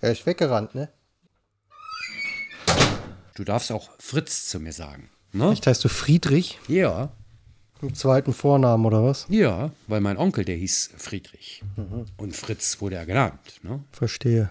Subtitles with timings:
[0.00, 0.88] Er ist weggerannt, ne?
[3.34, 5.10] Du darfst auch Fritz zu mir sagen.
[5.32, 5.50] Ne?
[5.52, 6.58] Echt heißt du Friedrich?
[6.68, 7.12] Ja,
[7.82, 9.26] Im zweiten Vornamen oder was?
[9.28, 11.62] ja, weil mein Onkel, der hieß Friedrich.
[12.16, 13.60] Und Fritz wurde er genannt.
[13.62, 13.84] Ne?
[13.92, 14.50] Verstehe.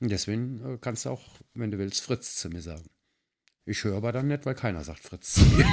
[0.00, 1.22] Und deswegen äh, kannst du auch,
[1.54, 2.84] wenn du willst, Fritz zu mir sagen.
[3.64, 5.66] Ich höre aber dann nicht, weil keiner sagt Fritz zu mir.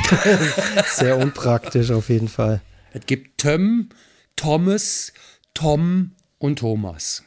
[0.87, 2.61] Sehr unpraktisch auf jeden Fall.
[2.93, 3.89] es gibt Töm,
[4.35, 5.13] Thomas,
[5.53, 7.23] Tom und Thomas.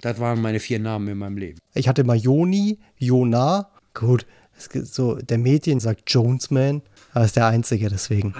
[0.00, 1.58] Das waren meine vier Namen in meinem Leben.
[1.74, 3.68] Ich hatte mal Joni, Jona.
[3.94, 4.26] Gut,
[4.56, 8.34] es gibt so, der Mädchen sagt Jonesman, aber ist der einzige deswegen.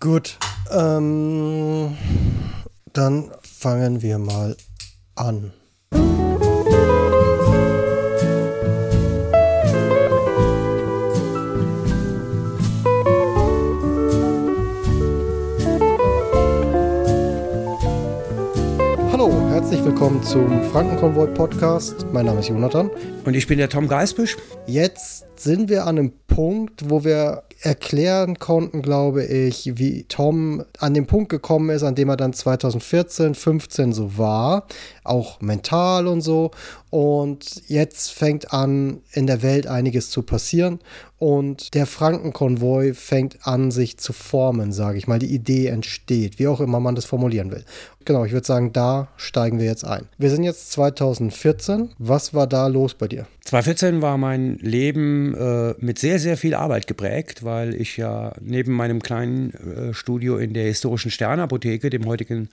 [0.00, 0.38] Gut,
[0.70, 1.96] ähm,
[2.92, 4.56] dann fangen wir mal
[5.14, 5.52] an.
[19.88, 22.04] Willkommen zum Frankenkonvoi Podcast.
[22.12, 22.90] Mein Name ist Jonathan.
[23.24, 24.36] Und ich bin der Tom Geisbisch.
[24.66, 30.92] Jetzt sind wir an einem Punkt, wo wir erklären konnten, glaube ich, wie Tom an
[30.92, 34.66] den Punkt gekommen ist, an dem er dann 2014, 15 so war,
[35.08, 36.50] auch mental und so.
[36.90, 40.78] Und jetzt fängt an, in der Welt einiges zu passieren
[41.18, 45.18] und der Frankenkonvoi fängt an, sich zu formen, sage ich mal.
[45.18, 47.64] Die Idee entsteht, wie auch immer man das formulieren will.
[48.04, 50.06] Genau, ich würde sagen, da steigen wir jetzt ein.
[50.16, 51.90] Wir sind jetzt 2014.
[51.98, 53.26] Was war da los bei dir?
[53.44, 58.72] 2014 war mein Leben äh, mit sehr, sehr viel Arbeit geprägt, weil ich ja neben
[58.72, 62.48] meinem kleinen äh, Studio in der historischen Sternapotheke, dem heutigen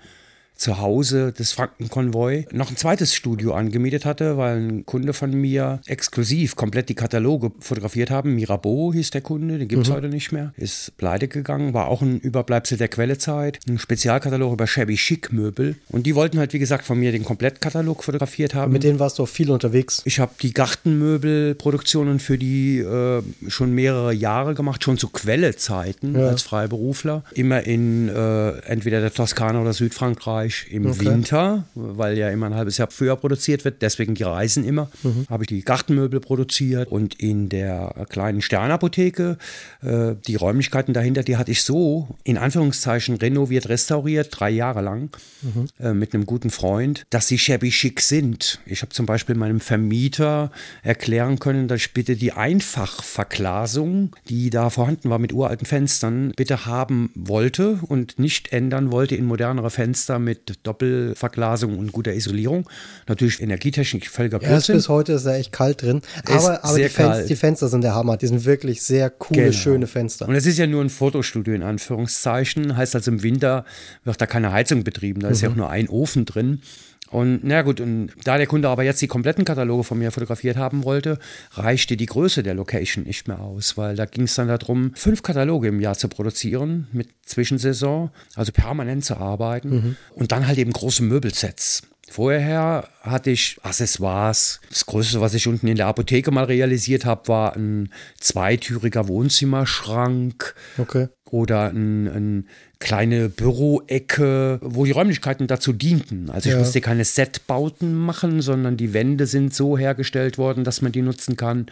[0.55, 6.55] Zuhause des Frankenkonvoi, noch ein zweites Studio angemietet hatte, weil ein Kunde von mir exklusiv
[6.55, 8.35] komplett die Kataloge fotografiert haben.
[8.35, 10.53] Mirabeau hieß der Kunde, den gibt es heute nicht mehr.
[10.57, 13.59] Ist pleite gegangen, war auch ein Überbleibsel der Quellezeit.
[13.67, 15.75] Ein Spezialkatalog über Shabby Chic Möbel.
[15.89, 18.71] Und die wollten halt, wie gesagt, von mir den Komplettkatalog fotografiert haben.
[18.71, 20.01] Mit denen warst du auch viel unterwegs.
[20.05, 26.27] Ich habe die Gartenmöbelproduktionen für die äh, schon mehrere Jahre gemacht, schon zu Quellezeiten Ja.
[26.29, 27.23] als Freiberufler.
[27.33, 31.05] Immer in äh, entweder der Toskana oder Südfrankreich im Okay.
[31.05, 34.89] Winter, weil ja immer ein halbes Jahr früher produziert wird, deswegen die Reisen immer.
[35.03, 35.25] Mhm.
[35.29, 39.37] Habe ich die Gartenmöbel produziert und in der kleinen Sternapotheke,
[39.81, 45.09] äh, die Räumlichkeiten dahinter, die hatte ich so in Anführungszeichen renoviert, restauriert, drei Jahre lang
[45.41, 45.67] Mhm.
[45.79, 48.59] äh, mit einem guten Freund, dass sie shabby chic sind.
[48.65, 50.51] Ich habe zum Beispiel meinem Vermieter
[50.83, 56.65] erklären können, dass ich bitte die Einfachverglasung, die da vorhanden war mit uralten Fenstern, bitte
[56.65, 62.69] haben wollte und nicht ändern wollte in modernere Fenster mit Doppelverglasung und guter Isolierung.
[63.07, 64.75] Natürlich Energietechnik völliger Erst Blödsinn.
[64.75, 66.01] bis heute ist er echt kalt drin.
[66.27, 68.17] Aber, aber die, Fenster, die Fenster sind der Hammer.
[68.17, 69.51] Die sind wirklich sehr coole, Genau.
[69.53, 70.27] schöne Fenster.
[70.27, 72.75] Und es ist ja nur ein Fotostudio in Anführungszeichen.
[72.77, 73.65] Heißt also im Winter
[74.03, 75.21] wird da keine Heizung betrieben.
[75.21, 76.61] Da ist ja auch nur ein Ofen drin.
[77.11, 80.57] Und na gut, und da der Kunde aber jetzt die kompletten Kataloge von mir fotografiert
[80.57, 81.19] haben wollte,
[81.51, 85.21] reichte die Größe der Location nicht mehr aus, weil da ging es dann darum, fünf
[85.21, 90.73] Kataloge im Jahr zu produzieren mit Zwischensaison, also permanent zu arbeiten und dann halt eben
[90.73, 91.83] große Möbelsets.
[92.07, 94.61] Vorher hatte ich Accessoires.
[94.69, 97.89] Das Größte, was ich unten in der Apotheke mal realisiert habe, war ein
[98.19, 101.07] zweitüriger Wohnzimmerschrank Okay.
[101.29, 102.47] oder ein, ein
[102.79, 106.29] kleine Büroecke, wo die Räumlichkeiten dazu dienten.
[106.29, 106.59] Also ich Ja.
[106.59, 111.37] musste keine Setbauten machen, sondern die Wände sind so hergestellt worden, dass man die nutzen
[111.37, 111.67] kann.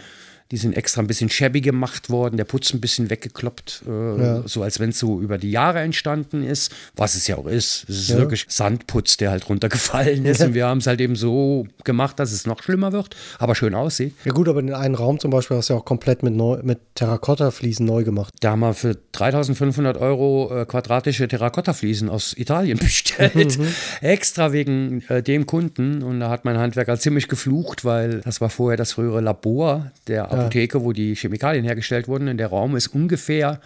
[0.51, 4.43] Die sind extra ein bisschen shabby gemacht worden, der Putz ein bisschen weggekloppt, äh, Ja.
[4.45, 7.85] so als wenn es so über die Jahre entstanden ist, was es ja auch ist.
[7.89, 8.17] Es ist Ja.
[8.17, 10.47] wirklich Sandputz, der halt runtergefallen ist Ja.
[10.47, 13.73] und wir haben es halt eben so gemacht, dass es noch schlimmer wird, aber schön
[13.73, 14.13] aussieht.
[14.25, 16.59] Ja gut, aber den einen Raum zum Beispiel hast du ja auch komplett mit, neu,
[16.61, 18.33] mit Terrakotta-Fliesen neu gemacht.
[18.41, 23.57] Da haben wir für 3500 Euro äh, quadratische Terrakottafliesen aus Italien bestellt.
[24.01, 26.03] Extra wegen äh, dem Kunden.
[26.03, 30.31] Und da hat mein Handwerker ziemlich geflucht, weil das war vorher das frühere Labor der
[30.43, 32.27] Apotheke, wo die Chemikalien hergestellt wurden.
[32.27, 33.59] Und der Raum ist ungefähr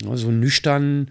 [0.00, 1.10] So nüchtern,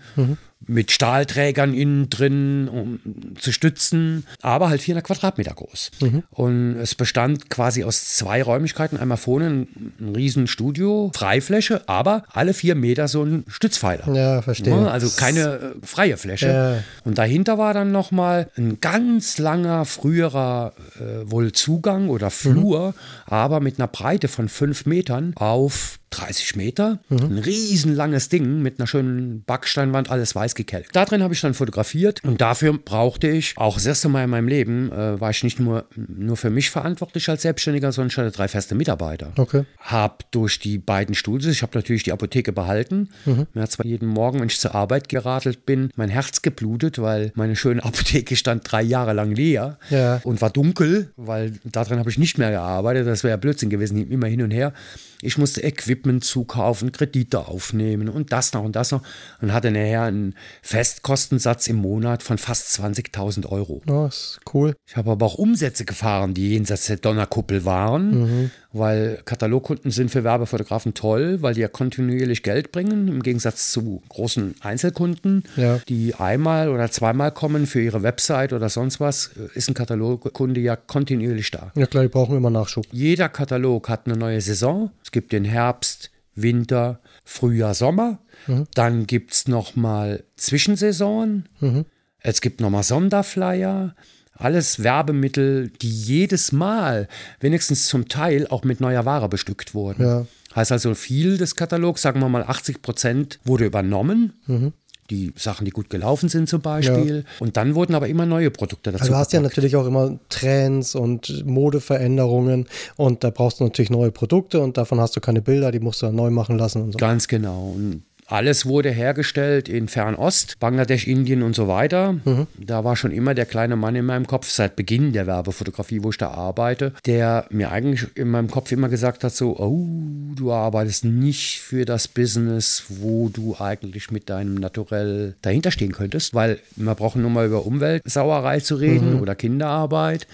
[0.66, 3.00] mit Stahlträgern innen drin, um
[3.40, 5.92] zu stützen, aber halt 400 Quadratmeter groß.
[6.02, 6.24] Mhm.
[6.30, 8.98] Und es bestand quasi aus zwei Räumlichkeiten.
[8.98, 9.68] Einmal vorne ein,
[10.00, 14.14] ein riesen Studio, Freifläche, aber alle vier Meter so ein Stützpfeiler.
[14.14, 14.76] Ja, verstehe.
[14.76, 16.48] Ja, also keine äh, freie Fläche.
[16.48, 16.84] Ja.
[17.04, 22.94] Und dahinter war dann nochmal ein ganz langer, früherer äh, wohl Zugang oder Flur, mhm.
[23.26, 27.18] aber mit einer Breite von fünf Metern auf 30 Meter, mhm.
[27.18, 30.96] ein riesenlanges Ding mit einer schönen Backsteinwand, alles weiß gekelkt.
[30.96, 34.30] Da drin habe ich dann fotografiert und dafür brauchte ich, auch das erste Mal in
[34.30, 38.18] meinem Leben, äh, war ich nicht nur, nur für mich verantwortlich als Selbstständiger, sondern ich
[38.18, 39.32] hatte drei feste Mitarbeiter.
[39.38, 39.66] Okay.
[39.80, 43.48] Habe durch die beiden Studios, ich habe natürlich die Apotheke behalten, mhm.
[43.54, 47.32] mir hat zwar jeden Morgen, wenn ich zur Arbeit geradelt bin, mein Herz geblutet, weil
[47.36, 50.22] meine schöne Apotheke stand drei Jahre lang leer ja.
[50.24, 54.10] und war dunkel, weil darin habe ich nicht mehr gearbeitet, das wäre ja Blödsinn gewesen,
[54.10, 54.74] immer hin und her.
[55.22, 59.02] Ich musste Equipment zukaufen, Kredite aufnehmen und das noch und das noch
[59.42, 63.82] und hatte nachher einen Festkostensatz im Monat von fast 20.000 Euro.
[63.88, 64.76] Oh, ist cool.
[64.86, 68.52] Ich habe aber auch Umsätze gefahren, die jenseits der Donnerkuppel waren, mhm.
[68.74, 74.02] weil Katalogkunden sind für Werbefotografen toll, weil die ja kontinuierlich Geld bringen, im Gegensatz zu
[74.10, 75.80] großen Einzelkunden, ja.
[75.88, 80.76] die einmal oder zweimal kommen für ihre Website oder sonst was, ist ein Katalogkunde ja
[80.76, 81.72] kontinuierlich da.
[81.76, 82.86] Ja klar, die brauchen immer Nachschub.
[82.92, 84.92] Jeder Katalog hat eine neue Saison.
[85.04, 88.20] Es gibt den Herbst, Winter, Frühjahr, Sommer.
[88.46, 88.68] Mhm.
[88.74, 91.46] Dann gibt es nochmal Zwischensaison.
[91.60, 91.86] Mhm.
[92.20, 93.96] Es gibt nochmal Sonderflyer.
[94.34, 97.08] Alles Werbemittel, die jedes Mal,
[97.40, 100.04] wenigstens zum Teil, auch mit neuer Ware bestückt wurden.
[100.04, 100.26] Ja.
[100.56, 104.34] Heißt also, viel des Katalogs, sagen wir mal 80 Prozent, wurde übernommen.
[104.46, 104.74] Mhm
[105.10, 107.18] die Sachen, die gut gelaufen sind zum Beispiel.
[107.18, 107.24] Ja.
[107.40, 109.04] Und dann wurden aber immer neue Produkte dazu.
[109.04, 113.90] Also du hast ja natürlich auch immer Trends und Modeveränderungen und da brauchst du natürlich
[113.90, 116.82] neue Produkte und davon hast du keine Bilder, die musst du dann neu machen lassen
[116.82, 116.98] und so.
[116.98, 117.74] Ganz genau.
[117.76, 122.14] Und alles wurde hergestellt in Fernost, Bangladesch, Indien und so weiter.
[122.14, 122.48] Mhm.
[122.58, 126.10] Da war schon immer der kleine Mann in meinem Kopf, seit Beginn der Werbefotografie, wo
[126.10, 129.88] ich da arbeite, der mir eigentlich in meinem Kopf immer gesagt hat, so, oh,
[130.36, 136.34] du arbeitest nicht für das Business, wo du eigentlich mit deinem Naturell dahinter stehen könntest,
[136.34, 139.22] weil wir brauchen nur mal über Umweltsauerei zu reden mhm.
[139.22, 140.28] oder Kinderarbeit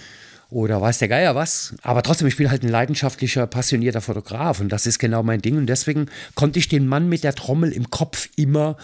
[0.53, 1.75] oder weiß der Geier was.
[1.81, 5.57] Aber trotzdem, ich bin halt ein leidenschaftlicher, passionierter Fotograf und das ist genau mein Ding.
[5.57, 8.77] Und deswegen konnte ich den Mann mit der Trommel im Kopf immer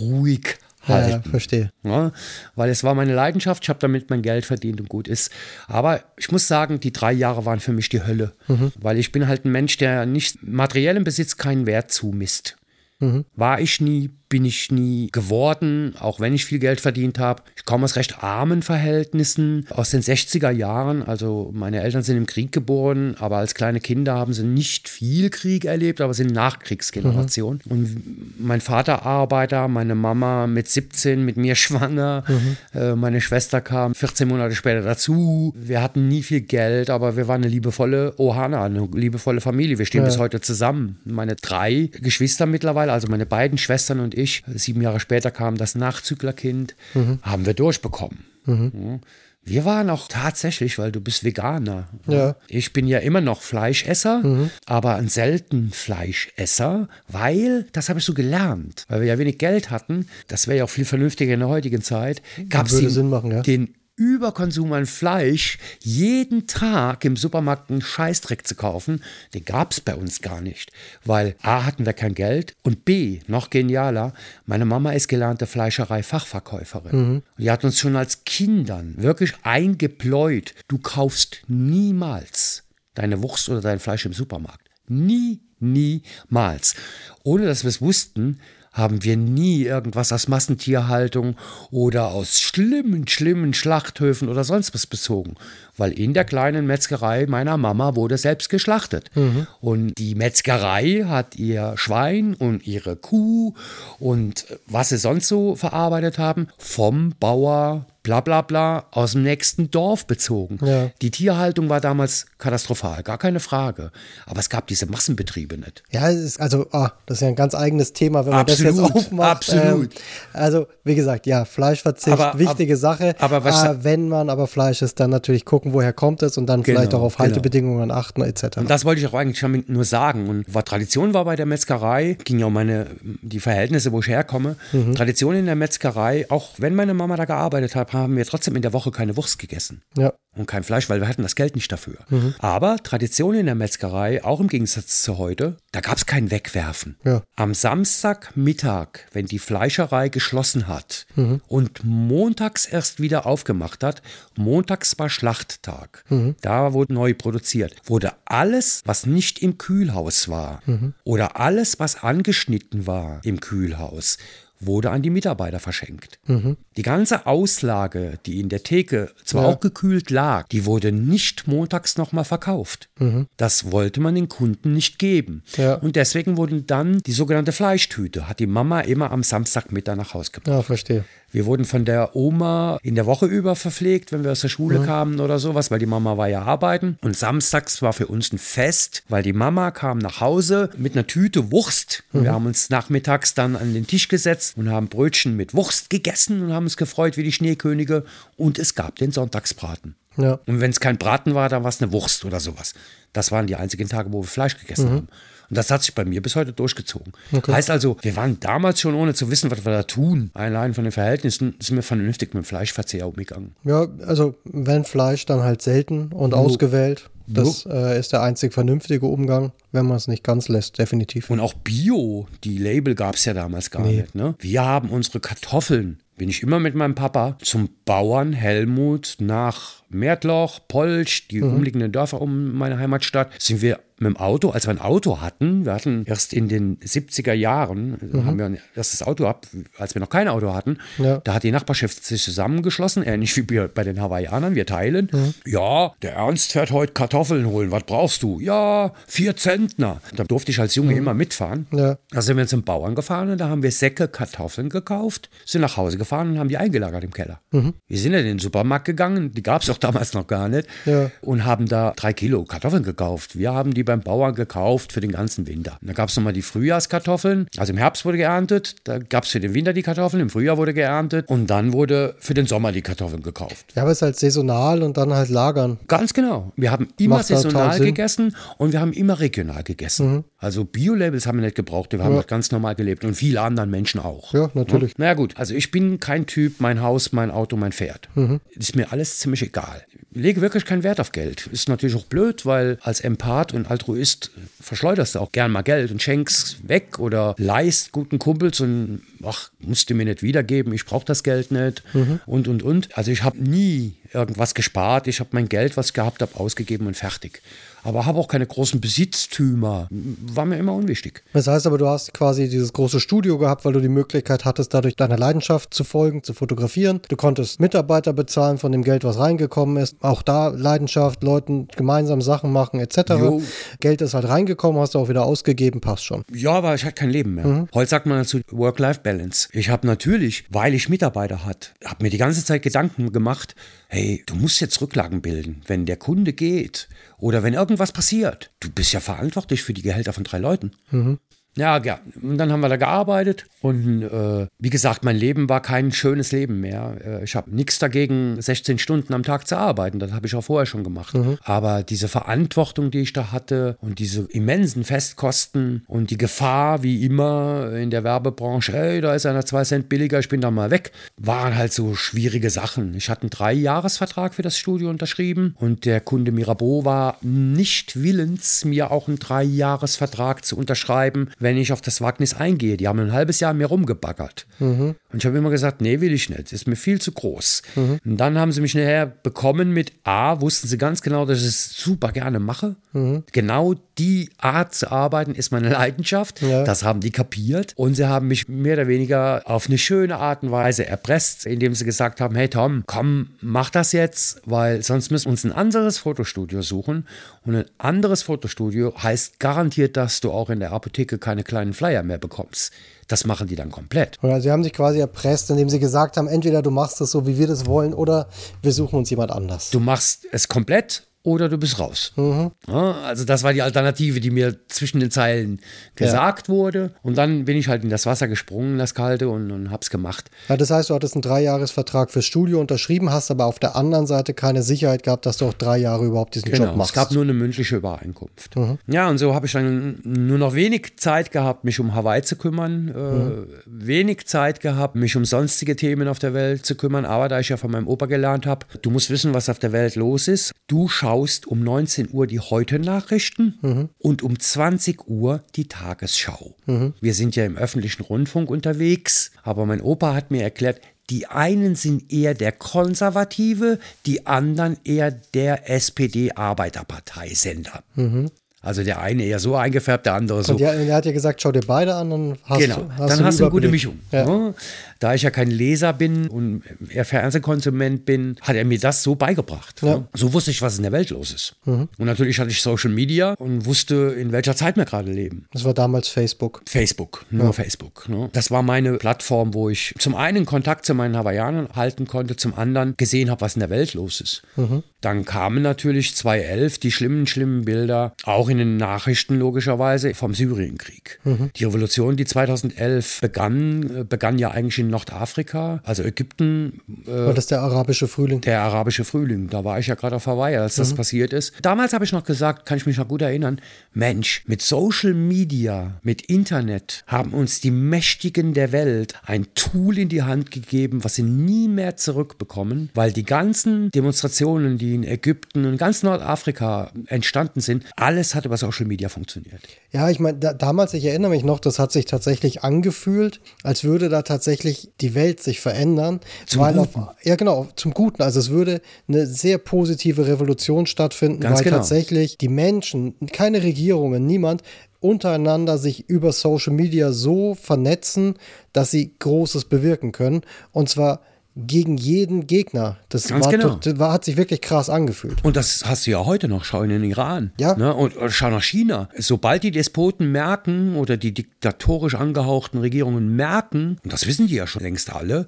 [0.00, 1.22] ruhig halten.
[1.24, 1.70] Ja, verstehe.
[1.82, 2.12] Ja,
[2.54, 5.30] weil es war meine Leidenschaft, ich habe damit mein Geld verdient und gut ist.
[5.66, 8.72] Aber ich muss sagen, die drei Jahre waren für mich die Hölle, mhm.
[8.80, 12.56] weil ich bin halt ein Mensch, der nicht materiellem Besitz keinen Wert zumisst.
[12.98, 13.24] Mhm.
[13.36, 17.42] War ich nie, bin ich nie geworden, auch wenn ich viel Geld verdient habe.
[17.56, 21.02] Ich komme aus recht armen Verhältnissen aus den 60er Jahren.
[21.02, 25.30] Also meine Eltern sind im Krieg geboren, aber als kleine Kinder haben sie nicht viel
[25.30, 27.60] Krieg erlebt, aber sind Nachkriegsgeneration.
[27.64, 27.72] Mhm.
[27.72, 28.02] Und
[28.38, 32.56] mein Vater Arbeiter, meine Mama mit 17 mit mir schwanger, mhm.
[32.72, 35.52] äh, meine Schwester kam 14 Monate später dazu.
[35.56, 39.78] Wir hatten nie viel Geld, aber wir waren eine liebevolle Ohana, eine liebevolle Familie.
[39.78, 40.06] Wir stehen ja.
[40.06, 41.00] bis heute zusammen.
[41.04, 45.74] Meine drei Geschwister mittlerweile, also meine beiden Schwestern und ich, sieben Jahre später kam das
[45.74, 47.18] Nachzüglerkind, mhm.
[47.22, 48.24] haben wir durchbekommen.
[48.44, 49.00] Mhm.
[49.42, 51.88] Wir waren auch tatsächlich, weil du bist Veganer.
[52.06, 52.36] Ja.
[52.46, 54.50] Ich bin ja immer noch Fleischesser, mhm.
[54.66, 59.70] aber ein selten Fleischesser, weil, das habe ich so gelernt, weil wir ja wenig Geld
[59.70, 63.42] hatten, das wäre ja auch viel vernünftiger in der heutigen Zeit, gab es den, ja.
[63.42, 69.04] den Überkonsum an Fleisch, jeden Tag im Supermarkt einen Scheißdreck zu kaufen,
[69.34, 70.72] den gab es bei uns gar nicht.
[71.04, 74.14] Weil A hatten wir kein Geld und B, noch genialer,
[74.46, 76.96] meine Mama ist gelernte Fleischerei-Fachverkäuferin.
[76.96, 77.22] Mhm.
[77.36, 82.64] Die hat uns schon als Kindern wirklich eingebläut, du kaufst niemals
[82.94, 84.66] deine Wurst oder dein Fleisch im Supermarkt.
[84.88, 86.74] Nie, niemals.
[87.22, 88.40] Ohne dass wir es wussten,
[88.72, 91.36] haben wir nie irgendwas aus Massentierhaltung
[91.70, 95.34] oder aus schlimmen, schlimmen Schlachthöfen oder sonst was bezogen.
[95.76, 99.10] Weil in der kleinen Metzgerei meiner Mama wurde selbst geschlachtet.
[99.14, 99.46] Mhm.
[99.60, 103.54] Und die Metzgerei hat ihr Schwein und ihre Kuh
[103.98, 109.70] und was sie sonst so verarbeitet haben, vom Bauer bla bla bla aus dem nächsten
[109.70, 110.58] Dorf bezogen.
[110.64, 110.90] Ja.
[111.02, 113.90] Die Tierhaltung war damals katastrophal, gar keine Frage.
[114.26, 115.82] Aber es gab diese Massenbetriebe nicht.
[115.90, 118.88] Ja, ist also, oh, das ist ja ein ganz eigenes Thema, wenn man absolut, das
[118.88, 119.30] jetzt aufmacht.
[119.30, 119.94] Absolut.
[119.94, 120.00] Ähm,
[120.32, 123.14] also, wie gesagt, ja, Fleischverzicht, aber, wichtige ab, Sache.
[123.18, 126.46] Aber was, äh, wenn man aber Fleisch isst, dann natürlich gucken, woher kommt es und
[126.46, 127.26] dann genau, vielleicht auch auf genau.
[127.26, 128.58] Haltebedingungen achten, etc.
[128.58, 130.28] Und das wollte ich auch eigentlich nur sagen.
[130.28, 134.08] Und was Tradition war bei der Metzgerei, ging ja um meine, die Verhältnisse, wo ich
[134.08, 134.56] herkomme.
[134.72, 134.94] Mhm.
[134.94, 138.56] Tradition in der Metzgerei, auch wenn meine Mama da gearbeitet hat, deshalb haben wir trotzdem
[138.56, 139.82] in der Woche keine Wurst gegessen.
[139.96, 140.12] Ja.
[140.36, 141.98] Und kein Fleisch, weil wir hatten das Geld nicht dafür.
[142.08, 142.34] Mhm.
[142.38, 146.96] Aber Tradition in der Metzgerei, auch im Gegensatz zu heute, da gab es kein Wegwerfen.
[147.04, 147.22] Ja.
[147.34, 151.40] Am Samstagmittag, wenn die Fleischerei geschlossen hat mhm.
[151.48, 154.02] und montags erst wieder aufgemacht hat,
[154.36, 156.36] montags war Schlachttag, mhm.
[156.42, 160.94] da wurde neu produziert, wurde alles, was nicht im Kühlhaus war mhm.
[161.02, 164.16] oder alles, was angeschnitten war im Kühlhaus,
[164.60, 166.18] wurde an die Mitarbeiter verschenkt.
[166.26, 166.56] Mhm.
[166.76, 169.48] Die ganze Auslage, die in der Theke zwar ja.
[169.48, 172.88] auch gekühlt lag, die wurde nicht montags nochmal verkauft.
[172.98, 173.26] Mhm.
[173.36, 175.42] Das wollte man den Kunden nicht geben.
[175.56, 175.74] Ja.
[175.74, 180.32] Und deswegen wurden dann die sogenannte Fleischtüte, hat die Mama immer am Samstagmittag nach Hause
[180.32, 180.54] gebracht.
[180.54, 181.04] Ja, verstehe.
[181.32, 184.80] Wir wurden von der Oma in der Woche über verpflegt, wenn wir aus der Schule
[184.80, 184.86] mhm.
[184.86, 186.98] kamen oder sowas, weil die Mama war ja arbeiten.
[187.02, 191.06] Und samstags war für uns ein Fest, weil die Mama kam nach Hause mit einer
[191.06, 192.02] Tüte Wurst.
[192.12, 192.22] Mhm.
[192.22, 196.42] Wir haben uns nachmittags dann an den Tisch gesetzt und haben Brötchen mit Wurst gegessen
[196.42, 198.04] und haben uns gefreut wie die Schneekönige.
[198.36, 199.94] Und es gab den Sonntagsbraten.
[200.16, 200.40] Ja.
[200.46, 202.74] Und wenn es kein Braten war, dann war es eine Wurst oder sowas.
[203.12, 204.94] Das waren die einzigen Tage, wo wir Fleisch gegessen mhm.
[204.94, 205.08] haben.
[205.50, 207.12] Und das hat sich bei mir bis heute durchgezogen.
[207.32, 207.52] Okay.
[207.52, 210.84] Heißt also, wir waren damals schon, ohne zu wissen, was wir da tun, allein von
[210.84, 213.56] den Verhältnissen, sind wir vernünftig mit dem Fleischverzehr umgegangen.
[213.64, 216.38] Ja, also wenn Fleisch, dann halt selten und jo.
[216.38, 217.10] ausgewählt.
[217.32, 221.30] Das äh, ist der einzig vernünftige Umgang, wenn man es nicht ganz lässt, definitiv.
[221.30, 224.00] Und auch Bio, die Label gab es ja damals gar nee.
[224.00, 224.14] nicht.
[224.14, 224.34] Ne?
[224.40, 230.60] Wir haben unsere Kartoffeln, bin ich immer mit meinem Papa zum Bauern Helmut nach Merdloch,
[230.66, 231.54] Polsch, die mhm.
[231.54, 235.66] umliegenden Dörfer um meine Heimatstadt, sind wir mit dem Auto, als wir ein Auto hatten,
[235.66, 238.24] wir hatten erst in den 70er Jahren, mhm.
[238.24, 239.46] haben wir ein erstes Auto ab,
[239.78, 241.18] als wir noch kein Auto hatten, ja.
[241.18, 245.10] da hat die Nachbarschaft sich zusammengeschlossen, ähnlich wie bei den Hawaiianern, wir teilen.
[245.12, 245.34] Mhm.
[245.46, 248.40] Ja, der Ernst fährt heute Kartoffeln holen, was brauchst du?
[248.40, 250.00] Ja, vier Zentner.
[250.16, 250.98] Da durfte ich als Junge mhm.
[250.98, 251.66] immer mitfahren.
[251.72, 251.98] Ja.
[252.10, 255.76] Da sind wir zum Bauern gefahren und da haben wir Säcke Kartoffeln gekauft, sind nach
[255.76, 257.40] Hause gefahren und haben die eingelagert im Keller.
[257.50, 257.74] Mhm.
[257.86, 261.10] Wir sind in den Supermarkt gegangen, die gab es auch damals noch gar nicht, ja.
[261.20, 263.36] und haben da drei Kilo Kartoffeln gekauft.
[263.36, 265.76] Wir haben die beim Bauern gekauft für den ganzen Winter.
[265.80, 267.48] Und da gab es nochmal die Frühjahrskartoffeln.
[267.56, 270.56] Also im Herbst wurde geerntet, da gab es für den Winter die Kartoffeln, im Frühjahr
[270.56, 273.66] wurde geerntet und dann wurde für den Sommer die Kartoffeln gekauft.
[273.74, 275.78] Ja, aber es ist halt saisonal und dann halt lagern.
[275.88, 276.52] Ganz genau.
[276.56, 280.12] Wir haben immer Macht saisonal gegessen und wir haben immer regional gegessen.
[280.12, 280.24] Mhm.
[280.38, 282.22] Also Bio-Labels haben wir nicht gebraucht, wir haben ja.
[282.22, 284.32] ganz normal gelebt und viele anderen Menschen auch.
[284.32, 284.94] Ja, natürlich.
[284.96, 288.08] Na ja, gut, also ich bin kein Typ, mein Haus, mein Auto, mein Pferd.
[288.14, 288.40] Mhm.
[288.50, 289.84] Ist mir alles ziemlich egal.
[290.12, 291.46] Ich lege wirklich keinen Wert auf Geld.
[291.48, 295.90] Ist natürlich auch blöd, weil als Empath und Altruist verschleuderst du auch gern mal Geld
[295.90, 300.84] und schenkst weg oder leist guten Kumpels und ach, musst du mir nicht wiedergeben, ich
[300.84, 302.20] brauche das Geld nicht mhm.
[302.26, 302.96] und und und.
[302.96, 306.86] Also ich habe nie irgendwas gespart, ich habe mein Geld, was ich gehabt habe, ausgegeben
[306.86, 307.42] und fertig
[307.82, 309.88] aber habe auch keine großen Besitztümer.
[309.90, 311.22] War mir immer unwichtig.
[311.32, 314.74] Das heißt aber, du hast quasi dieses große Studio gehabt, weil du die Möglichkeit hattest,
[314.74, 317.00] dadurch deiner Leidenschaft zu folgen, zu fotografieren.
[317.08, 319.96] Du konntest Mitarbeiter bezahlen von dem Geld, was reingekommen ist.
[320.00, 323.10] Auch da Leidenschaft, Leuten gemeinsam Sachen machen etc.
[323.10, 323.42] Jo.
[323.80, 326.22] Geld ist halt reingekommen, hast du auch wieder ausgegeben, passt schon.
[326.32, 327.46] Ja, aber ich hatte kein Leben mehr.
[327.46, 327.68] Mhm.
[327.74, 329.09] Heute sagt man dazu Work-Life-Balance.
[329.52, 333.54] Ich habe natürlich, weil ich Mitarbeiter hatte, habe mir die ganze Zeit Gedanken gemacht,
[333.88, 335.62] hey, du musst jetzt Rücklagen bilden.
[335.66, 340.12] Wenn der Kunde geht oder wenn irgendwas passiert, du bist ja verantwortlich für die Gehälter
[340.12, 340.72] von drei Leuten.
[340.90, 341.18] Mhm.
[341.56, 341.98] Ja, ja.
[342.22, 346.32] Und dann haben wir da gearbeitet und äh, wie gesagt, mein Leben war kein schönes
[346.32, 346.96] Leben mehr.
[347.04, 349.98] Äh, ich habe nichts dagegen, 16 Stunden am Tag zu arbeiten.
[349.98, 351.14] Das habe ich auch vorher schon gemacht.
[351.14, 351.38] Mhm.
[351.42, 357.04] Aber diese Verantwortung, die ich da hatte und diese immensen Festkosten und die Gefahr, wie
[357.04, 360.70] immer in der Werbebranche, ey, da ist einer zwei Cent billiger, ich bin da mal
[360.70, 362.94] weg, waren halt so schwierige Sachen.
[362.94, 368.64] Ich hatte einen Dreijahresvertrag für das Studio unterschrieben und der Kunde Mirabeau war nicht willens,
[368.64, 372.76] mir auch einen Dreijahresvertrag zu unterschreiben, wenn ich auf das Wagnis eingehe.
[372.76, 374.46] Die haben ein halbes Jahr mir rumgebaggert.
[374.60, 374.94] Mhm.
[375.12, 376.44] Und ich habe immer gesagt, nee, will ich nicht.
[376.44, 377.62] Das ist mir viel zu groß.
[377.74, 377.98] Mhm.
[378.04, 381.46] Und dann haben sie mich nachher bekommen mit A, wussten sie ganz genau, dass ich
[381.46, 382.76] es super gerne mache.
[382.92, 383.24] Mhm.
[383.32, 386.42] Genau die Art zu arbeiten ist meine Leidenschaft.
[386.42, 386.64] Ja.
[386.64, 387.72] Das haben die kapiert.
[387.76, 391.74] Und sie haben mich mehr oder weniger auf eine schöne Art und Weise erpresst, indem
[391.74, 395.52] sie gesagt haben, hey Tom, komm, mach das jetzt, weil sonst müssen wir uns ein
[395.52, 397.06] anderes Fotostudio suchen.
[397.44, 402.02] Und ein anderes Fotostudio heißt garantiert, dass du auch in der Apotheke keine kleinen Flyer
[402.02, 402.72] mehr bekommst.
[403.06, 404.18] Das machen die dann komplett.
[404.20, 407.24] Oder sie haben sich quasi erpresst, indem sie gesagt haben, entweder du machst das so,
[407.24, 408.28] wie wir das wollen, oder
[408.62, 409.70] wir suchen uns jemand anders.
[409.70, 412.12] Du machst es komplett oder du bist raus.
[412.16, 412.50] Mhm.
[412.66, 415.60] Ja, also das war die Alternative, die mir zwischen den Zeilen
[415.94, 416.54] gesagt ja.
[416.54, 416.92] wurde.
[417.02, 420.30] Und dann bin ich halt in das Wasser gesprungen, das kalte, und, und hab's gemacht.
[420.48, 424.06] Ja, das heißt, du hattest einen Dreijahresvertrag fürs Studio unterschrieben, hast aber auf der anderen
[424.06, 426.92] Seite keine Sicherheit gehabt, dass du auch drei Jahre überhaupt diesen genau, Job machst.
[426.92, 428.56] Es gab nur eine mündliche Übereinkunft.
[428.56, 428.78] Mhm.
[428.86, 432.36] Ja, und so habe ich dann nur noch wenig Zeit gehabt, mich um Hawaii zu
[432.36, 433.46] kümmern, äh, mhm.
[433.66, 437.04] wenig Zeit gehabt, mich um sonstige Themen auf der Welt zu kümmern.
[437.04, 439.72] Aber da ich ja von meinem Opa gelernt habe, du musst wissen, was auf der
[439.72, 440.52] Welt los ist.
[440.66, 443.88] Du schaust schaust um 19 Uhr die Heute-Nachrichten mhm.
[443.98, 446.54] und um 20 Uhr die Tagesschau.
[446.66, 446.94] Mhm.
[447.00, 451.74] Wir sind ja im öffentlichen Rundfunk unterwegs, aber mein Opa hat mir erklärt, die einen
[451.74, 457.82] sind eher der Konservative, die anderen eher der SPD-Arbeiterparteisender.
[457.96, 458.30] Mhm.
[458.62, 460.52] Also der eine eher so eingefärbt, der andere so.
[460.52, 462.76] Und der, der hat ja gesagt, schau dir beide an, dann hast genau.
[462.76, 463.98] du Genau, dann hast du eine gute Mischung.
[464.12, 464.52] Ja.
[465.00, 469.14] Da ich ja kein Leser bin und eher Fernsehkonsument bin, hat er mir das so
[469.14, 469.82] beigebracht.
[469.82, 469.96] Ja.
[469.96, 470.08] Ne?
[470.12, 471.56] So wusste ich, was in der Welt los ist.
[471.64, 471.88] Mhm.
[471.98, 475.46] Und natürlich hatte ich Social Media und wusste, in welcher Zeit wir gerade leben.
[475.52, 476.62] Das war damals Facebook.
[476.66, 477.52] Facebook, nur ja.
[477.52, 478.08] Facebook.
[478.08, 478.28] Ne?
[478.32, 482.54] Das war meine Plattform, wo ich zum einen Kontakt zu meinen Hawaiianern halten konnte, zum
[482.54, 484.42] anderen gesehen habe, was in der Welt los ist.
[484.56, 484.82] Mhm.
[485.00, 491.20] Dann kamen natürlich 2011 die schlimmen, schlimmen Bilder, auch in den Nachrichten logischerweise, vom Syrienkrieg.
[491.24, 491.50] Mhm.
[491.56, 496.80] Die Revolution, die 2011 begann, äh, begann ja eigentlich in Nordafrika, also Ägypten.
[497.06, 498.40] Äh, War das der arabische Frühling?
[498.42, 499.48] Der arabische Frühling.
[499.48, 500.82] Da war ich ja gerade auf Hawaii, als mhm.
[500.82, 501.54] das passiert ist.
[501.62, 503.60] Damals habe ich noch gesagt, kann ich mich noch gut erinnern,
[503.92, 510.08] Mensch, mit Social Media, mit Internet haben uns die Mächtigen der Welt ein Tool in
[510.08, 515.64] die Hand gegeben, was sie nie mehr zurückbekommen, weil die ganzen Demonstrationen, die in Ägypten
[515.66, 519.60] und ganz Nordafrika entstanden sind, alles hat über Social Media funktioniert.
[519.92, 523.82] Ja, ich meine, da, damals, ich erinnere mich noch, das hat sich tatsächlich angefühlt, als
[523.82, 526.20] würde da tatsächlich die Welt sich verändern.
[526.46, 526.78] Zum Guten.
[526.78, 526.88] Auf,
[527.24, 528.22] ja, genau, zum Guten.
[528.22, 531.76] Also es würde eine sehr positive Revolution stattfinden, Ganz weil genau.
[531.78, 534.62] tatsächlich die Menschen, keine Regierungen, niemand
[535.00, 538.34] untereinander sich über Social Media so vernetzen,
[538.72, 540.42] dass sie Großes bewirken können.
[540.72, 541.20] Und zwar
[541.56, 542.96] gegen jeden Gegner.
[543.08, 543.74] Das, Ganz war, genau.
[543.82, 545.44] das war, hat sich wirklich krass angefühlt.
[545.44, 546.64] Und das hast du ja heute noch.
[546.64, 547.52] Schau in den Iran.
[547.58, 547.74] Ja.
[547.76, 547.92] Ne?
[547.92, 549.08] Und schau nach China.
[549.16, 554.66] Sobald die Despoten merken oder die diktatorisch angehauchten Regierungen merken, und das wissen die ja
[554.66, 555.46] schon längst alle,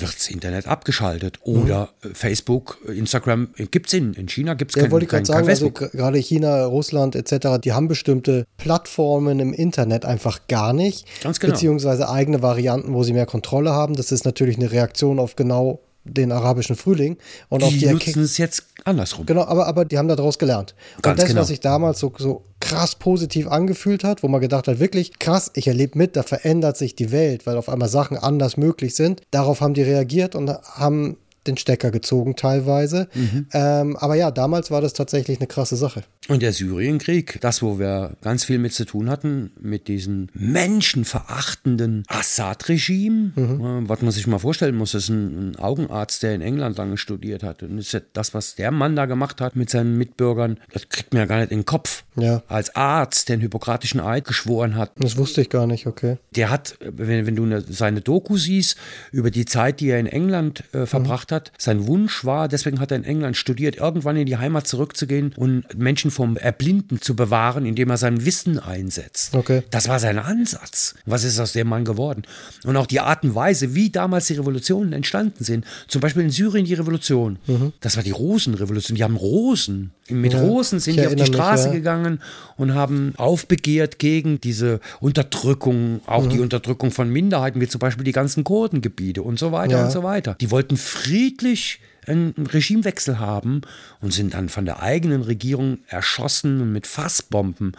[0.00, 1.38] wird das Internet abgeschaltet.
[1.42, 2.14] Oder mhm.
[2.14, 5.46] Facebook, Instagram gibt es in, in China gibt es ja, kein, wollte ich kein, sagen,
[5.46, 11.06] kein also gerade China, Russland etc., die haben bestimmte Plattformen im Internet einfach gar nicht.
[11.22, 11.52] Ganz genau.
[11.52, 13.94] Beziehungsweise eigene Varianten, wo sie mehr Kontrolle haben.
[13.94, 17.16] Das ist natürlich eine Reaktion auf genau den arabischen Frühling
[17.48, 19.26] und die auf die nutzen es jetzt andersrum.
[19.26, 20.74] Genau, aber, aber die haben daraus gelernt.
[21.02, 21.40] Ganz und das, genau.
[21.40, 25.50] was sich damals so, so krass positiv angefühlt hat, wo man gedacht hat, wirklich krass,
[25.54, 29.22] ich erlebe mit, da verändert sich die Welt, weil auf einmal Sachen anders möglich sind.
[29.30, 33.08] Darauf haben die reagiert und haben den Stecker gezogen teilweise.
[33.14, 33.46] Mhm.
[33.52, 36.02] Ähm, aber ja, damals war das tatsächlich eine krasse Sache.
[36.28, 42.04] Und der Syrienkrieg, das, wo wir ganz viel mit zu tun hatten, mit diesem menschenverachtenden
[42.08, 46.78] Assad-Regime, äh, was man sich mal vorstellen muss, ist ein, ein Augenarzt, der in England
[46.78, 47.62] lange studiert hat.
[47.62, 51.20] Und das, das, was der Mann da gemacht hat mit seinen Mitbürgern, das kriegt man
[51.20, 52.04] ja gar nicht in den Kopf.
[52.16, 52.42] Ja.
[52.48, 56.18] Als Arzt, der den hippokratischen Eid geschworen hat, Das wusste ich gar nicht, okay.
[56.36, 58.76] der hat, wenn, wenn du eine, seine Doku siehst,
[59.12, 62.92] über die Zeit, die er in England äh, verbracht hat, sein Wunsch war, deswegen hat
[62.92, 67.66] er in England studiert, irgendwann in die Heimat zurückzugehen und Menschen vom Erblinden zu bewahren,
[67.66, 69.34] indem er sein Wissen einsetzt.
[69.34, 69.62] Okay.
[69.70, 70.94] Das war sein Ansatz.
[71.06, 72.22] Was ist aus dem Mann geworden?
[72.64, 75.64] Und auch die Art und Weise, wie damals die Revolutionen entstanden sind.
[75.88, 77.38] Zum Beispiel in Syrien die Revolution.
[77.80, 78.96] Das war die Rosenrevolution.
[78.96, 79.90] Die haben Rosen.
[80.08, 81.72] Mit Ja, Rosen sind die auf die erinnere mich, Straße ja.
[81.74, 82.20] gegangen
[82.56, 86.30] und haben aufbegehrt gegen diese Unterdrückung, auch Mhm.
[86.30, 89.84] die Unterdrückung von Minderheiten, wie zum Beispiel die ganzen Kurdengebiete und so weiter Ja.
[89.84, 90.36] und so weiter.
[90.40, 93.62] Die wollten friedlich einen Regimewechsel haben
[94.00, 97.72] und sind dann von der eigenen Regierung erschossen und mit Fassbomben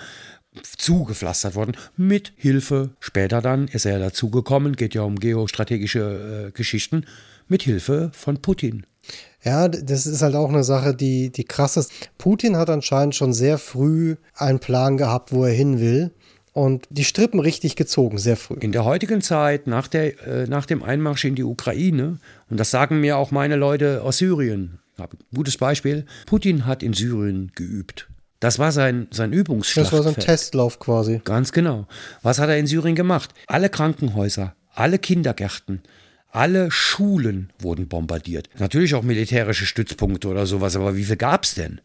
[0.78, 6.52] zugepflastert worden, mit Hilfe, später dann ist er ja dazugekommen, geht ja um geostrategische äh,
[6.52, 7.06] Geschichten,
[7.48, 8.86] mit Hilfe von Putin.
[9.44, 11.92] Ja, das ist halt auch eine Sache, die, die krass ist.
[12.18, 16.12] Putin hat anscheinend schon sehr früh einen Plan gehabt, wo er hin will.
[16.56, 18.56] Und die Strippen richtig gezogen, sehr früh.
[18.62, 22.18] In der heutigen Zeit, nach, der, äh, nach dem Einmarsch in die Ukraine,
[22.50, 24.80] und das sagen mir auch meine Leute aus Syrien,
[25.34, 28.08] gutes Beispiel, Putin hat in Syrien geübt.
[28.40, 30.06] Das war sein, sein Das Übungsschlachtfeld.
[30.06, 31.20] war so ein Testlauf quasi.
[31.26, 31.88] Ganz genau.
[32.22, 33.34] Was hat er in Syrien gemacht?
[33.48, 35.82] Alle Krankenhäuser, alle Kindergärten,
[36.32, 38.48] alle Schulen wurden bombardiert.
[38.60, 41.82] Natürlich auch militärische Stützpunkte oder sowas, aber wie viel gab es denn?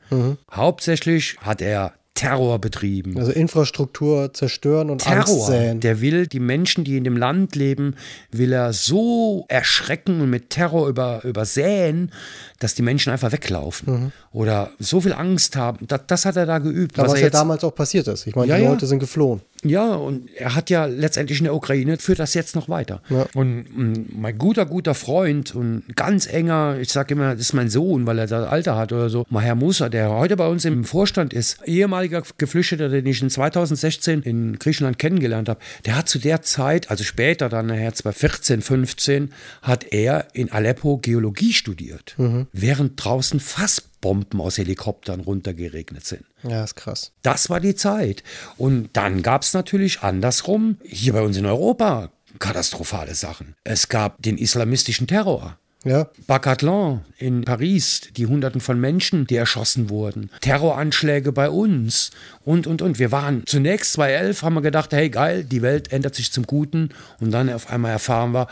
[0.53, 3.17] Hauptsächlich hat er Terror betrieben.
[3.17, 5.47] Also Infrastruktur zerstören und Angst Terror.
[5.47, 5.81] säen.
[5.81, 7.95] Der will die Menschen, die in dem Land leben,
[8.31, 12.13] will er so erschrecken und mit Terror über, übersäen,
[12.61, 14.13] dass die Menschen einfach weglaufen.
[14.33, 15.87] Oder so viel Angst haben.
[15.89, 16.97] Das, das hat er da geübt.
[16.99, 18.27] Was, er ja damals auch passiert ist.
[18.27, 18.71] Ich meine, Ja, die ja.
[18.71, 19.41] Leute sind geflohen.
[19.65, 23.03] ja, und er hat ja letztendlich in der Ukraine, führt das jetzt noch weiter.
[23.09, 23.27] Ja.
[23.35, 27.71] Und mm, mein guter, guter Freund und ganz enger, ich sage immer, das ist mein
[27.71, 30.85] Sohn, weil er das Alter hat oder so, Maher Musa, der heute bei uns im
[30.85, 36.19] Vorstand ist, ehemaliger Geflüchteter, den ich in 2016 in Griechenland kennengelernt habe, der hat zu
[36.19, 42.17] der Zeit, also später dann nachher 2014, 15, hat er in Aleppo Geologie studiert,
[42.53, 46.25] während draußen Fassbomben aus Helikoptern runtergeregnet sind.
[46.43, 47.13] Ja, ist krass.
[47.23, 48.23] Das war die Zeit.
[48.57, 53.55] Und dann gab es natürlich andersrum, hier bei uns in Europa, katastrophale Sachen.
[53.65, 55.57] Es gab den islamistischen Terror.
[55.83, 60.31] Ja, Bacatlan in Paris, die Hunderten von Menschen, die erschossen wurden.
[60.43, 62.11] Terroranschläge bei uns
[62.45, 62.99] und, und, und.
[62.99, 66.91] Wir waren zunächst 2011, haben wir gedacht, hey geil, die Welt ändert sich zum Guten.
[67.19, 68.47] Und dann auf einmal erfahren wir,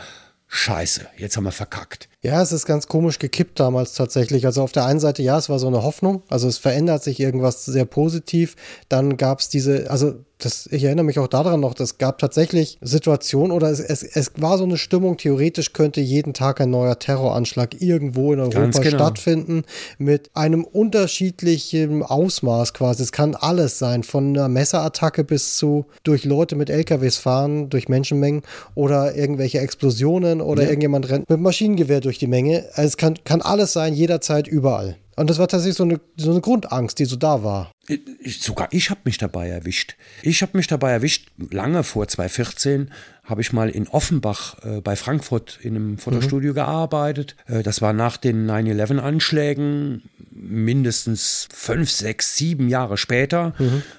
[0.49, 2.09] scheiße, jetzt haben wir verkackt.
[2.21, 4.45] Ja, es ist ganz komisch gekippt damals tatsächlich.
[4.45, 6.23] Also auf der einen Seite, ja, es war so eine Hoffnung.
[6.27, 8.55] Also es verändert sich irgendwas sehr positiv.
[8.89, 12.77] Dann gab es diese, also das, ich erinnere mich auch daran noch, es gab tatsächlich
[12.81, 16.97] Situationen oder es, es, es war so eine Stimmung, theoretisch könnte jeden Tag ein neuer
[16.97, 18.95] Terroranschlag irgendwo in Europa genau.
[18.95, 19.63] stattfinden
[19.97, 23.03] mit einem unterschiedlichen Ausmaß quasi.
[23.03, 27.89] Es kann alles sein, von einer Messerattacke bis zu durch Leute mit LKWs fahren, durch
[27.89, 28.43] Menschenmengen
[28.75, 32.65] oder irgendwelche Explosionen oder irgendjemand rennt mit Maschinengewehr durch die Menge.
[32.73, 34.95] Also es kann, kann alles sein, jederzeit, überall.
[35.19, 37.73] Und das war tatsächlich so eine, so eine Grundangst, die so da war.
[38.21, 39.97] Ich, sogar ich habe mich dabei erwischt.
[40.21, 42.89] Ich habe mich dabei erwischt, lange vor 2014
[43.25, 47.35] habe ich mal in Offenbach äh, bei Frankfurt in einem Fotostudio gearbeitet.
[47.47, 53.53] Äh, das war nach den 9-11-Anschlägen, mindestens fünf, sechs, sieben Jahre später.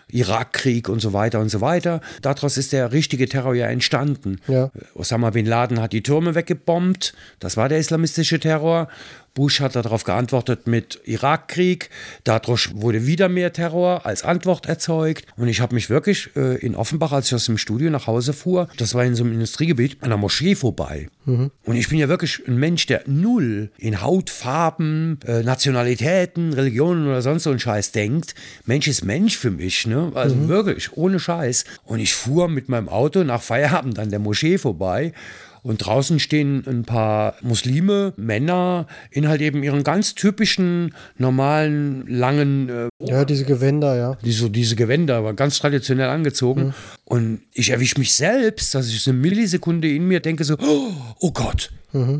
[0.08, 2.00] Irakkrieg und so weiter und so weiter.
[2.22, 4.40] Daraus ist der richtige Terror ja entstanden.
[4.48, 4.64] Ja.
[4.64, 7.14] Äh, Osama bin Laden hat die Türme weggebombt.
[7.38, 8.88] Das war der islamistische Terror.
[9.34, 11.90] Bush hat darauf geantwortet mit Irakkrieg.
[12.24, 15.26] Dadurch wurde wieder mehr Terror als Antwort erzeugt.
[15.36, 18.32] Und ich habe mich wirklich äh, in Offenbach, als ich aus dem Studio nach Hause
[18.32, 21.08] fuhr, das war in so einem Industriegebiet, an der Moschee vorbei.
[21.64, 27.22] Und ich bin ja wirklich ein Mensch, der null in Hautfarben, äh, Nationalitäten, Religionen oder
[27.22, 28.34] sonst so einen Scheiß denkt.
[28.64, 30.10] Mensch ist Mensch für mich, ne?
[30.14, 31.64] Also wirklich, ohne Scheiß.
[31.84, 35.12] Und ich fuhr mit meinem Auto nach Feierabend an der Moschee vorbei.
[35.62, 42.68] Und draußen stehen ein paar Muslime, Männer, in halt eben ihren ganz typischen, normalen, langen,
[42.68, 44.16] äh, Ja, diese Gewänder, ja.
[44.24, 46.74] die, so diese Gewänder, aber ganz traditionell angezogen.
[47.04, 50.92] Und ich erwische mich selbst, dass ich so eine Millisekunde in mir denke so, oh,
[51.18, 51.70] oh Gott.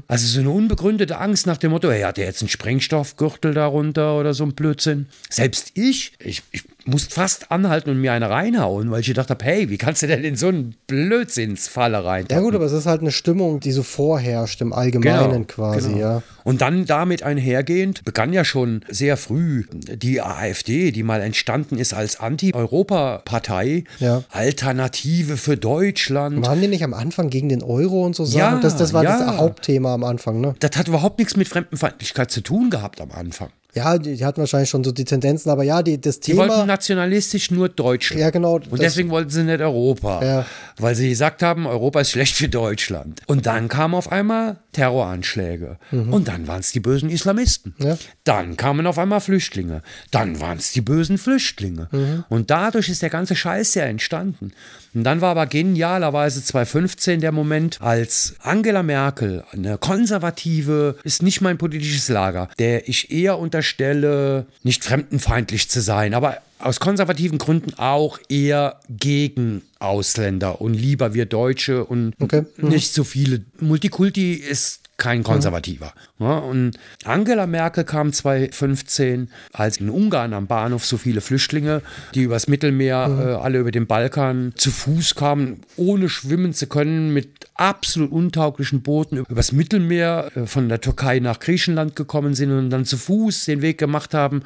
[0.09, 4.19] Also so eine unbegründete Angst nach dem Motto, hey, hat der jetzt einen Sprengstoffgürtel darunter
[4.19, 5.07] oder so ein Blödsinn.
[5.29, 9.45] Selbst ich, ich, ich musste fast anhalten und mir eine reinhauen, weil ich gedacht habe,
[9.45, 12.27] hey, wie kannst du denn in so einen Blödsinnsfalle rein?
[12.31, 16.01] Ja gut, aber es ist halt eine Stimmung, die so vorherrscht im Allgemeinen quasi, genau.
[16.01, 16.23] ja.
[16.45, 21.93] Und dann damit einhergehend begann ja schon sehr früh die AfD, die mal entstanden ist
[21.93, 24.25] als Anti-Europa-Partei, Ja.
[24.31, 26.45] Alternative für Deutschland.
[26.45, 28.39] Waren die nicht am Anfang gegen den Euro und so Sachen?
[28.39, 29.19] Ja, das, das war ja.
[29.19, 30.55] das Hauptthema am Anfang, ne?
[30.61, 33.51] Das hat überhaupt nichts mit Fremdenfeindlichkeit zu tun gehabt am Anfang.
[33.75, 36.53] Ja, die, die hatten wahrscheinlich schon so die Tendenzen, aber ja, die, das Die wollten
[36.53, 36.67] Thema.
[36.67, 38.21] nationalistisch nur Deutschland.
[38.21, 38.55] Ja, genau.
[38.55, 40.25] Und deswegen wollten sie nicht Europa.
[40.25, 40.47] Ja.
[40.79, 43.21] Weil sie gesagt haben, Europa ist schlecht für Deutschland.
[43.27, 45.79] Und dann kamen auf einmal Terroranschläge.
[45.91, 47.75] Und dann waren es die bösen Islamisten.
[47.79, 47.87] Mhm.
[47.87, 47.99] Ja.
[48.25, 49.83] Dann kamen auf einmal Flüchtlinge.
[50.11, 51.89] Dann waren es die bösen Flüchtlinge.
[51.91, 52.25] Mhm.
[52.29, 54.53] Und dadurch ist der ganze Scheiß ja entstanden.
[54.95, 61.41] Und dann war aber genialerweise 2015 der Moment, als Angela Merkel, eine konservative, ist nicht
[61.41, 67.75] mein politisches Lager, der ich eher unterstelle, nicht fremdenfeindlich zu sein, aber aus konservativen Gründen
[67.79, 72.45] auch eher gegen Ausländer und lieber wir Deutsche und Okay.
[72.59, 72.69] Mhm.
[72.69, 73.43] nicht so viele.
[73.61, 75.93] Multikulti ist kein Konservativer.
[76.21, 81.83] Ja, und Angela Merkel kam 2015, als in Ungarn am Bahnhof so viele Flüchtlinge,
[82.15, 87.15] die übers Mittelmeer, äh, alle über den Balkan zu Fuß kamen, ohne schwimmen zu können,
[87.15, 92.69] mit absolut untauglichen Booten übers Mittelmeer äh, von der Türkei nach Griechenland gekommen sind und
[92.69, 94.43] dann zu Fuß den Weg gemacht haben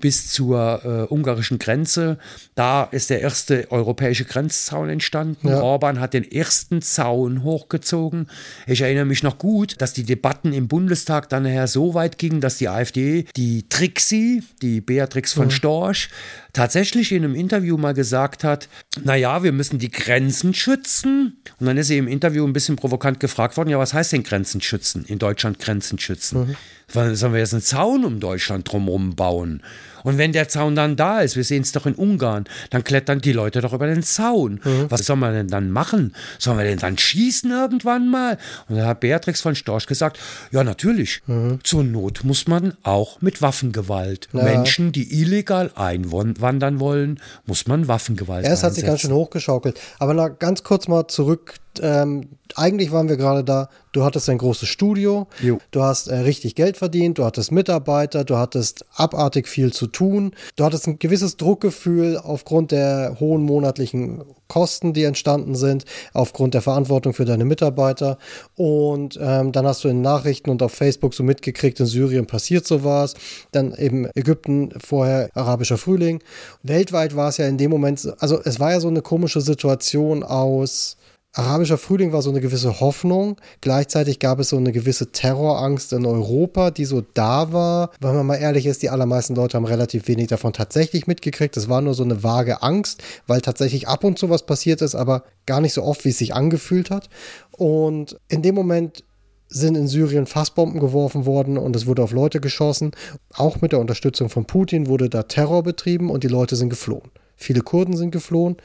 [0.00, 2.18] bis zur äh, ungarischen Grenze.
[2.54, 5.48] Da ist der erste europäische Grenzzaun entstanden.
[5.48, 5.60] Ja.
[5.62, 8.28] Orban hat den ersten Zaun hochgezogen.
[8.66, 12.40] Ich erinnere mich noch gut, dass die Debatten im Bundestag dann nachher so weit gingen,
[12.40, 16.08] dass die AfD, die Trixie, die Beatrix von Storch,
[16.52, 18.68] tatsächlich in einem Interview mal gesagt hat,
[19.02, 21.42] naja, wir müssen die Grenzen schützen.
[21.58, 24.22] Und dann ist sie im Interview ein bisschen provokant gefragt worden, ja, was heißt denn
[24.22, 25.04] Grenzen schützen?
[25.06, 26.56] In Deutschland Grenzen schützen.
[26.88, 29.62] Sollen wir jetzt einen Zaun um Deutschland drumherum bauen?
[30.06, 33.20] Und wenn der Zaun dann da ist, wir sehen es doch in Ungarn, dann klettern
[33.20, 34.60] die Leute doch über den Zaun.
[34.62, 34.86] Mhm.
[34.88, 36.14] Was soll man denn dann machen?
[36.38, 38.38] Sollen wir denn dann schießen irgendwann mal?
[38.68, 40.20] Und da hat Beatrix von Storch gesagt,
[40.52, 41.58] ja natürlich, mhm.
[41.64, 44.28] zur Not muss man auch mit Waffengewalt.
[44.32, 44.44] Ja.
[44.44, 49.80] Menschen, die illegal einwandern wollen, muss man Waffengewalt ja, es hat sich ganz schön hochgeschaukelt.
[49.98, 54.38] Aber na, ganz kurz mal zurück ähm, eigentlich waren wir gerade da, du hattest ein
[54.38, 55.58] großes Studio, jo.
[55.70, 60.32] du hast äh, richtig Geld verdient, du hattest Mitarbeiter, du hattest abartig viel zu tun,
[60.56, 66.62] du hattest ein gewisses Druckgefühl aufgrund der hohen monatlichen Kosten, die entstanden sind, aufgrund der
[66.62, 68.16] Verantwortung für deine Mitarbeiter.
[68.54, 72.66] Und ähm, dann hast du in Nachrichten und auf Facebook so mitgekriegt, in Syrien passiert
[72.66, 73.14] sowas,
[73.50, 76.22] dann eben Ägypten, vorher arabischer Frühling.
[76.62, 80.22] Weltweit war es ja in dem Moment, also es war ja so eine komische Situation
[80.22, 80.96] aus
[81.36, 83.36] Arabischer Frühling war so eine gewisse Hoffnung.
[83.60, 87.90] Gleichzeitig gab es so eine gewisse Terrorangst in Europa, die so da war.
[88.00, 91.54] Wenn man mal ehrlich ist, die allermeisten Leute haben relativ wenig davon tatsächlich mitgekriegt.
[91.58, 94.94] Es war nur so eine vage Angst, weil tatsächlich ab und zu was passiert ist,
[94.94, 97.10] aber gar nicht so oft, wie es sich angefühlt hat.
[97.50, 99.04] Und in dem Moment
[99.48, 102.92] sind in Syrien Fassbomben geworfen worden und es wurde auf Leute geschossen.
[103.34, 107.10] Auch mit der Unterstützung von Putin wurde da Terror betrieben und die Leute sind geflohen.
[107.36, 108.56] Viele Kurden sind geflohen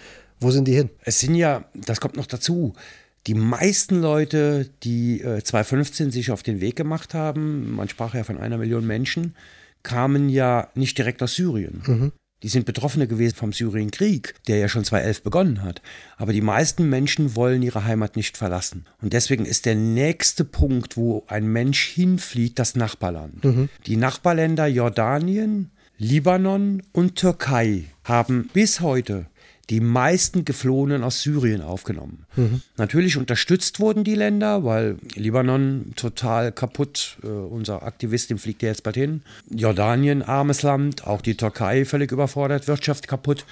[0.41, 0.89] wo sind die hin?
[1.03, 2.73] Es sind ja, das kommt noch dazu,
[3.27, 8.23] die meisten Leute, die äh, 2015 sich auf den Weg gemacht haben, man sprach ja
[8.23, 9.35] von einer Million Menschen,
[9.83, 11.83] kamen ja nicht direkt aus Syrien.
[11.85, 12.11] Mhm.
[12.43, 15.83] Die sind Betroffene gewesen vom Syrienkrieg, der ja schon 2011 begonnen hat.
[16.17, 18.87] Aber die meisten Menschen wollen ihre Heimat nicht verlassen.
[18.99, 23.43] Und deswegen ist der nächste Punkt, wo ein Mensch hinflieht, das Nachbarland.
[23.43, 23.69] Mhm.
[23.85, 29.27] Die Nachbarländer Jordanien, Libanon und Türkei haben bis heute
[29.71, 32.25] die meisten Geflohenen aus Syrien aufgenommen.
[32.35, 32.61] Mhm.
[32.75, 38.67] Natürlich unterstützt wurden die Länder, weil Libanon total kaputt, äh, unser Aktivist, dem fliegt ja
[38.67, 39.21] jetzt bald hin.
[39.49, 43.45] Jordanien, armes Land, auch die Türkei völlig überfordert, Wirtschaft kaputt.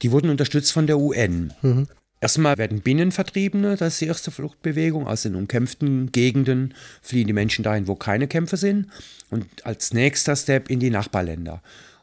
[0.00, 1.52] Die wurden unterstützt von der UN.
[1.60, 1.86] Mhm.
[2.22, 7.62] Erstmal werden Binnenvertriebene, das ist die erste Fluchtbewegung, aus den umkämpften Gegenden fliehen die Menschen
[7.62, 8.86] dahin, wo keine Kämpfe sind.
[9.28, 11.62] Und als nächster Step in die Nachbarländer.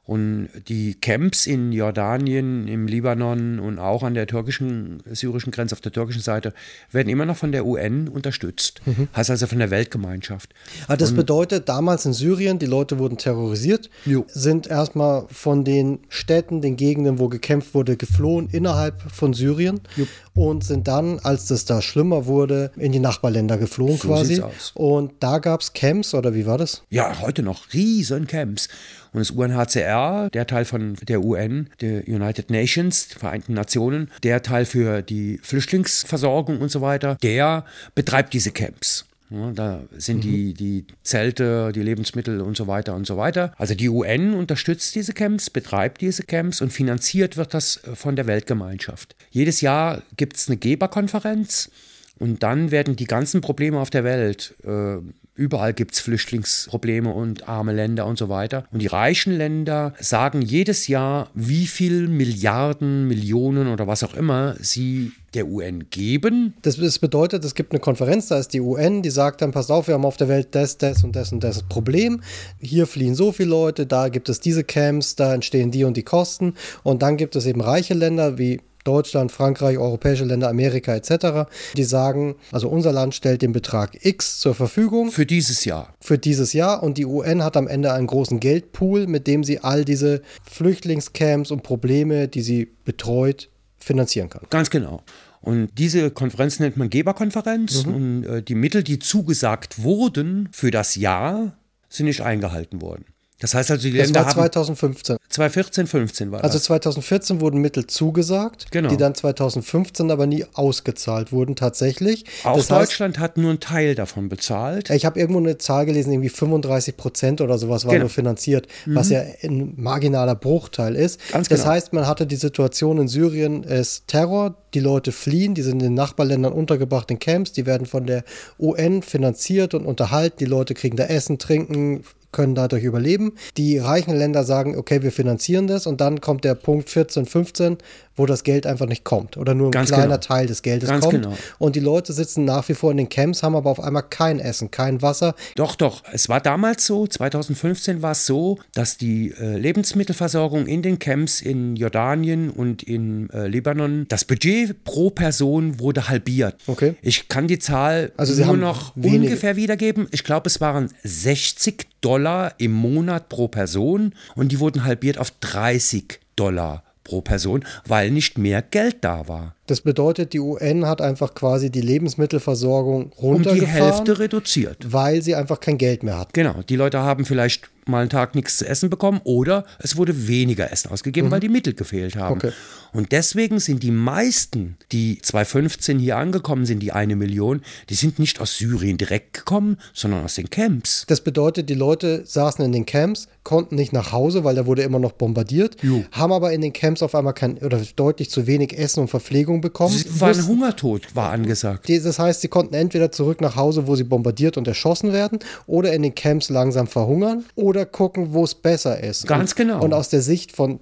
[0.10, 5.82] Und die Camps in Jordanien, im Libanon und auch an der türkischen, syrischen Grenze auf
[5.82, 6.52] der türkischen Seite
[6.92, 8.82] werden immer noch von der UN unterstützt.
[8.88, 9.08] Mhm.
[9.16, 10.50] Heißt also von der Weltgemeinschaft.
[10.88, 14.26] Aber das und bedeutet, damals in Syrien, die Leute wurden terrorisiert, jo.
[14.28, 20.08] sind erstmal von den Städten, den Gegenden, wo gekämpft wurde, geflohen innerhalb von Syrien jo.
[20.34, 24.42] und sind dann, als das da schlimmer wurde, in die Nachbarländer geflohen so quasi.
[24.74, 26.82] Und da gab es Camps oder wie war das?
[26.90, 28.70] Ja, heute noch riesen Camps.
[29.12, 34.66] Und das UNHCR, der Teil von der UN, der United Nations, Vereinten Nationen, der Teil
[34.66, 39.06] für die Flüchtlingsversorgung und so weiter, der betreibt diese Camps.
[39.32, 40.22] Ja, da sind mhm.
[40.22, 43.54] die, die Zelte, die Lebensmittel und so weiter und so weiter.
[43.58, 48.26] Also die UN unterstützt diese Camps, betreibt diese Camps und finanziert wird das von der
[48.26, 49.16] Weltgemeinschaft.
[49.30, 51.70] Jedes Jahr gibt es eine Geberkonferenz
[52.18, 54.98] und dann werden die ganzen Probleme auf der Welt äh,
[55.40, 58.66] Überall gibt es Flüchtlingsprobleme und arme Länder und so weiter.
[58.74, 64.56] Und die reichen Länder sagen jedes Jahr, wie viel Milliarden, Millionen oder was auch immer
[64.60, 66.56] sie der UN geben.
[66.64, 69.88] Das, bedeutet, es gibt eine Konferenz, da ist die UN, die sagt dann, passt auf,
[69.88, 72.22] wir haben auf der Welt das, das und das und das Problem.
[72.60, 76.04] Hier fliehen so viele Leute, da gibt es diese Camps, da entstehen die und die
[76.04, 76.56] Kosten.
[76.84, 81.84] Und dann gibt es eben reiche Länder wie Deutschland, Frankreich, europäische Länder, Amerika etc., die
[81.84, 85.12] sagen, also unser Land stellt den Betrag X zur Verfügung.
[85.12, 85.94] Für dieses Jahr.
[86.02, 89.60] Für dieses Jahr und die UN hat am Ende einen großen Geldpool, mit dem sie
[89.60, 94.42] all diese Flüchtlingscamps und Probleme, die sie betreut, finanzieren kann.
[94.50, 95.02] Ganz genau.
[95.42, 97.86] Und diese Konferenz nennt man Geberkonferenz.
[97.86, 97.96] Mhm.
[97.96, 103.06] Und äh, die Mittel, die zugesagt wurden für das Jahr, sind nicht eingehalten worden.
[103.40, 105.18] Das heißt also, die das Länder war 2015.
[105.30, 106.52] 2014, 15 war das.
[106.52, 108.90] Also 2014 wurden Mittel zugesagt, genau.
[108.90, 112.26] die dann 2015 aber nie ausgezahlt wurden tatsächlich.
[112.44, 114.90] Auch das Deutschland heißt, hat nur einen Teil davon bezahlt.
[114.90, 118.04] Ich habe irgendwo eine Zahl gelesen, irgendwie 35 Prozent oder sowas war genau.
[118.04, 118.96] nur finanziert, mhm.
[118.96, 121.20] was ja ein marginaler Bruchteil ist.
[121.32, 121.72] Ganz das genau.
[121.72, 125.90] heißt, man hatte die Situation in Syrien, es Terror, die Leute fliehen, die sind in
[125.90, 128.24] den Nachbarländern untergebracht in Camps, die werden von der
[128.60, 133.34] UN finanziert und unterhalten, die Leute kriegen da Essen, Trinken, können dadurch überleben.
[133.58, 137.78] Die reichen Länder sagen, okay, wir finanzieren das und dann kommt der Punkt 14, 15,
[138.20, 140.18] wo das Geld einfach nicht kommt oder nur ein Ganz kleiner genau.
[140.18, 141.24] Teil des Geldes Ganz kommt.
[141.24, 141.36] Genau.
[141.58, 144.40] Und die Leute sitzen nach wie vor in den Camps, haben aber auf einmal kein
[144.40, 145.36] Essen, kein Wasser.
[145.56, 146.04] Doch, doch.
[146.12, 151.40] Es war damals so, 2015 war es so, dass die äh, Lebensmittelversorgung in den Camps
[151.40, 156.58] in Jordanien und in äh, Libanon, das Budget pro Person wurde halbiert.
[156.68, 156.96] Okay.
[157.02, 159.28] Ich kann die Zahl also nur noch wenige.
[159.28, 160.08] ungefähr wiedergeben.
[160.12, 165.32] Ich glaube, es waren 60 Dollar im Monat pro Person und die wurden halbiert auf
[165.40, 169.56] 30 Dollar pro Person, weil nicht mehr Geld da war.
[169.66, 173.60] Das bedeutet, die UN hat einfach quasi die Lebensmittelversorgung runtergefahren.
[173.60, 174.78] Um die Hälfte reduziert.
[174.92, 176.34] Weil sie einfach kein Geld mehr hat.
[176.34, 180.28] Genau, die Leute haben vielleicht mal einen Tag nichts zu essen bekommen oder es wurde
[180.28, 181.32] weniger Essen ausgegeben, mhm.
[181.32, 182.38] weil die Mittel gefehlt haben.
[182.38, 182.52] Okay.
[182.94, 188.20] Und deswegen sind die meisten, die 2015 hier angekommen sind, die eine Million, die sind
[188.20, 191.06] nicht aus Syrien direkt gekommen, sondern aus den Camps.
[191.08, 194.84] Das bedeutet, die Leute saßen in den Camps, konnten nicht nach Hause, weil da wurde
[194.84, 196.04] immer noch bombardiert, jo.
[196.12, 199.60] haben aber in den Camps auf einmal kein oder deutlich zu wenig Essen und Verpflegung
[199.60, 199.96] bekommen.
[199.96, 201.90] Es war ein Hungertod, war angesagt.
[201.90, 205.94] Das heißt, sie konnten entweder zurück nach Hause, wo sie bombardiert und erschossen werden, oder
[205.94, 209.26] in den Camps langsam verhungern oder gucken, wo es besser ist.
[209.26, 209.84] Ganz und, genau.
[209.84, 210.80] Und aus der Sicht von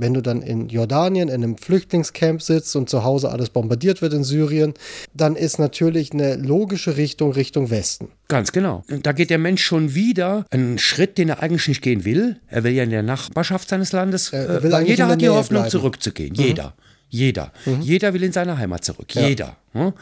[0.00, 4.12] wenn du dann in Jordanien in einem Flüchtlingscamp sitzt und zu Hause alles bombardiert wird
[4.12, 4.74] in Syrien,
[5.14, 8.08] dann ist natürlich eine logische Richtung Richtung Westen.
[8.28, 8.84] Ganz genau.
[9.02, 12.40] Da geht der Mensch schon wieder einen Schritt, den er eigentlich nicht gehen will.
[12.48, 14.32] Er will ja in der Nachbarschaft seines Landes.
[14.32, 15.70] Äh, jeder hat die Hoffnung, bleiben.
[15.70, 16.32] zurückzugehen.
[16.36, 16.42] Mhm.
[16.42, 16.74] Jeder.
[17.08, 17.52] Jeder.
[17.66, 17.80] Mhm.
[17.82, 19.14] Jeder will in seine Heimat zurück.
[19.14, 19.26] Ja.
[19.26, 19.56] Jeder.
[19.72, 19.92] Hm?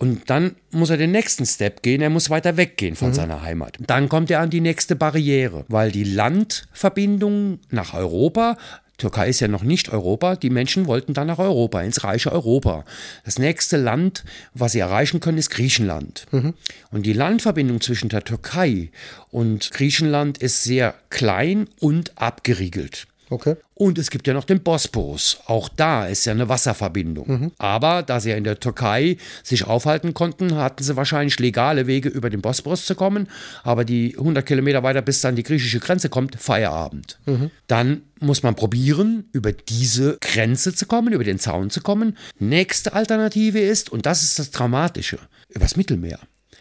[0.00, 3.14] Und dann muss er den nächsten Step gehen, er muss weiter weggehen von mhm.
[3.14, 3.76] seiner Heimat.
[3.80, 8.56] Dann kommt er an die nächste Barriere, weil die Landverbindung nach Europa
[9.00, 10.36] Türkei ist ja noch nicht Europa.
[10.36, 12.84] Die Menschen wollten dann nach Europa, ins reiche Europa.
[13.24, 14.24] Das nächste Land,
[14.54, 16.26] was sie erreichen können, ist Griechenland.
[16.30, 16.54] Mhm.
[16.90, 18.90] Und die Landverbindung zwischen der Türkei
[19.30, 23.06] und Griechenland ist sehr klein und abgeriegelt.
[23.30, 23.56] Okay.
[23.74, 25.38] Und es gibt ja noch den Bosporus.
[25.46, 27.28] Auch da ist ja eine Wasserverbindung.
[27.28, 27.52] Mhm.
[27.58, 32.08] Aber da sie ja in der Türkei sich aufhalten konnten, hatten sie wahrscheinlich legale Wege,
[32.08, 33.28] über den Bosporus zu kommen.
[33.62, 37.18] Aber die 100 Kilometer weiter, bis dann die griechische Grenze kommt, Feierabend.
[37.26, 37.50] Mhm.
[37.68, 42.18] Dann muss man probieren, über diese Grenze zu kommen, über den Zaun zu kommen.
[42.40, 45.18] Nächste Alternative ist, und das ist das Dramatische,
[45.48, 46.18] übers Mittelmeer.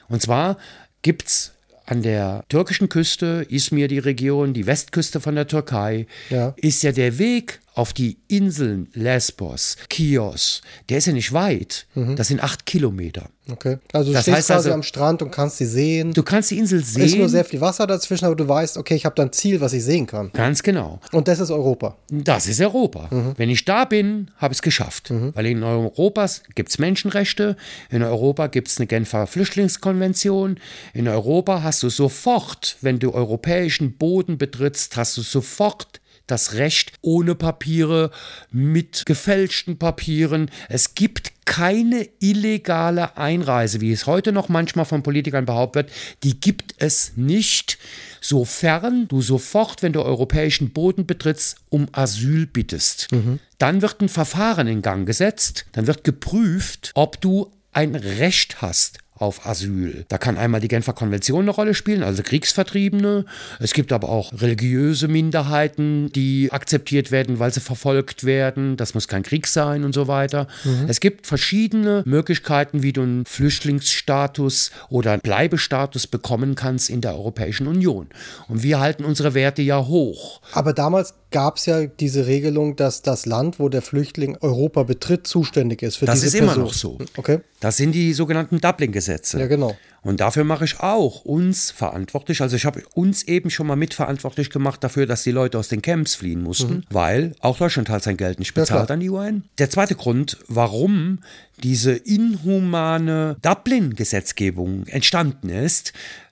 [0.07, 0.57] Und zwar
[1.01, 1.53] gibt es
[1.89, 6.53] an der türkischen Küste, Izmir die Region, die Westküste von der Türkei, ja.
[6.57, 11.87] ist ja der Weg auf die Inseln Lesbos, Chios, der ist ja nicht weit.
[11.95, 12.15] Mhm.
[12.15, 13.29] Das sind acht Kilometer.
[13.51, 13.77] Okay.
[13.93, 16.13] Also du das stehst quasi also, am Strand und kannst sie sehen.
[16.13, 17.03] Du kannst die Insel sehen.
[17.03, 19.31] Es ist nur sehr viel Wasser dazwischen, aber du weißt, okay, ich habe da ein
[19.31, 20.31] Ziel, was ich sehen kann.
[20.33, 20.99] Ganz genau.
[21.11, 21.97] Und das ist Europa.
[22.09, 23.07] Das ist Europa.
[23.09, 23.33] Mhm.
[23.37, 25.09] Wenn ich da bin, habe ich es geschafft.
[25.09, 25.31] Mhm.
[25.35, 27.55] Weil in Europa gibt es Menschenrechte,
[27.89, 30.59] in Europa gibt es eine Genfer Flüchtlingskonvention,
[30.93, 36.01] in Europa hast du sofort, wenn du europäischen Boden betrittst, hast du sofort
[36.31, 38.11] das Recht ohne Papiere,
[38.51, 40.49] mit gefälschten Papieren.
[40.69, 45.91] Es gibt keine illegale Einreise, wie es heute noch manchmal von Politikern behauptet wird.
[46.23, 47.79] Die gibt es nicht,
[48.21, 53.11] sofern du sofort, wenn du europäischen Boden betrittst, um Asyl bittest.
[53.11, 53.39] Mhm.
[53.57, 58.99] Dann wird ein Verfahren in Gang gesetzt, dann wird geprüft, ob du ein Recht hast
[59.19, 60.05] auf Asyl.
[60.07, 63.25] Da kann einmal die Genfer Konvention eine Rolle spielen, also Kriegsvertriebene.
[63.59, 68.77] Es gibt aber auch religiöse Minderheiten, die akzeptiert werden, weil sie verfolgt werden.
[68.77, 70.47] Das muss kein Krieg sein und so weiter.
[70.63, 70.85] Mhm.
[70.87, 77.15] Es gibt verschiedene Möglichkeiten, wie du einen Flüchtlingsstatus oder einen Bleibestatus bekommen kannst in der
[77.15, 78.07] Europäischen Union.
[78.47, 80.41] Und wir halten unsere Werte ja hoch.
[80.53, 85.27] Aber damals gab es ja diese Regelung, dass das Land, wo der Flüchtling Europa betritt,
[85.27, 86.97] zuständig ist für das diese Das ist immer noch so.
[87.17, 87.39] Okay.
[87.59, 89.39] Das sind die sogenannten Dublin-Gesetze.
[89.39, 89.75] Ja, genau.
[90.01, 92.41] Und dafür mache ich auch uns verantwortlich.
[92.41, 95.81] Also ich habe uns eben schon mal mitverantwortlich gemacht dafür, dass die Leute aus den
[95.81, 96.83] Camps fliehen mussten, mhm.
[96.89, 99.43] weil auch Deutschland halt sein Geld nicht bezahlt ja, an die UN.
[99.57, 101.19] Der zweite Grund, warum
[101.61, 105.91] diese inhumane Dublin-Gesetzgebung entstanden ist,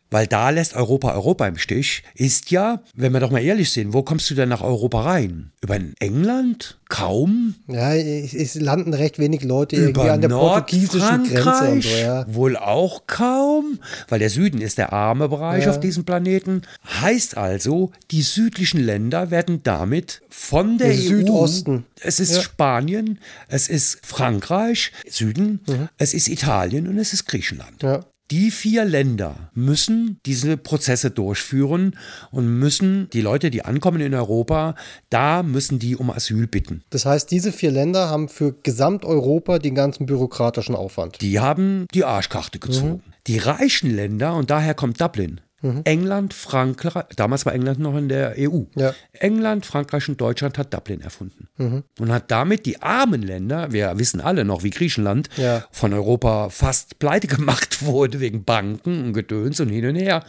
[0.10, 3.94] weil da lässt Europa Europa im Stich, ist ja, wenn wir doch mal ehrlich sind,
[3.94, 5.52] wo kommst du denn nach Europa rein?
[5.62, 6.80] Über England?
[6.90, 7.56] Kaum?
[7.68, 12.26] Ja, es landen recht wenig Leute Über irgendwie an der portugiesischen Grenze und so, ja.
[12.34, 15.72] Wohl auch kaum, weil der Süden ist der arme Bereich ja.
[15.72, 16.62] auf diesem Planeten.
[17.02, 21.86] Heißt also, die südlichen Länder werden damit von der, der EU, Südosten.
[22.00, 22.42] Es ist ja.
[22.42, 25.90] Spanien, es ist Frankreich, Süden, mhm.
[25.98, 27.84] es ist Italien und es ist Griechenland.
[27.84, 28.06] Ja.
[28.30, 31.96] Die vier Länder müssen diese Prozesse durchführen
[32.30, 34.76] und müssen die Leute, die ankommen in Europa,
[35.10, 36.84] da müssen die um Asyl bitten.
[36.90, 41.22] Das heißt, diese vier Länder haben für Gesamteuropa den ganzen bürokratischen Aufwand.
[41.22, 43.02] Die haben die Arschkarte gezogen.
[43.06, 43.14] Mhm.
[43.28, 45.82] Die reichen Länder, und daher kommt Dublin, Mhm.
[45.86, 48.64] England, Frankreich, damals war England noch in der EU.
[48.76, 48.94] Ja.
[49.14, 51.48] England, Frankreich und Deutschland hat Dublin erfunden.
[51.58, 51.84] Mhm.
[52.00, 55.66] Und hat damit die armen Länder, wir wissen alle noch, wie Griechenland ja.
[55.72, 60.24] von Europa fast pleite gemacht wurde wegen Banken und Gedöns und hin und her.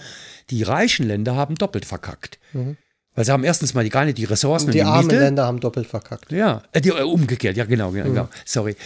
[0.50, 2.38] Die reichen Länder haben doppelt verkackt.
[2.54, 2.78] Mhm.
[3.14, 4.66] Weil sie haben erstens mal die, gar nicht die Ressourcen.
[4.66, 6.30] Und die, die armen Länder haben doppelt verkackt.
[6.30, 8.14] Ja, äh, die, äh, umgekehrt, ja genau, genau, mhm.
[8.14, 8.28] genau.
[8.44, 8.76] Sorry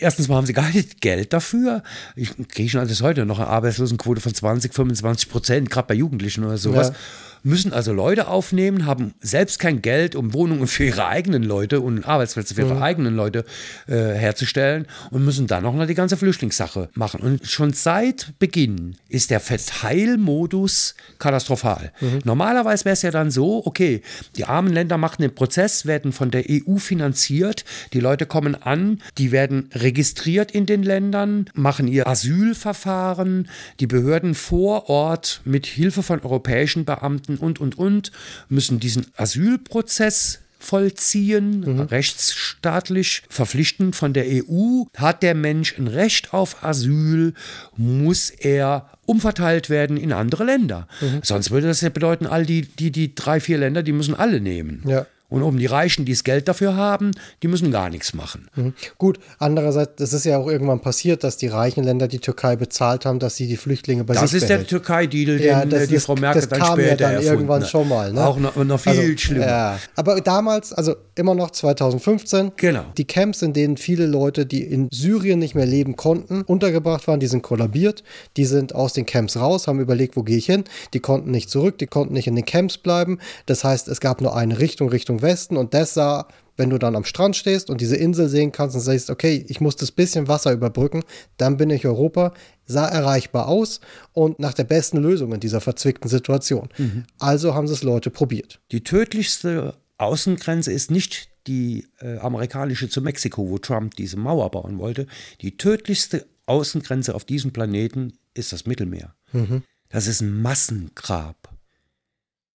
[0.00, 1.82] erstens mal haben sie gar nicht Geld dafür.
[2.16, 6.44] Ich kriege schon alles heute noch eine Arbeitslosenquote von 20, 25 Prozent, gerade bei Jugendlichen
[6.44, 6.88] oder sowas.
[6.88, 6.94] Ja
[7.42, 12.06] müssen also Leute aufnehmen, haben selbst kein Geld, um Wohnungen für ihre eigenen Leute und
[12.06, 12.82] Arbeitsplätze für ihre mhm.
[12.82, 13.44] eigenen Leute
[13.86, 17.20] äh, herzustellen und müssen dann auch noch die ganze Flüchtlingssache machen.
[17.20, 21.92] Und schon seit Beginn ist der Verteilmodus katastrophal.
[22.00, 22.20] Mhm.
[22.24, 24.02] Normalerweise wäre es ja dann so, okay,
[24.36, 29.00] die armen Länder machen den Prozess, werden von der EU finanziert, die Leute kommen an,
[29.18, 33.48] die werden registriert in den Ländern, machen ihr Asylverfahren,
[33.80, 38.12] die Behörden vor Ort mit Hilfe von europäischen Beamten Beamten und, und, und
[38.48, 41.80] müssen diesen Asylprozess vollziehen, mhm.
[41.80, 44.84] rechtsstaatlich verpflichtend von der EU.
[44.96, 47.32] Hat der Mensch ein Recht auf Asyl,
[47.76, 50.86] muss er umverteilt werden in andere Länder.
[51.00, 51.20] Mhm.
[51.22, 54.40] Sonst würde das ja bedeuten, all die, die, die drei, vier Länder, die müssen alle
[54.40, 54.82] nehmen.
[54.86, 55.06] Ja.
[55.30, 57.12] Und oben die Reichen, die das Geld dafür haben,
[57.42, 58.48] die müssen gar nichts machen.
[58.56, 58.74] Mhm.
[58.98, 63.06] Gut, andererseits, es ist ja auch irgendwann passiert, dass die reichen Länder die Türkei bezahlt
[63.06, 64.60] haben, dass sie die Flüchtlinge bei das sich Das ist behält.
[64.62, 68.12] der Türkei-Deal, den ja, die ist, Frau Merkel dann später ja dann irgendwann schon mal.
[68.12, 68.26] Ne?
[68.26, 69.46] Auch noch, noch viel also, schlimmer.
[69.46, 69.78] Ja.
[69.96, 72.84] Aber damals, also immer noch 2015, genau.
[72.96, 77.20] die Camps, in denen viele Leute, die in Syrien nicht mehr leben konnten, untergebracht waren,
[77.20, 78.02] die sind kollabiert.
[78.36, 80.64] Die sind aus den Camps raus, haben überlegt, wo gehe ich hin.
[80.94, 83.18] Die konnten nicht zurück, die konnten nicht in den Camps bleiben.
[83.46, 86.94] Das heißt, es gab nur eine Richtung, Richtung Westen und das sah, wenn du dann
[86.94, 90.28] am Strand stehst und diese Insel sehen kannst und sagst, okay, ich muss das bisschen
[90.28, 91.02] Wasser überbrücken,
[91.38, 92.34] dann bin ich Europa,
[92.66, 93.80] sah erreichbar aus
[94.12, 96.68] und nach der besten Lösung in dieser verzwickten Situation.
[96.76, 97.04] Mhm.
[97.18, 98.60] Also haben es Leute probiert.
[98.72, 104.78] Die tödlichste Außengrenze ist nicht die äh, amerikanische zu Mexiko, wo Trump diese Mauer bauen
[104.78, 105.06] wollte.
[105.40, 109.14] Die tödlichste Außengrenze auf diesem Planeten ist das Mittelmeer.
[109.32, 109.62] Mhm.
[109.88, 111.48] Das ist ein Massengrab.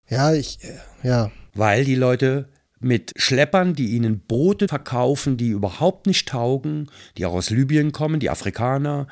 [0.08, 1.32] Ja, ich, äh, ja.
[1.54, 2.50] Weil die Leute
[2.86, 8.20] mit Schleppern, die ihnen Boote verkaufen, die überhaupt nicht taugen, die auch aus Libyen kommen,
[8.20, 9.08] die Afrikaner,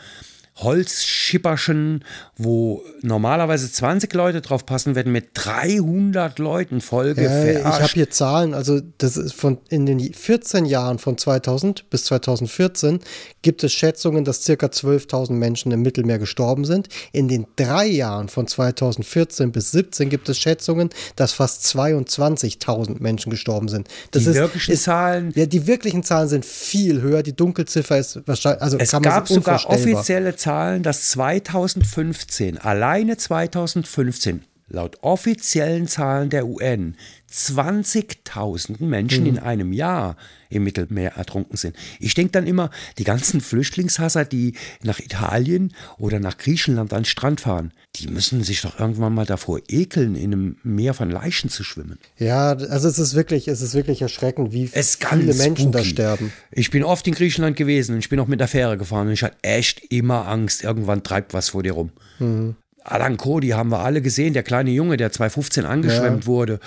[0.55, 2.03] Holzschipperschen,
[2.37, 8.09] wo normalerweise 20 Leute drauf passen, werden mit 300 Leuten voll ja, Ich habe hier
[8.11, 12.99] Zahlen, also das ist von in den 14 Jahren von 2000 bis 2014
[13.41, 16.87] gibt es Schätzungen, dass circa 12.000 Menschen im Mittelmeer gestorben sind.
[17.11, 23.29] In den drei Jahren von 2014 bis 2017 gibt es Schätzungen, dass fast 22.000 Menschen
[23.29, 23.87] gestorben sind.
[24.11, 25.31] Das die ist, wirklichen ist, Zahlen?
[25.35, 27.23] Ja, die wirklichen Zahlen sind viel höher.
[27.23, 34.97] Die Dunkelziffer ist wahrscheinlich, also es gab sogar offizielle Zahlen, dass 2015, alleine 2015, laut
[35.01, 36.97] offiziellen Zahlen der UN
[37.33, 39.29] 20.000 Menschen mhm.
[39.29, 40.15] in einem Jahr
[40.49, 41.75] im Mittelmeer ertrunken sind.
[41.99, 42.69] Ich denke dann immer,
[42.99, 44.53] die ganzen Flüchtlingshasser, die
[44.83, 49.25] nach Italien oder nach Griechenland an den Strand fahren, die müssen sich doch irgendwann mal
[49.25, 51.97] davor ekeln, in einem Meer von Leichen zu schwimmen.
[52.19, 55.71] Ja, also es ist wirklich, es ist wirklich erschreckend, wie viele Menschen spooky.
[55.71, 56.33] da sterben.
[56.51, 59.13] Ich bin oft in Griechenland gewesen und ich bin auch mit der Fähre gefahren und
[59.13, 61.91] ich hatte echt immer Angst, irgendwann treibt was vor dir rum.
[62.19, 62.55] Mhm.
[62.83, 66.27] Alan Cody haben wir alle gesehen, der kleine Junge, der 2015 angeschwemmt ja.
[66.27, 66.59] wurde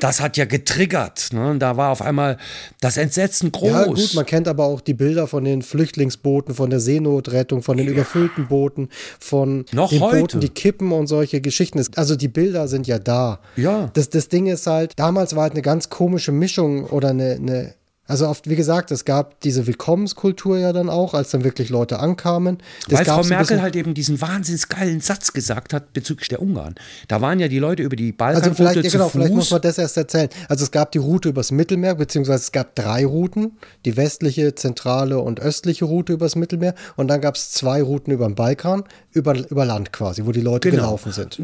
[0.00, 1.28] das hat ja getriggert.
[1.32, 1.56] Ne?
[1.58, 2.38] Da war auf einmal
[2.80, 3.70] das Entsetzen groß.
[3.70, 7.76] Ja, gut, man kennt aber auch die Bilder von den Flüchtlingsbooten, von der Seenotrettung, von
[7.76, 7.92] den ja.
[7.92, 8.88] überfüllten Booten,
[9.18, 10.18] von Noch den heute.
[10.20, 11.84] Booten, die kippen und solche Geschichten.
[11.96, 13.40] Also die Bilder sind ja da.
[13.56, 13.90] Ja.
[13.94, 17.74] Das, das Ding ist halt, damals war halt eine ganz komische Mischung oder eine, eine
[18.10, 22.00] also oft, wie gesagt, es gab diese Willkommenskultur ja dann auch, als dann wirklich Leute
[22.00, 22.58] ankamen.
[22.88, 26.74] Das Weil Frau Merkel halt eben diesen wahnsinnig geilen Satz gesagt hat bezüglich der Ungarn.
[27.06, 29.12] Da waren ja die Leute über die Balkanroute also vielleicht, ja, genau, Fuß.
[29.12, 30.28] vielleicht muss man das erst erzählen.
[30.48, 33.52] Also es gab die Route übers Mittelmeer, beziehungsweise es gab drei Routen.
[33.84, 36.74] Die westliche, zentrale und östliche Route übers Mittelmeer.
[36.96, 38.82] Und dann gab es zwei Routen über den Balkan,
[39.12, 40.82] über, über Land quasi, wo die Leute genau.
[40.82, 41.40] gelaufen sind.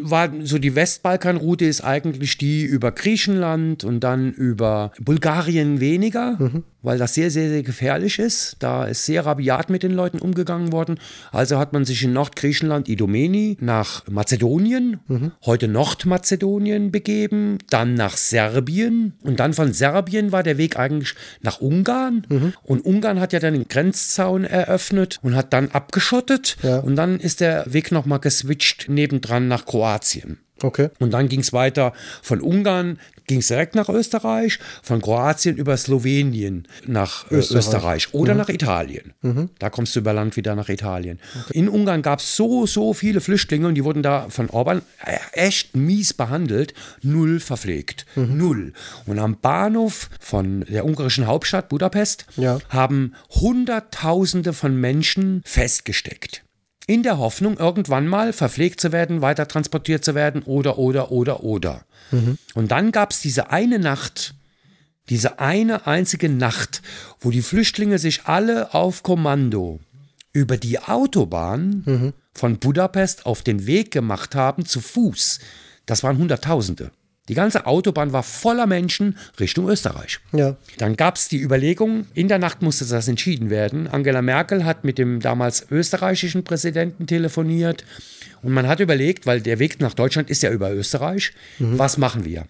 [0.00, 6.36] War so die Westbalkanroute ist eigentlich die über Griechenland und dann über Bulgarien wenig weniger,
[6.38, 6.64] mhm.
[6.82, 8.56] weil das sehr, sehr, sehr gefährlich ist.
[8.58, 10.98] Da ist sehr rabiat mit den Leuten umgegangen worden.
[11.32, 15.32] Also hat man sich in Nordgriechenland, Idomeni, nach Mazedonien, mhm.
[15.44, 21.60] heute Nordmazedonien begeben, dann nach Serbien und dann von Serbien war der Weg eigentlich nach
[21.60, 22.26] Ungarn.
[22.28, 22.52] Mhm.
[22.62, 26.56] Und Ungarn hat ja dann den Grenzzaun eröffnet und hat dann abgeschottet.
[26.62, 26.78] Ja.
[26.78, 30.38] Und dann ist der Weg nochmal geswitcht nebendran nach Kroatien.
[30.64, 30.88] Okay.
[30.98, 31.92] Und dann ging es weiter
[32.22, 37.58] von Ungarn, ging es direkt nach Österreich, von Kroatien über Slowenien nach äh, Österreich.
[37.58, 38.38] Österreich, oder mhm.
[38.38, 39.12] nach Italien.
[39.22, 39.50] Mhm.
[39.58, 41.18] Da kommst du über Land wieder nach Italien.
[41.44, 41.58] Okay.
[41.58, 45.16] In Ungarn gab es so, so viele Flüchtlinge und die wurden da von Orban äh,
[45.32, 48.06] echt mies behandelt, null verpflegt.
[48.14, 48.36] Mhm.
[48.36, 48.72] Null.
[49.06, 52.58] Und am Bahnhof von der ungarischen Hauptstadt Budapest ja.
[52.68, 56.43] haben Hunderttausende von Menschen festgesteckt
[56.86, 61.42] in der Hoffnung, irgendwann mal verpflegt zu werden, weiter transportiert zu werden oder, oder, oder,
[61.42, 61.84] oder.
[62.10, 62.38] Mhm.
[62.54, 64.34] Und dann gab es diese eine Nacht,
[65.10, 66.80] Diese eine einzige Nacht,
[67.20, 69.80] wo die Flüchtlinge sich alle auf Kommando
[70.32, 72.12] über die Autobahn mhm.
[72.32, 75.40] von Budapest auf den Weg gemacht haben zu Fuß,
[75.84, 76.90] das waren Hunderttausende.
[77.28, 80.20] Die ganze Autobahn war voller Menschen Richtung Österreich.
[80.32, 80.56] Ja.
[80.76, 83.86] Dann gab es die Überlegung, in der Nacht musste das entschieden werden.
[83.86, 87.84] Angela Merkel hat mit dem damals österreichischen Präsidenten telefoniert
[88.42, 91.78] und man hat überlegt, weil der Weg nach Deutschland ist ja über Österreich, mhm.
[91.78, 92.44] was machen wir?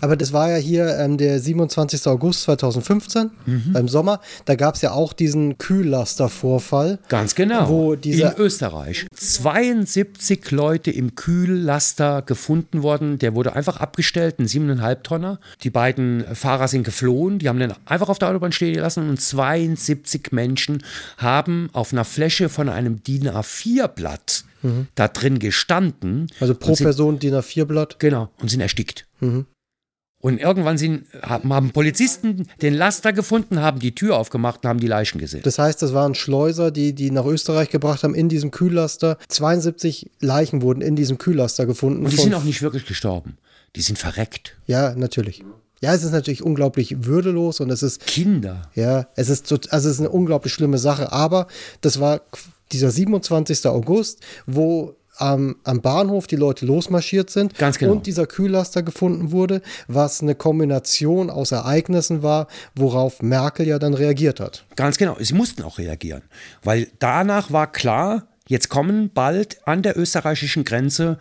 [0.00, 2.06] Aber das war ja hier ähm, der 27.
[2.06, 3.76] August 2015 mhm.
[3.76, 4.20] im Sommer.
[4.44, 6.98] Da gab es ja auch diesen Kühllastervorfall.
[7.08, 7.68] Ganz genau.
[7.68, 9.06] Wo dieser In Österreich.
[9.14, 13.18] 72 Leute im Kühllaster gefunden worden.
[13.18, 15.40] Der wurde einfach abgestellt, ein 7,5 Tonner.
[15.62, 17.38] Die beiden Fahrer sind geflohen.
[17.38, 20.82] Die haben den einfach auf der Autobahn stehen gelassen und 72 Menschen
[21.16, 24.88] haben auf einer Fläche von einem DIN A4-Blatt mhm.
[24.94, 26.28] da drin gestanden.
[26.40, 27.98] Also pro sind, Person DIN A4-Blatt?
[27.98, 29.06] Genau, und sind erstickt.
[29.20, 29.46] Mhm.
[30.20, 34.88] Und irgendwann sind, haben Polizisten den Laster gefunden, haben die Tür aufgemacht und haben die
[34.88, 35.42] Leichen gesehen.
[35.44, 39.16] Das heißt, das waren Schleuser, die die nach Österreich gebracht haben in diesem Kühllaster.
[39.28, 42.04] 72 Leichen wurden in diesem Kühllaster gefunden.
[42.04, 43.38] Und die sind auch nicht wirklich gestorben.
[43.76, 44.56] Die sind verreckt.
[44.66, 45.44] Ja, natürlich.
[45.80, 48.04] Ja, es ist natürlich unglaublich würdelos und es ist.
[48.04, 48.70] Kinder.
[48.74, 51.12] Ja, es ist, also es ist eine unglaublich schlimme Sache.
[51.12, 51.46] Aber
[51.80, 52.22] das war
[52.72, 53.66] dieser 27.
[53.66, 57.92] August, wo am, am Bahnhof die Leute losmarschiert sind Ganz genau.
[57.92, 63.94] und dieser Kühllaster gefunden wurde, was eine Kombination aus Ereignissen war, worauf Merkel ja dann
[63.94, 64.64] reagiert hat.
[64.76, 66.22] Ganz genau, sie mussten auch reagieren,
[66.62, 71.18] weil danach war klar, jetzt kommen bald an der österreichischen Grenze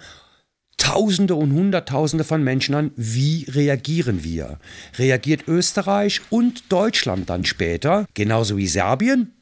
[0.78, 2.91] Tausende und Hunderttausende von Menschen an.
[2.95, 4.60] Wie reagieren wir?
[4.98, 9.34] Reagiert Österreich und Deutschland dann später, genauso wie Serbien?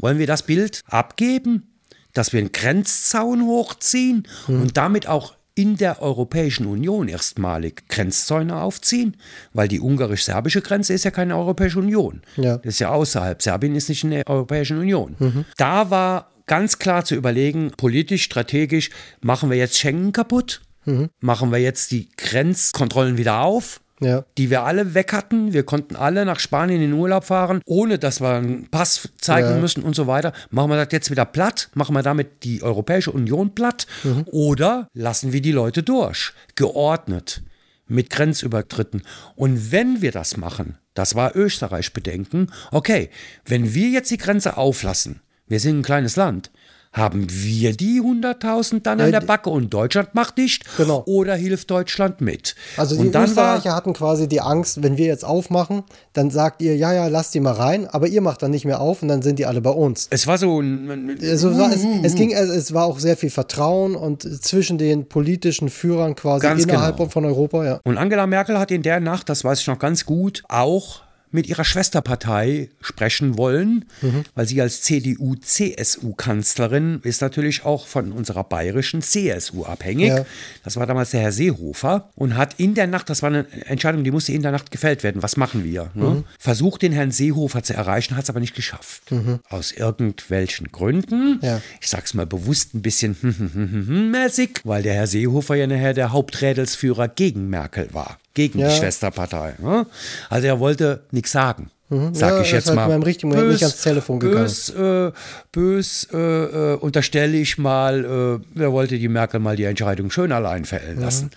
[0.00, 1.77] Wollen wir das Bild abgeben?
[2.18, 4.62] Dass wir einen Grenzzaun hochziehen hm.
[4.62, 9.16] und damit auch in der Europäischen Union erstmalig Grenzzäune aufziehen,
[9.52, 12.22] weil die ungarisch-serbische Grenze ist ja keine Europäische Union.
[12.36, 12.58] Ja.
[12.58, 13.42] Das ist ja außerhalb.
[13.42, 15.16] Serbien ist nicht in der Europäischen Union.
[15.18, 15.44] Mhm.
[15.56, 18.90] Da war ganz klar zu überlegen, politisch, strategisch,
[19.20, 20.60] machen wir jetzt Schengen kaputt?
[20.84, 21.10] Mhm.
[21.20, 23.80] Machen wir jetzt die Grenzkontrollen wieder auf?
[24.00, 24.24] Ja.
[24.36, 25.52] die wir alle weg hatten.
[25.52, 29.50] Wir konnten alle nach Spanien in den Urlaub fahren, ohne dass wir einen Pass zeigen
[29.50, 29.56] ja.
[29.58, 30.32] müssen und so weiter.
[30.50, 31.70] Machen wir das jetzt wieder platt?
[31.74, 33.86] Machen wir damit die Europäische Union platt?
[34.04, 34.24] Mhm.
[34.26, 36.32] Oder lassen wir die Leute durch?
[36.54, 37.42] Geordnet.
[37.90, 39.02] Mit Grenzübertritten.
[39.34, 43.08] Und wenn wir das machen, das war Österreich Bedenken, okay,
[43.46, 46.50] wenn wir jetzt die Grenze auflassen, wir sind ein kleines Land,
[46.98, 50.64] haben wir die 100.000 dann an der Backe und Deutschland macht nicht?
[50.76, 51.02] Genau.
[51.06, 52.54] Oder hilft Deutschland mit?
[52.76, 56.76] Also die und Österreicher hatten quasi die Angst, wenn wir jetzt aufmachen, dann sagt ihr,
[56.76, 59.22] ja, ja, lasst die mal rein, aber ihr macht dann nicht mehr auf und dann
[59.22, 60.08] sind die alle bei uns.
[60.10, 61.18] Es war so ein...
[61.20, 65.08] Also es, war, es, es, ging, es war auch sehr viel Vertrauen und zwischen den
[65.08, 67.08] politischen Führern quasi ganz innerhalb genau.
[67.08, 67.80] von Europa, ja.
[67.84, 71.48] Und Angela Merkel hat in der Nacht, das weiß ich noch ganz gut, auch mit
[71.48, 74.24] ihrer Schwesterpartei sprechen wollen, mhm.
[74.34, 80.08] weil sie als CDU-CSU-Kanzlerin ist natürlich auch von unserer bayerischen CSU abhängig.
[80.08, 80.24] Ja.
[80.64, 84.04] Das war damals der Herr Seehofer und hat in der Nacht, das war eine Entscheidung,
[84.04, 85.22] die musste in der Nacht gefällt werden.
[85.22, 85.90] Was machen wir?
[85.94, 86.04] Ne?
[86.04, 86.24] Mhm.
[86.38, 89.10] Versucht den Herrn Seehofer zu erreichen, hat es aber nicht geschafft.
[89.10, 89.40] Mhm.
[89.48, 91.40] Aus irgendwelchen Gründen.
[91.42, 91.60] Ja.
[91.80, 93.16] Ich sag's mal bewusst ein bisschen
[94.12, 98.68] mäßig, weil der Herr Seehofer ja nachher der Haupträdelsführer gegen Merkel war gegen ja.
[98.68, 99.54] die Schwesterpartei.
[99.58, 99.86] Ne?
[100.30, 101.70] Also er wollte nichts sagen.
[101.90, 102.14] Mhm.
[102.14, 102.88] Sag ja, ich jetzt halt mal.
[102.88, 104.44] Beim richtigen Moment nicht ans Telefon gegangen.
[104.44, 105.12] Bös, äh,
[105.52, 110.32] bös äh, äh, unterstelle ich mal, äh, er wollte die Merkel mal die Entscheidung schön
[110.32, 111.02] allein fällen mhm.
[111.02, 111.30] lassen.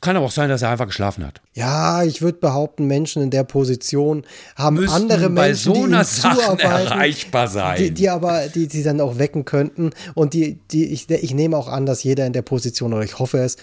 [0.00, 1.42] Kann aber auch sein, dass er einfach geschlafen hat.
[1.52, 4.24] Ja, ich würde behaupten, Menschen in der Position
[4.56, 7.76] haben Müssten andere Menschen, so die ihm zuarbeiten, erreichbar sein.
[7.76, 9.90] Die, die aber, die, die dann auch wecken könnten.
[10.14, 13.18] Und die, die, ich, ich nehme auch an, dass jeder in der Position, oder ich
[13.18, 13.58] hoffe es,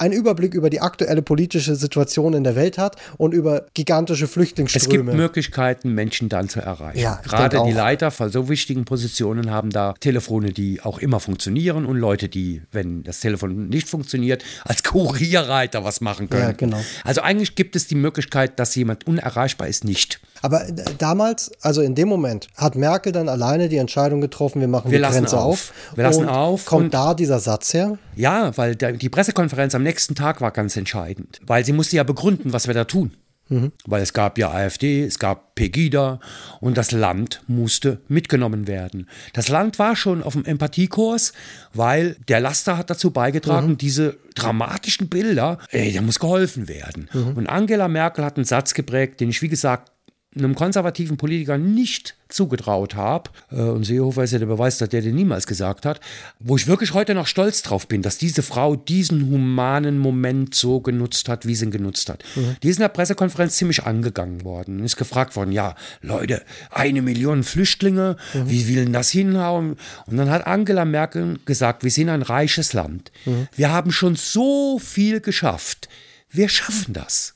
[0.00, 4.82] einen Überblick über die aktuelle politische Situation in der Welt hat und über gigantische Flüchtlingsströme.
[4.82, 6.98] Es gibt Möglichkeiten, Menschen dann zu erreichen.
[6.98, 11.84] Ja, Gerade die Leiter von so wichtigen Positionen haben da Telefone, die auch immer funktionieren
[11.84, 16.42] und Leute, die, wenn das Telefon nicht funktioniert, als Kurierreiter was machen können.
[16.42, 16.80] Ja, genau.
[17.04, 20.20] Also eigentlich gibt es die Möglichkeit, dass jemand unerreichbar ist, nicht.
[20.42, 20.64] Aber
[20.98, 24.98] damals, also in dem Moment, hat Merkel dann alleine die Entscheidung getroffen, wir machen wir
[24.98, 25.70] die Grenze auf.
[25.70, 25.96] auf.
[25.96, 26.66] Wir lassen auf.
[26.66, 27.98] Kommt da dieser Satz her?
[28.16, 31.40] Ja, weil der, die Pressekonferenz am nächsten Tag war ganz entscheidend.
[31.46, 33.12] Weil sie musste ja begründen, was wir da tun.
[33.50, 33.72] Mhm.
[33.84, 36.20] Weil es gab ja AfD, es gab Pegida
[36.60, 39.08] und das Land musste mitgenommen werden.
[39.32, 41.32] Das Land war schon auf dem Empathiekurs,
[41.74, 43.78] weil der Laster hat dazu beigetragen, mhm.
[43.78, 47.10] diese dramatischen Bilder, ey, da muss geholfen werden.
[47.12, 47.36] Mhm.
[47.36, 49.90] Und Angela Merkel hat einen Satz geprägt, den ich, wie gesagt,
[50.36, 55.02] einem konservativen Politiker nicht zugetraut habe, äh, und Seehofer ist ja der Beweis, dass der
[55.02, 56.00] den niemals gesagt hat,
[56.38, 60.80] wo ich wirklich heute noch stolz drauf bin, dass diese Frau diesen humanen Moment so
[60.80, 62.22] genutzt hat, wie sie ihn genutzt hat.
[62.36, 62.56] Mhm.
[62.62, 67.02] Die ist in der Pressekonferenz ziemlich angegangen worden und ist gefragt worden, ja, Leute, eine
[67.02, 68.50] Million Flüchtlinge, mhm.
[68.50, 69.76] wie will denn das hinhauen?
[70.06, 73.10] Und dann hat Angela Merkel gesagt, wir sind ein reiches Land.
[73.24, 73.48] Mhm.
[73.56, 75.88] Wir haben schon so viel geschafft.
[76.30, 77.34] Wir schaffen das.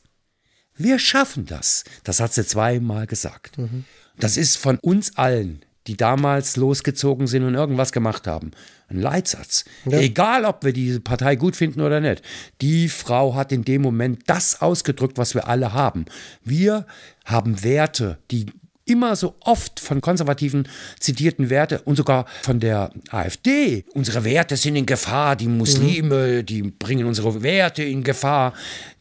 [0.77, 1.85] Wir schaffen das.
[2.03, 3.59] Das hat sie zweimal gesagt.
[3.59, 3.85] Mhm.
[4.19, 8.53] Das ist von uns allen, die damals losgezogen sind und irgendwas gemacht haben,
[8.89, 9.65] ein Leitsatz.
[9.85, 9.99] Ja.
[9.99, 12.23] Egal, ob wir diese Partei gut finden oder nicht.
[12.61, 16.07] Die Frau hat in dem Moment das ausgedrückt, was wir alle haben.
[16.43, 16.87] Wir
[17.25, 18.47] haben Werte, die
[18.87, 20.69] immer so oft von Konservativen
[20.99, 23.85] zitierten Werte und sogar von der AfD.
[23.95, 26.47] Unsere Werte sind in Gefahr, die Muslime, mhm.
[26.47, 28.53] die bringen unsere Werte in Gefahr.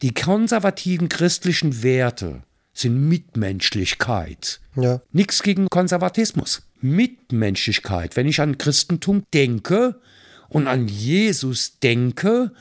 [0.02, 4.60] Die konservativen christlichen Werte sind Mitmenschlichkeit.
[4.76, 5.00] Ja.
[5.12, 6.62] Nichts gegen Konservatismus.
[6.80, 8.16] Mitmenschlichkeit.
[8.16, 10.00] Wenn ich an Christentum denke
[10.48, 12.52] und an Jesus denke,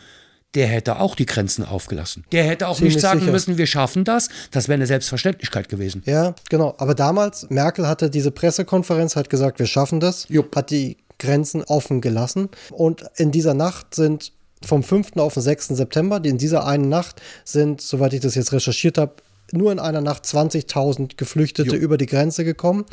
[0.55, 2.23] der hätte auch die Grenzen aufgelassen.
[2.31, 3.31] Der hätte auch Ziemlich nicht sagen sicher.
[3.31, 4.29] müssen, wir schaffen das.
[4.51, 6.03] Das wäre eine Selbstverständlichkeit gewesen.
[6.05, 6.75] Ja, genau.
[6.77, 10.55] Aber damals, Merkel hatte diese Pressekonferenz, hat gesagt, wir schaffen das, Jupp.
[10.55, 12.49] hat die Grenzen offen gelassen.
[12.71, 14.31] Und in dieser Nacht sind
[14.63, 15.17] vom 5.
[15.17, 15.69] auf den 6.
[15.69, 19.13] September, in dieser einen Nacht sind, soweit ich das jetzt recherchiert habe,
[19.51, 21.81] nur in einer Nacht 20.000 Geflüchtete jo.
[21.81, 22.85] über die Grenze gekommen.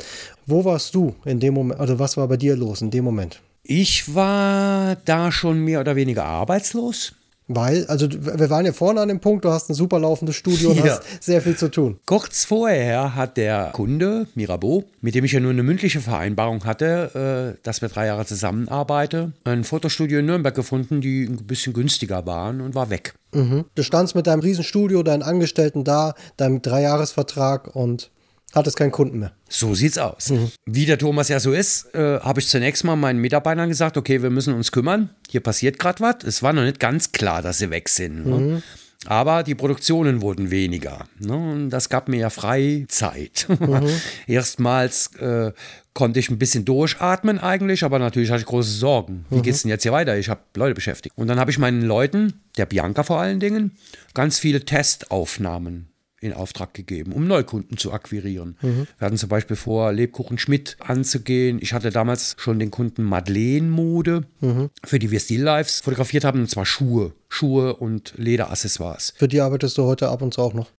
[0.45, 3.41] Wo warst du in dem Moment, also was war bei dir los in dem Moment?
[3.63, 7.13] Ich war da schon mehr oder weniger arbeitslos.
[7.55, 10.71] Weil, also wir waren ja vorne an dem Punkt, du hast ein super laufendes Studio
[10.71, 10.83] und ja.
[10.83, 11.99] hast sehr viel zu tun.
[12.05, 17.55] Kurz vorher hat der Kunde, Mirabeau, mit dem ich ja nur eine mündliche Vereinbarung hatte,
[17.57, 22.25] äh, dass wir drei Jahre zusammenarbeiten, ein Fotostudio in Nürnberg gefunden, die ein bisschen günstiger
[22.25, 23.13] waren und war weg.
[23.33, 23.65] Mhm.
[23.75, 28.11] Du standst mit deinem Riesenstudio, deinen Angestellten da, deinem Dreijahresvertrag und
[28.53, 29.31] hattest keinen Kunden mehr.
[29.49, 30.29] So sieht's aus.
[30.29, 30.51] Mhm.
[30.65, 34.21] Wie der Thomas ja so ist, äh, habe ich zunächst mal meinen Mitarbeitern gesagt, okay,
[34.21, 35.09] wir müssen uns kümmern.
[35.29, 36.23] Hier passiert gerade was.
[36.23, 38.25] Es war noch nicht ganz klar, dass sie weg sind.
[38.25, 38.37] Ne?
[38.37, 38.63] Mhm.
[39.07, 41.05] Aber die Produktionen wurden weniger.
[41.17, 41.33] Ne?
[41.33, 43.47] Und das gab mir ja Freizeit.
[43.49, 43.89] Mhm.
[44.27, 45.53] Erstmals äh,
[45.93, 49.25] konnte ich ein bisschen durchatmen eigentlich, aber natürlich hatte ich große Sorgen.
[49.29, 49.41] Wie mhm.
[49.41, 50.17] geht's denn jetzt hier weiter?
[50.17, 51.17] Ich habe Leute beschäftigt.
[51.17, 53.71] Und dann habe ich meinen Leuten, der Bianca vor allen Dingen,
[54.13, 55.90] ganz viele Testaufnahmen
[56.21, 58.55] in Auftrag gegeben, um Neukunden zu akquirieren.
[58.61, 58.87] Mhm.
[58.97, 61.59] Wir hatten zum Beispiel vor, Lebkuchen Schmidt anzugehen.
[61.61, 64.69] Ich hatte damals schon den Kunden Madeleine Mode, mhm.
[64.83, 67.13] für die wir Still Lives fotografiert haben, und zwar Schuhe.
[67.27, 69.13] Schuhe und Lederaccessoires.
[69.17, 70.71] Für die arbeitest du heute ab und zu auch noch?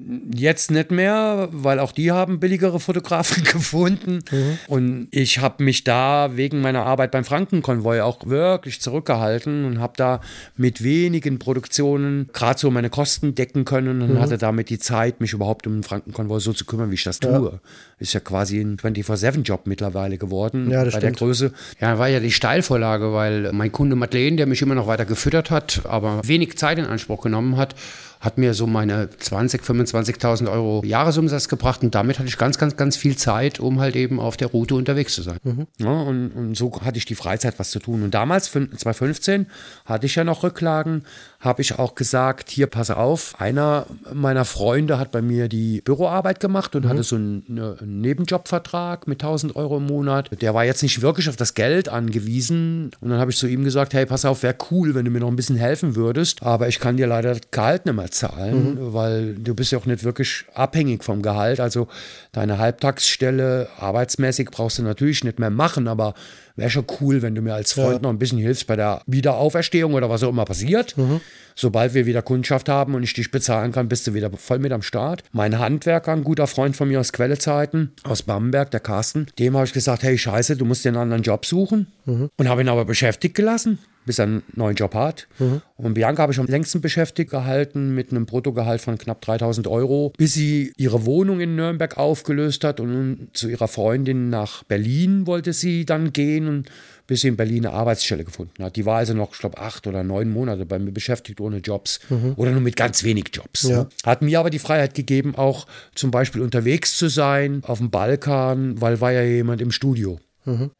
[0.00, 4.20] Jetzt nicht mehr, weil auch die haben billigere Fotografen gefunden.
[4.30, 4.58] Mhm.
[4.68, 9.94] Und ich habe mich da wegen meiner Arbeit beim Frankenkonvoi auch wirklich zurückgehalten und habe
[9.96, 10.20] da
[10.56, 14.20] mit wenigen Produktionen gerade so meine Kosten decken können und mhm.
[14.20, 17.18] hatte damit die Zeit, mich überhaupt um den Frankenkonvoi so zu kümmern, wie ich das
[17.18, 17.32] tue.
[17.32, 17.60] Ja.
[17.98, 20.70] Ist ja quasi ein 24-7-Job mittlerweile geworden.
[20.70, 21.20] Ja, das bei stimmt.
[21.20, 21.52] der Größe.
[21.80, 25.50] Ja, war ja die Steilvorlage, weil mein Kunde Madeleine, der mich immer noch weiter gefüttert
[25.50, 27.74] hat, aber wenig Zeit in Anspruch genommen hat,
[28.20, 32.76] hat mir so meine 20, 25.000 Euro Jahresumsatz gebracht und damit hatte ich ganz, ganz,
[32.76, 35.38] ganz viel Zeit, um halt eben auf der Route unterwegs zu sein.
[35.44, 35.66] Mhm.
[35.78, 38.02] Ja, und, und, so hatte ich die Freizeit, was zu tun.
[38.02, 39.46] Und damals, 2015,
[39.84, 41.04] hatte ich ja noch Rücklagen,
[41.40, 46.40] habe ich auch gesagt, hier, passe auf, einer meiner Freunde hat bei mir die Büroarbeit
[46.40, 46.88] gemacht und mhm.
[46.88, 50.30] hatte so einen, ne, einen, Nebenjobvertrag mit 1000 Euro im Monat.
[50.40, 52.90] Der war jetzt nicht wirklich auf das Geld angewiesen.
[53.00, 55.20] Und dann habe ich zu ihm gesagt, hey, pass auf, wäre cool, wenn du mir
[55.20, 58.74] noch ein bisschen helfen würdest, aber ich kann dir leider das Gehalt nicht mehr zahlen,
[58.74, 58.92] mhm.
[58.92, 61.60] weil du bist ja auch nicht wirklich abhängig vom Gehalt.
[61.60, 61.86] Also
[62.32, 66.14] deine Halbtagsstelle arbeitsmäßig brauchst du natürlich nicht mehr machen, aber
[66.58, 67.98] wäre schon cool, wenn du mir als Freund ja.
[68.02, 70.96] noch ein bisschen hilfst bei der Wiederauferstehung oder was auch immer passiert.
[70.98, 71.20] Mhm.
[71.54, 74.72] Sobald wir wieder Kundschaft haben und ich dich bezahlen kann, bist du wieder voll mit
[74.72, 75.24] am Start.
[75.32, 79.66] Mein Handwerker, ein guter Freund von mir aus Quellezeiten, aus Bamberg, der Carsten, dem habe
[79.66, 81.88] ich gesagt, hey Scheiße, du musst dir einen anderen Job suchen.
[82.04, 82.28] Mhm.
[82.36, 83.78] Und habe ihn aber beschäftigt gelassen
[84.08, 85.28] bis er einen neuen Job hat.
[85.38, 85.60] Mhm.
[85.76, 90.14] Und Bianca habe ich am längsten beschäftigt gehalten mit einem Bruttogehalt von knapp 3000 Euro,
[90.16, 95.52] bis sie ihre Wohnung in Nürnberg aufgelöst hat und zu ihrer Freundin nach Berlin wollte
[95.52, 96.70] sie dann gehen und
[97.06, 98.76] bis sie in Berlin eine Arbeitsstelle gefunden hat.
[98.76, 102.00] Die war also noch, ich glaube, acht oder neun Monate bei mir beschäftigt ohne Jobs
[102.08, 102.32] mhm.
[102.36, 103.62] oder nur mit ganz wenig Jobs.
[103.64, 103.88] Ja.
[104.04, 108.80] Hat mir aber die Freiheit gegeben, auch zum Beispiel unterwegs zu sein auf dem Balkan,
[108.80, 110.18] weil war ja jemand im Studio.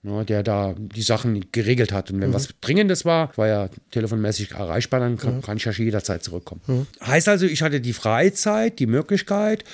[0.02, 2.10] Ja, der da die Sachen geregelt hat.
[2.10, 6.22] Und wenn was Dringendes war, war ja telefonmäßig erreichbar, dann kann, kann ich ja jederzeit
[6.22, 6.86] zurückkommen.
[7.04, 9.64] Heißt also, ich hatte die Freizeit, die Möglichkeit,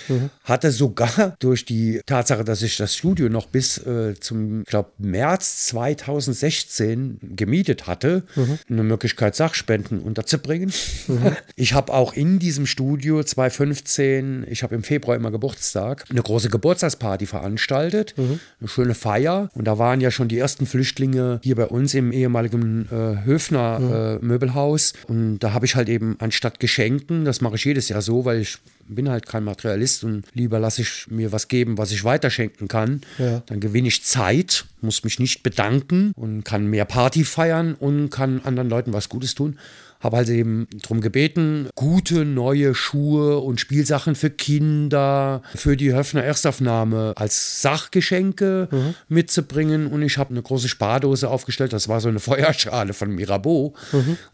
[0.42, 4.90] hatte sogar durch die Tatsache, dass ich das Studio noch bis äh, zum, ich glaube,
[4.98, 8.24] März 2016 gemietet hatte,
[8.68, 10.72] eine Möglichkeit, Sachspenden unterzubringen.
[11.56, 16.48] Ich habe auch in diesem Studio 2015, ich habe im Februar immer Geburtstag, eine große
[16.48, 19.50] Geburtstagsparty veranstaltet, eine schöne Feier.
[19.54, 24.18] Und da waren ja schon die ersten Flüchtlinge hier bei uns im ehemaligen äh, Höfner
[24.22, 24.94] äh, Möbelhaus.
[25.08, 28.40] Und da habe ich halt eben anstatt Geschenken, das mache ich jedes Jahr so, weil
[28.40, 28.56] ich
[28.88, 33.02] bin halt kein Materialist und lieber lasse ich mir was geben, was ich weiterschenken kann.
[33.18, 33.42] Ja.
[33.44, 38.40] Dann gewinne ich Zeit, muss mich nicht bedanken und kann mehr Party feiern und kann
[38.44, 39.58] anderen Leuten was Gutes tun.
[40.04, 46.22] Habe halt eben darum gebeten, gute neue Schuhe und Spielsachen für Kinder, für die Höfner
[46.22, 48.68] Erstaufnahme als Sachgeschenke
[49.08, 49.86] mitzubringen.
[49.86, 51.72] Und ich habe eine große Spardose aufgestellt.
[51.72, 53.72] Das war so eine Feuerschale von Mirabeau,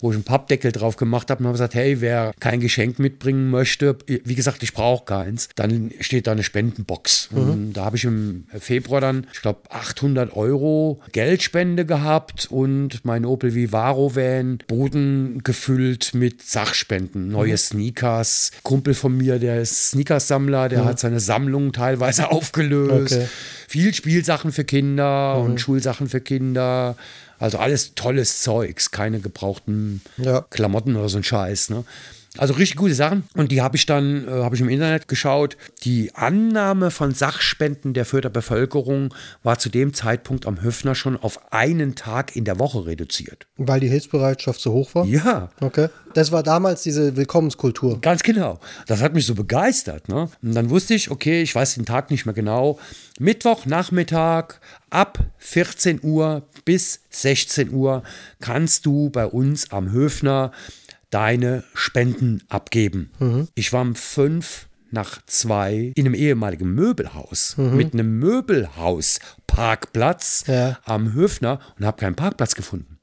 [0.01, 3.49] wo ich einen Pappdeckel drauf gemacht habe und habe gesagt, hey, wer kein Geschenk mitbringen
[3.49, 7.29] möchte, wie gesagt, ich brauche keins, dann steht da eine Spendenbox.
[7.31, 13.25] Und da habe ich im Februar dann, ich glaube, 800 Euro Geldspende gehabt und mein
[13.25, 15.60] Opel Vivaro Van, Boden gefüllt
[16.15, 18.51] mit Sachspenden, neue Sneakers.
[18.63, 23.13] Kumpel von mir, der ist Sneakers-Sammler, der hat seine Sammlung teilweise aufgelöst.
[23.15, 23.27] Okay.
[23.69, 26.97] Viel Spielsachen für Kinder und Schulsachen für Kinder.
[27.39, 30.43] Also alles tolles Zeugs, keine gebrauchten Ja.
[30.51, 31.71] Klamotten oder so ein Scheiß.
[31.71, 31.85] Ne?
[32.39, 33.25] Also richtig gute Sachen.
[33.35, 35.57] Und die habe ich dann, äh, habe ich im Internet geschaut.
[35.83, 39.13] Die Annahme von Sachspenden der Fürther Bevölkerung
[39.43, 43.47] war zu dem Zeitpunkt am Höfner schon auf einen Tag in der Woche reduziert.
[43.57, 45.05] Weil die Hilfsbereitschaft so hoch war?
[45.07, 45.89] Ja, Okay.
[46.15, 48.01] Das war damals diese Willkommenskultur.
[48.01, 48.59] Ganz genau.
[48.87, 50.09] Das hat mich so begeistert.
[50.09, 50.29] Ne?
[50.43, 52.79] Und dann wusste ich, okay, ich weiß den Tag nicht mehr genau.
[53.21, 54.55] Mittwochnachmittag
[54.91, 58.03] ab 14 Uhr bis 16 Uhr
[58.41, 60.53] kannst du bei uns am Höfner
[61.11, 63.11] deine Spenden abgeben.
[63.55, 70.79] Ich war um fünf nach zwei in einem ehemaligen Möbelhaus mit einem Möbelhaus-Parkplatz Ja.
[70.85, 72.97] am Höfner und habe keinen Parkplatz gefunden.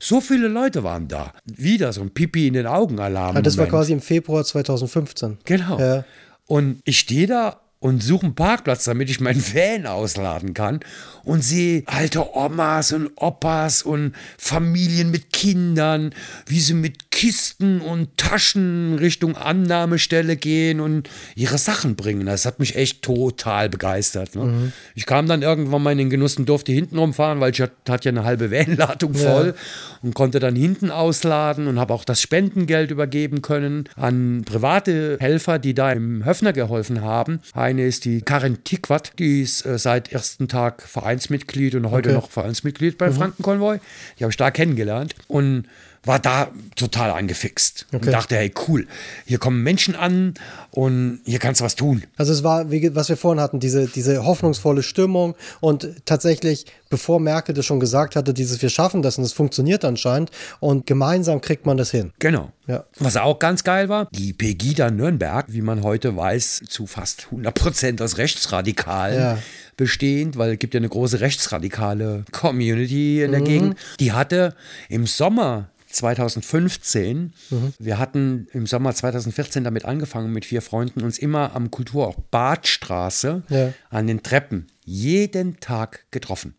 [0.00, 1.32] So viele Leute waren da.
[1.44, 3.36] Wieder so ein Pipi in den Augen-Alarm.
[3.36, 5.38] Ah, das war quasi im Februar 2015.
[5.44, 5.78] Genau.
[5.78, 6.04] Ja.
[6.46, 10.80] Und ich stehe da und suche einen Parkplatz, damit ich meinen Van ausladen kann
[11.22, 16.12] und sehe alte Omas und Opas und Familien mit Kindern,
[16.46, 22.26] wie sie mit Kisten und Taschen Richtung Annahmestelle gehen und ihre Sachen bringen.
[22.26, 24.34] Das hat mich echt total begeistert.
[24.34, 24.72] Ne?
[24.94, 27.72] Ich kam dann irgendwann mal in den Genuss und durfte hinten rumfahren, weil ich hat,
[27.88, 29.54] hat ja eine halbe Vanladung voll
[30.02, 35.58] und konnte dann hinten ausladen und habe auch das Spendengeld übergeben können an private Helfer,
[35.58, 37.40] die da im Höfner geholfen haben.
[37.76, 42.16] Eine ist die Karin Tiquat, die ist äh, seit ersten Tag Vereinsmitglied und heute Okay.
[42.16, 43.80] noch Vereinsmitglied beim Frankenkonvoi.
[44.18, 45.64] Die habe ich da kennengelernt und
[46.06, 48.06] war da total angefixt Okay.
[48.06, 48.86] und dachte, hey cool,
[49.26, 50.34] hier kommen Menschen an
[50.70, 52.04] und hier kannst du was tun.
[52.16, 57.18] Also es war, wie, was wir vorhin hatten, diese, diese hoffnungsvolle Stimmung und tatsächlich, bevor
[57.20, 60.30] Merkel das schon gesagt hatte, dieses wir schaffen das und es funktioniert anscheinend
[60.60, 62.12] und gemeinsam kriegt man das hin.
[62.20, 62.52] Genau.
[62.66, 62.84] Ja.
[62.98, 67.54] Was auch ganz geil war, die Pegida Nürnberg, wie man heute weiß, zu fast 100
[67.54, 69.38] Prozent aus Rechtsradikalen Ja.
[69.76, 73.76] bestehend, weil es gibt ja eine große rechtsradikale Community in der Gegend.
[74.00, 74.54] Die hatte
[74.88, 77.32] im Sommer 2015,
[77.78, 83.42] wir hatten im Sommer 2014 damit angefangen, mit vier Freunden uns immer am Kulturort Badstraße
[83.48, 83.72] Ja.
[83.90, 86.54] an den Treppen jeden Tag getroffen.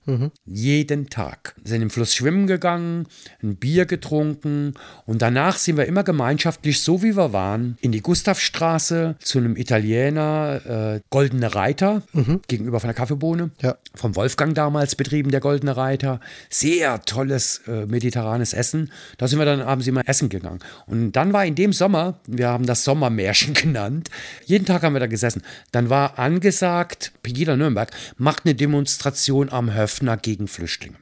[0.46, 1.56] Jeden Tag.
[1.64, 3.08] Sind im Fluss schwimmen gegangen,
[3.42, 4.74] ein Bier getrunken
[5.06, 9.56] und danach sind wir immer gemeinschaftlich, so wie wir waren, in die Gustavstraße zu einem
[9.56, 12.04] Italiener, äh, Goldene Reiter,
[12.48, 13.52] gegenüber von der Kaffeebohne.
[13.62, 13.78] Ja.
[13.96, 16.20] Vom Wolfgang damals betrieben, der Goldene Reiter.
[16.50, 18.92] Sehr tolles äh, mediterranes Essen.
[19.18, 20.60] Da sind wir dann abends immer essen gegangen.
[20.86, 24.10] Und dann war in dem Sommer, wir haben das Sommermärchen genannt,
[24.46, 25.44] jeden Tag haben wir da gesessen.
[25.72, 30.98] Dann war angesagt, Pegida Nürnberg macht eine Demonstration am Höfner gegen Flüchtlinge.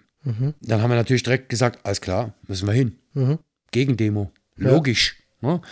[0.61, 2.97] Dann haben wir natürlich direkt gesagt, alles klar, müssen wir hin.
[3.71, 4.31] Gegendemo.
[4.55, 5.17] Logisch.
[5.19, 5.24] Ne?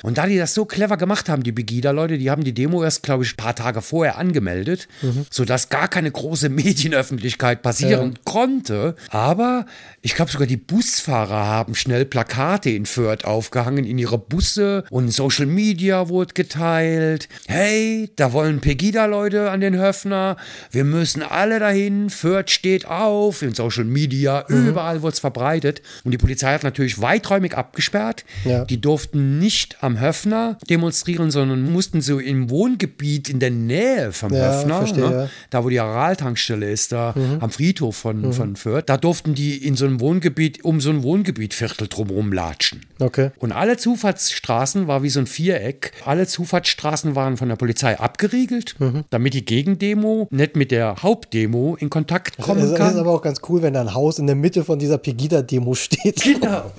[0.04, 3.04] Und da die das so clever gemacht haben, die Begida-Leute, die haben die Demo erst,
[3.04, 4.88] glaube ich, ein paar Tage vorher angemeldet,
[5.30, 8.96] sodass gar keine große Medienöffentlichkeit passieren konnte.
[9.10, 9.66] Aber
[10.02, 15.10] ich glaube, sogar die Busfahrer haben schnell Plakate in Fürth aufgehangen in ihre Busse und
[15.12, 17.30] Social Media wurde geteilt.
[17.48, 20.38] Hey, da wollen Pegida-Leute an den Höfner.
[20.72, 22.10] Wir müssen alle dahin.
[22.10, 23.42] Fürth steht auf.
[23.42, 25.82] In Social Media, überall wurde es verbreitet.
[26.04, 28.26] Und die Polizei hat natürlich weiträumig abgesperrt.
[28.46, 28.66] Ja.
[28.66, 34.12] Die durften nicht nicht am Höfner demonstrieren, sondern mussten so im Wohngebiet in der Nähe
[34.12, 35.16] vom Ja, Höfner, verstehe, ne?
[35.24, 35.30] ja.
[35.50, 39.76] da wo die Araltankstelle ist, da am Friedhof von, von Fürth, da durften die in
[39.76, 42.82] so einem Wohngebiet, um so ein Wohngebietviertel drumherum latschen.
[43.00, 43.32] Okay.
[43.40, 45.92] Und alle Zufahrtsstraßen war wie so ein Viereck.
[46.06, 49.04] Alle Zufahrtsstraßen waren von der Polizei abgeriegelt, Mhm.
[49.10, 52.98] damit die Gegendemo nicht mit der Hauptdemo in Kontakt kommen Es ist kann.
[52.98, 56.22] aber auch ganz cool, wenn da ein Haus in der Mitte von dieser Pegida-Demo steht.
[56.24, 56.72] Genau.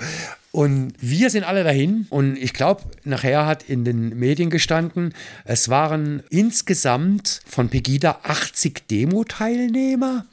[0.54, 5.12] Und wir sind alle dahin und ich glaube, nachher hat in den Medien gestanden,
[5.44, 10.26] es waren insgesamt von Pegida 80 Demo-Teilnehmer.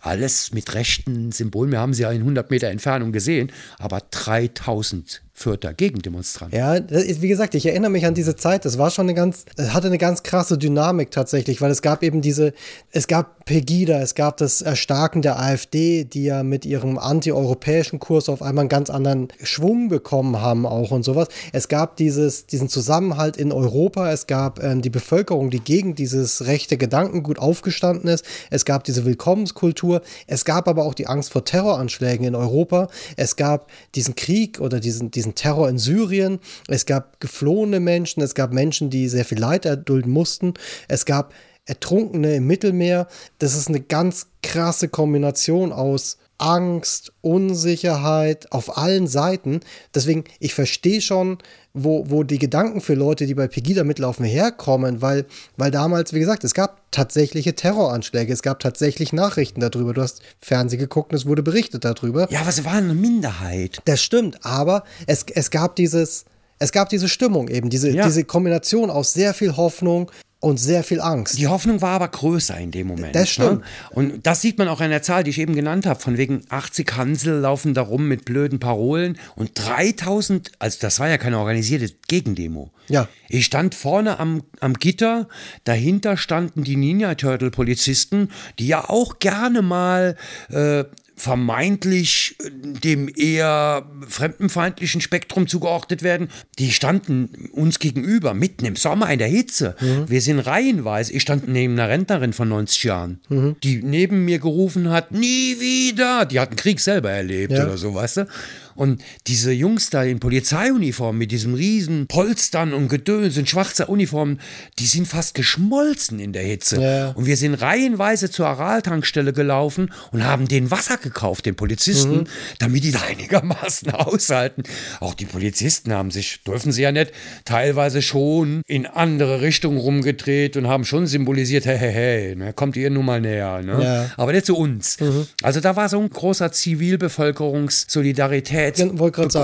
[0.00, 1.70] Alles mit rechten Symbolen.
[1.70, 6.58] Wir haben sie ja in 100 Meter Entfernung gesehen, aber 3000 Fürther Gegendemonstranten.
[6.58, 8.64] Ja, ist, wie gesagt, ich erinnere mich an diese Zeit.
[8.66, 12.02] Das war schon eine ganz, es hatte eine ganz krasse Dynamik tatsächlich, weil es gab
[12.02, 12.52] eben diese,
[12.90, 18.28] es gab Pegida, es gab das Erstarken der AfD, die ja mit ihrem antieuropäischen Kurs
[18.28, 21.28] auf einmal einen ganz anderen Schwung bekommen haben auch und sowas.
[21.52, 26.46] Es gab dieses, diesen Zusammenhalt in Europa, es gab ähm, die Bevölkerung, die gegen dieses
[26.46, 28.24] rechte Gedankengut aufgestanden ist.
[28.50, 30.02] Es gab diese Willkommenskultur.
[30.26, 32.88] Es gab aber auch die Angst vor Terroranschlägen in Europa.
[33.16, 36.40] Es gab diesen Krieg oder diesen, diesen Terror in Syrien.
[36.68, 38.22] Es gab geflohene Menschen.
[38.22, 40.54] Es gab Menschen, die sehr viel Leid erdulden mussten.
[40.88, 41.32] Es gab
[41.64, 43.06] Ertrunkene im Mittelmeer.
[43.38, 49.60] Das ist eine ganz krasse Kombination aus Angst, Unsicherheit auf allen Seiten.
[49.94, 51.38] Deswegen, ich verstehe schon,
[51.72, 55.24] wo, wo die Gedanken für Leute, die bei Pegida mitlaufen, herkommen, weil,
[55.56, 59.94] weil damals, wie gesagt, es gab tatsächliche Terroranschläge, es gab tatsächlich Nachrichten darüber.
[59.94, 62.30] Du hast Fernsehen geguckt und es wurde berichtet darüber.
[62.30, 63.80] Ja, aber sie waren eine Minderheit.
[63.84, 66.24] Das stimmt, aber es, es gab dieses,
[66.58, 68.04] es gab diese Stimmung eben, diese, Ja.
[68.04, 70.10] diese Kombination aus sehr viel Hoffnung
[70.42, 71.38] und sehr viel Angst.
[71.38, 73.14] Die Hoffnung war aber größer in dem Moment.
[73.14, 73.60] Das stimmt.
[73.60, 73.64] Ne?
[73.90, 76.00] Und das sieht man auch an der Zahl, die ich eben genannt habe.
[76.00, 81.08] Von wegen 80 Hansel laufen da rum mit blöden Parolen und 3000, also das war
[81.08, 82.72] ja keine organisierte Gegendemo.
[82.88, 83.08] Ja.
[83.28, 85.28] Ich stand vorne am, am Gitter,
[85.62, 88.28] dahinter standen die Ninja Turtle Polizisten,
[88.58, 90.16] die ja auch gerne mal
[90.50, 90.82] äh,
[91.22, 99.10] vermeintlich äh, dem eher fremdenfeindlichen Spektrum zugeordnet werden, die standen uns gegenüber, mitten im Sommer
[99.12, 99.76] in der Hitze.
[100.08, 103.20] Wir sind reihenweise, ich stand neben einer Rentnerin von 90 Jahren,
[103.62, 106.26] die neben mir gerufen hat, nie wieder.
[106.26, 107.64] Die hat einen Krieg selber erlebt Ja.
[107.64, 108.26] oder so, weißt du?
[108.74, 114.38] Und diese Jungs da in Polizeiuniform mit diesem riesen Polstern und Gedöns in schwarzer Uniform,
[114.78, 116.80] die sind fast geschmolzen in der Hitze.
[116.82, 117.08] Ja.
[117.10, 122.24] Und wir sind reihenweise zur Araltankstelle gelaufen und haben den Wasser gekauft, den Polizisten, Mhm.
[122.58, 124.62] damit die da einigermaßen aushalten.
[125.00, 127.12] Auch die Polizisten haben sich, dürfen sie ja nicht,
[127.44, 132.76] teilweise schon in andere Richtungen rumgedreht und haben schon symbolisiert, hey, hey, hey, ne, kommt
[132.76, 133.62] ihr nun mal näher.
[133.62, 133.82] Ne?
[133.82, 134.10] Ja.
[134.16, 134.96] Aber nicht zu uns.
[135.42, 138.61] Also da war so ein großer Zivilbevölkerungssolidarität.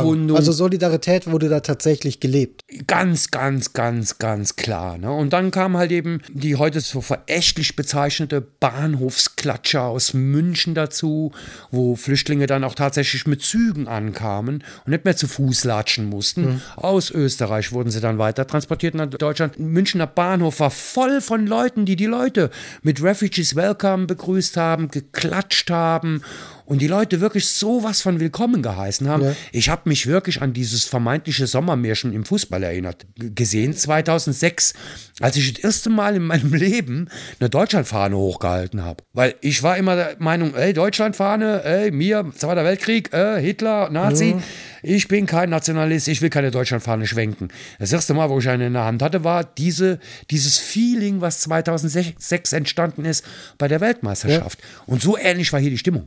[0.02, 0.36] Bekundung.
[0.36, 2.64] also Solidarität wurde da tatsächlich gelebt.
[2.86, 4.98] Ganz, ganz, ganz, ganz klar.
[4.98, 5.10] Ne?
[5.10, 11.32] Und dann kam halt eben die heute so verächtlich bezeichnete Bahnhofsklatscher aus München dazu,
[11.70, 16.62] wo Flüchtlinge dann auch tatsächlich mit Zügen ankamen und nicht mehr zu Fuß latschen mussten.
[16.76, 19.58] Aus Österreich wurden sie dann weiter transportiert nach Deutschland.
[19.58, 22.50] Münchner Bahnhof war voll von Leuten, die die Leute
[22.82, 26.22] mit Refugees Welcome begrüßt haben, geklatscht haben
[26.68, 29.24] und die Leute wirklich sowas von willkommen geheißen haben.
[29.24, 29.34] Ja.
[29.52, 34.74] Ich habe mich wirklich an dieses vermeintliche Sommermärchen im Fußball erinnert, g- gesehen 2006,
[35.20, 37.08] als ich das erste Mal in meinem Leben
[37.40, 39.02] eine Deutschlandfahne hochgehalten habe.
[39.14, 44.36] Weil ich war immer der Meinung, ey, Deutschlandfahne, ey, mir, Zweiter Weltkrieg, äh, Hitler, Nazi.
[44.82, 47.48] Ich bin kein Nationalist, ich will keine Deutschlandfahne schwenken.
[47.80, 49.98] Das erste Mal, wo ich eine in der Hand hatte, war diese,
[50.30, 53.24] dieses Feeling, was 2006 entstanden ist
[53.58, 54.58] bei der Weltmeisterschaft.
[54.86, 56.06] Und so ähnlich war hier die Stimmung.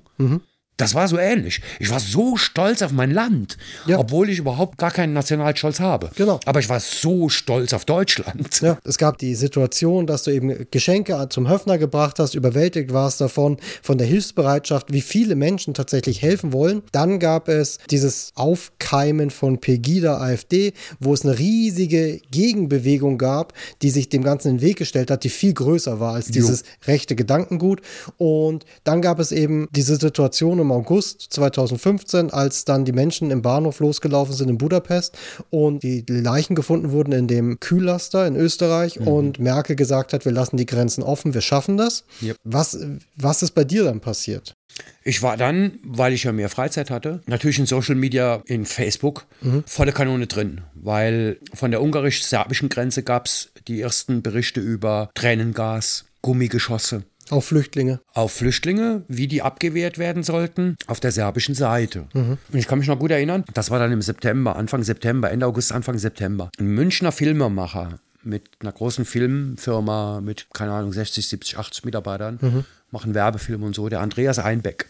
[0.77, 1.61] Das war so ähnlich.
[1.79, 3.99] Ich war so stolz auf mein Land, Ja.
[3.99, 6.09] obwohl ich überhaupt gar keinen Nationalstolz habe.
[6.15, 6.39] Genau.
[6.45, 8.61] Aber ich war so stolz auf Deutschland.
[8.61, 13.21] Ja, es gab die Situation, dass du eben Geschenke zum Höfner gebracht hast, überwältigt warst
[13.21, 16.81] davon, von der Hilfsbereitschaft, wie viele Menschen tatsächlich helfen wollen.
[16.91, 23.53] Dann gab es dieses Aufkeimen von Pegida AfD, wo es eine riesige Gegenbewegung gab,
[23.83, 26.63] die sich dem Ganzen in den Weg gestellt hat, die viel größer war als dieses
[26.87, 27.81] rechte Gedankengut.
[28.17, 33.41] Und dann gab es eben diese Situation im August 2015, als dann die Menschen im
[33.41, 35.17] Bahnhof losgelaufen sind in Budapest
[35.49, 40.31] und die Leichen gefunden wurden in dem Kühllaster in Österreich und Merkel gesagt hat, wir
[40.31, 42.05] lassen die Grenzen offen, wir schaffen das.
[42.21, 42.37] Yep.
[42.43, 42.77] Was,
[43.15, 44.55] was ist bei dir dann passiert?
[45.03, 49.25] Ich war dann, weil ich ja mehr Freizeit hatte, natürlich in Social Media, in Facebook,
[49.65, 50.61] volle Kanone drin.
[50.75, 57.03] Weil von der ungarisch-serbischen Grenze gab es die ersten Berichte über Tränengas, Gummigeschosse.
[57.31, 58.01] Auf Flüchtlinge.
[58.13, 62.07] Auf Flüchtlinge, wie die abgewehrt werden sollten, auf der serbischen Seite.
[62.13, 65.45] Und ich kann mich noch gut erinnern, das war dann im September, Anfang September, Ende
[65.45, 66.49] August, Anfang September.
[66.59, 73.13] Ein Münchner Filmemacher mit einer großen Filmfirma mit, keine Ahnung, 60, 70, 80 Mitarbeitern, machen
[73.15, 74.87] Werbefilme und so, der Andreas Einbeck.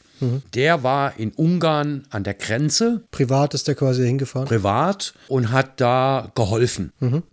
[0.53, 4.47] Der war in Ungarn an der Grenze Privat ist der quasi hingefahren.
[4.47, 6.91] privat und hat da geholfen.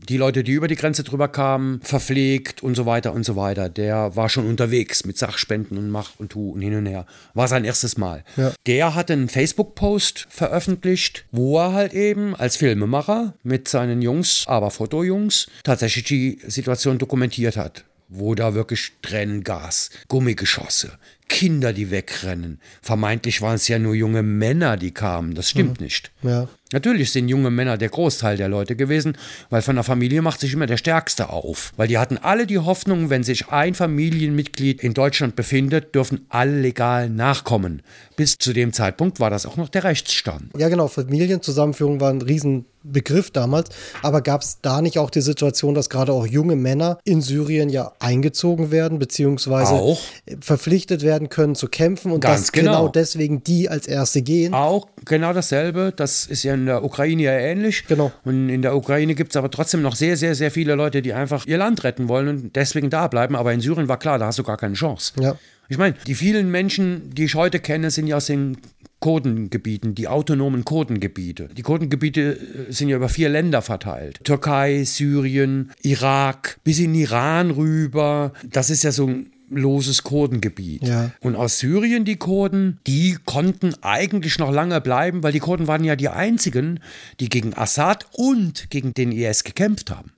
[0.08, 3.68] Die Leute, die über die Grenze drüber kamen, verpflegt und so weiter und so weiter.
[3.68, 7.06] Der war schon unterwegs mit Sachspenden und Mach und Tu und hin und her.
[7.34, 8.24] War sein erstes Mal.
[8.36, 8.52] Ja.
[8.66, 14.70] Der hat einen Facebook-Post veröffentlicht, wo er halt eben als Filmemacher mit seinen Jungs, aber
[14.70, 17.84] Fotojungs, tatsächlich die Situation dokumentiert hat.
[18.10, 20.92] Wo da wirklich Tränengas, Gummigeschosse,
[21.28, 22.60] Kinder, die wegrennen.
[22.82, 25.34] Vermeintlich waren es ja nur junge Männer, die kamen.
[25.34, 26.10] Das stimmt nicht.
[26.22, 26.48] Ja.
[26.70, 29.16] Natürlich sind junge Männer der Großteil der Leute gewesen,
[29.48, 31.72] weil von der Familie macht sich immer der Stärkste auf.
[31.76, 36.60] Weil die hatten alle die Hoffnung, wenn sich ein Familienmitglied in Deutschland befindet, dürfen alle
[36.60, 37.82] legal nachkommen.
[38.16, 40.50] Bis zu dem Zeitpunkt war das auch noch der Rechtsstand.
[40.58, 40.88] Ja, genau.
[40.88, 43.70] Familienzusammenführung war ein Riesenbegriff damals.
[44.02, 47.70] Aber gab es da nicht auch die Situation, dass gerade auch junge Männer in Syrien
[47.70, 50.00] ja eingezogen werden, beziehungsweise Auch.
[50.40, 52.72] verpflichtet werden können zu kämpfen und Ganz dass genau.
[52.72, 54.52] genau deswegen die als Erste gehen?
[54.52, 55.94] Auch genau dasselbe.
[55.96, 57.86] Das ist ja in der Ukraine ja ähnlich.
[57.86, 58.12] Genau.
[58.24, 61.12] Und in der Ukraine gibt es aber trotzdem noch sehr, sehr, sehr viele Leute, die
[61.12, 63.36] einfach ihr Land retten wollen und deswegen da bleiben.
[63.36, 65.12] Aber in Syrien war klar, da hast du gar keine Chance.
[65.20, 65.36] Ja.
[65.68, 68.56] Ich meine, die vielen Menschen, die ich heute kenne, sind ja aus den
[69.00, 71.48] Kurdengebieten, die autonomen Kurdengebiete.
[71.56, 74.20] Die Kurdengebiete äh, sind ja über vier Länder verteilt.
[74.24, 78.32] Türkei, Syrien, Irak, bis in Iran rüber.
[78.44, 80.86] Das ist ja so ein loses Kurdengebiet.
[80.86, 81.10] Ja.
[81.20, 85.84] Und aus Syrien die Kurden, die konnten eigentlich noch lange bleiben, weil die Kurden waren
[85.84, 86.80] ja die einzigen,
[87.20, 90.12] die gegen Assad und gegen den IS gekämpft haben.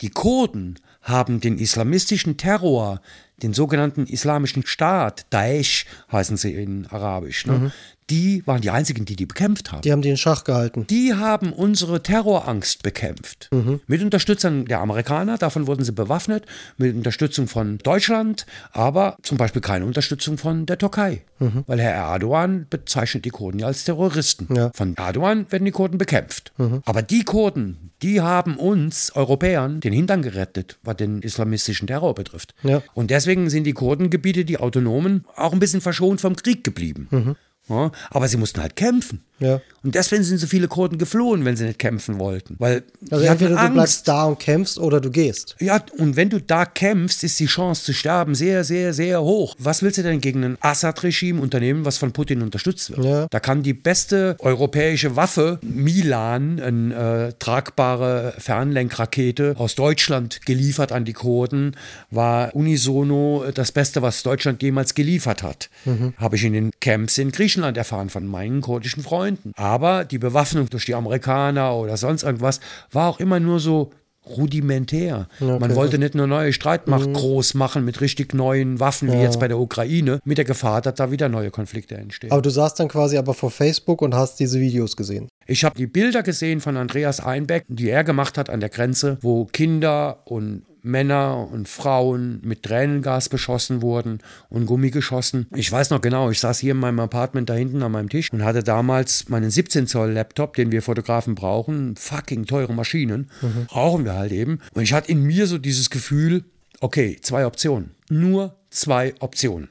[0.00, 3.00] Die Kurden haben den islamistischen Terror,
[3.42, 7.72] den sogenannten islamischen Staat, Daesh heißen sie in Arabisch, ne?
[8.10, 9.82] Die waren die einzigen, die die bekämpft haben.
[9.82, 10.86] Die haben die in Schach gehalten.
[10.88, 13.50] Die haben unsere Terrorangst bekämpft.
[13.86, 16.44] Mit Unterstützung der Amerikaner, davon wurden sie bewaffnet,
[16.76, 21.22] mit Unterstützung von Deutschland, aber zum Beispiel keine Unterstützung von der Türkei.
[21.66, 24.48] Weil Herr Erdogan bezeichnet die Kurden ja als Terroristen.
[24.54, 24.70] Ja.
[24.74, 26.52] Von Erdogan werden die Kurden bekämpft.
[26.84, 32.54] Aber die Kurden, die haben uns Europäern den Hintern gerettet, was den islamistischen Terror betrifft.
[32.62, 32.82] Ja.
[32.92, 37.36] Und deswegen sind die Kurdengebiete, die autonomen, auch ein bisschen verschont vom Krieg geblieben.
[37.68, 39.24] Aber sie mussten halt kämpfen.
[39.40, 39.60] Ja.
[39.82, 42.56] Und deswegen sind so viele Kurden geflohen, wenn sie nicht kämpfen wollten.
[42.58, 45.56] Weil Also entweder du bleibst da und kämpfst oder du gehst.
[45.60, 49.56] Ja, und wenn du da kämpfst, ist die Chance zu sterben sehr, sehr, sehr hoch.
[49.58, 53.04] Was willst du denn gegen ein Assad-Regime unternehmen, was von Putin unterstützt wird?
[53.04, 53.26] Ja.
[53.28, 61.04] Da kann die beste europäische Waffe, Milan, eine äh, tragbare Fernlenkrakete aus Deutschland geliefert an
[61.04, 61.76] die Kurden,
[62.10, 65.68] war unisono das Beste, was Deutschland jemals geliefert hat.
[66.16, 69.23] Habe ich in den Camps in Griechenland erfahren von meinen kurdischen Freunden.
[69.56, 72.60] Aber die Bewaffnung durch die Amerikaner oder sonst irgendwas
[72.92, 73.90] war auch immer nur so
[74.26, 75.28] rudimentär.
[75.40, 79.48] Man wollte nicht nur neue Streitmacht groß machen mit richtig neuen Waffen, wie jetzt bei
[79.48, 82.32] der Ukraine, mit der Gefahr, dass da wieder neue Konflikte entstehen.
[82.32, 85.28] Aber du saßt dann quasi aber vor Facebook und hast diese Videos gesehen.
[85.46, 89.18] Ich habe die Bilder gesehen von Andreas Einbeck, die er gemacht hat an der Grenze,
[89.20, 94.20] wo Kinder und Männer und Frauen mit Tränengas beschossen wurden
[94.50, 95.46] und Gummigeschossen.
[95.56, 98.32] Ich weiß noch genau, ich saß hier in meinem Apartment da hinten an meinem Tisch
[98.32, 103.30] und hatte damals meinen 17 Zoll Laptop, den wir Fotografen brauchen, fucking teure Maschinen,
[103.68, 104.60] brauchen wir halt eben.
[104.74, 106.44] Und ich hatte in mir so dieses Gefühl,
[106.80, 109.68] okay, zwei Optionen, nur zwei Optionen.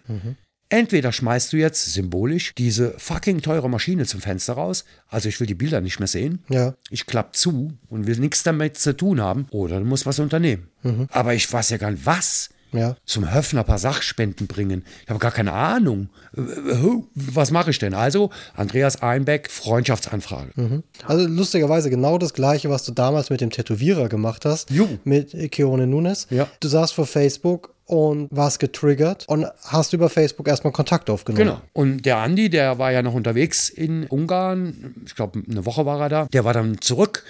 [0.73, 5.45] Entweder schmeißt du jetzt symbolisch diese fucking teure Maschine zum Fenster raus, also ich will
[5.45, 6.39] die Bilder nicht mehr sehen.
[6.49, 6.73] Ja.
[6.89, 10.69] Ich klapp zu und will nichts damit zu tun haben, oder du musst was unternehmen.
[11.11, 12.49] Aber ich weiß ja gar nicht, was.
[12.71, 12.97] Ja.
[13.05, 14.83] Zum Höfner ein paar Sachspenden bringen.
[15.03, 16.09] Ich habe gar keine Ahnung.
[16.35, 17.93] Äh, äh, Was mache ich denn?
[17.93, 20.81] Also, Andreas Einbeck, Freundschaftsanfrage.
[21.05, 24.71] Also lustigerweise genau das gleiche, was du damals mit dem Tätowierer gemacht hast.
[24.71, 24.89] Jo.
[25.03, 26.25] Mit Keone Nunes.
[26.31, 26.47] Ja.
[26.61, 31.45] Du saßt vor Facebook und warst getriggert und hast über Facebook erstmal Kontakt aufgenommen.
[31.45, 31.61] Genau.
[31.73, 34.95] Und der Andi, der war ja noch unterwegs in Ungarn.
[35.05, 36.27] Ich glaube, eine Woche war er da.
[36.31, 37.23] Der war dann zurück.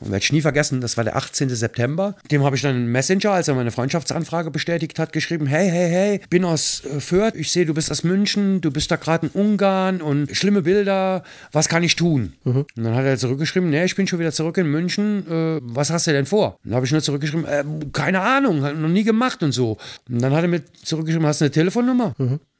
[0.00, 1.50] Und werde ich nie vergessen, das war der 18.
[1.50, 2.16] September.
[2.30, 5.90] Dem habe ich dann einen Messenger, als er meine Freundschaftsanfrage bestätigt hat, geschrieben: Hey, hey,
[5.90, 7.34] hey, bin aus äh, Fürth.
[7.36, 11.22] Ich sehe, du bist aus München, du bist da gerade in Ungarn und schlimme Bilder.
[11.52, 12.32] Was kann ich tun?
[12.76, 15.26] Und dann hat er zurückgeschrieben: Nee, ich bin schon wieder zurück in München.
[15.28, 16.58] Äh, was hast du denn vor?
[16.64, 19.76] Dann habe ich nur zurückgeschrieben: äh, Keine Ahnung, hat noch nie gemacht und so.
[20.08, 22.14] Und dann hat er mir zurückgeschrieben: Hast du eine Telefonnummer?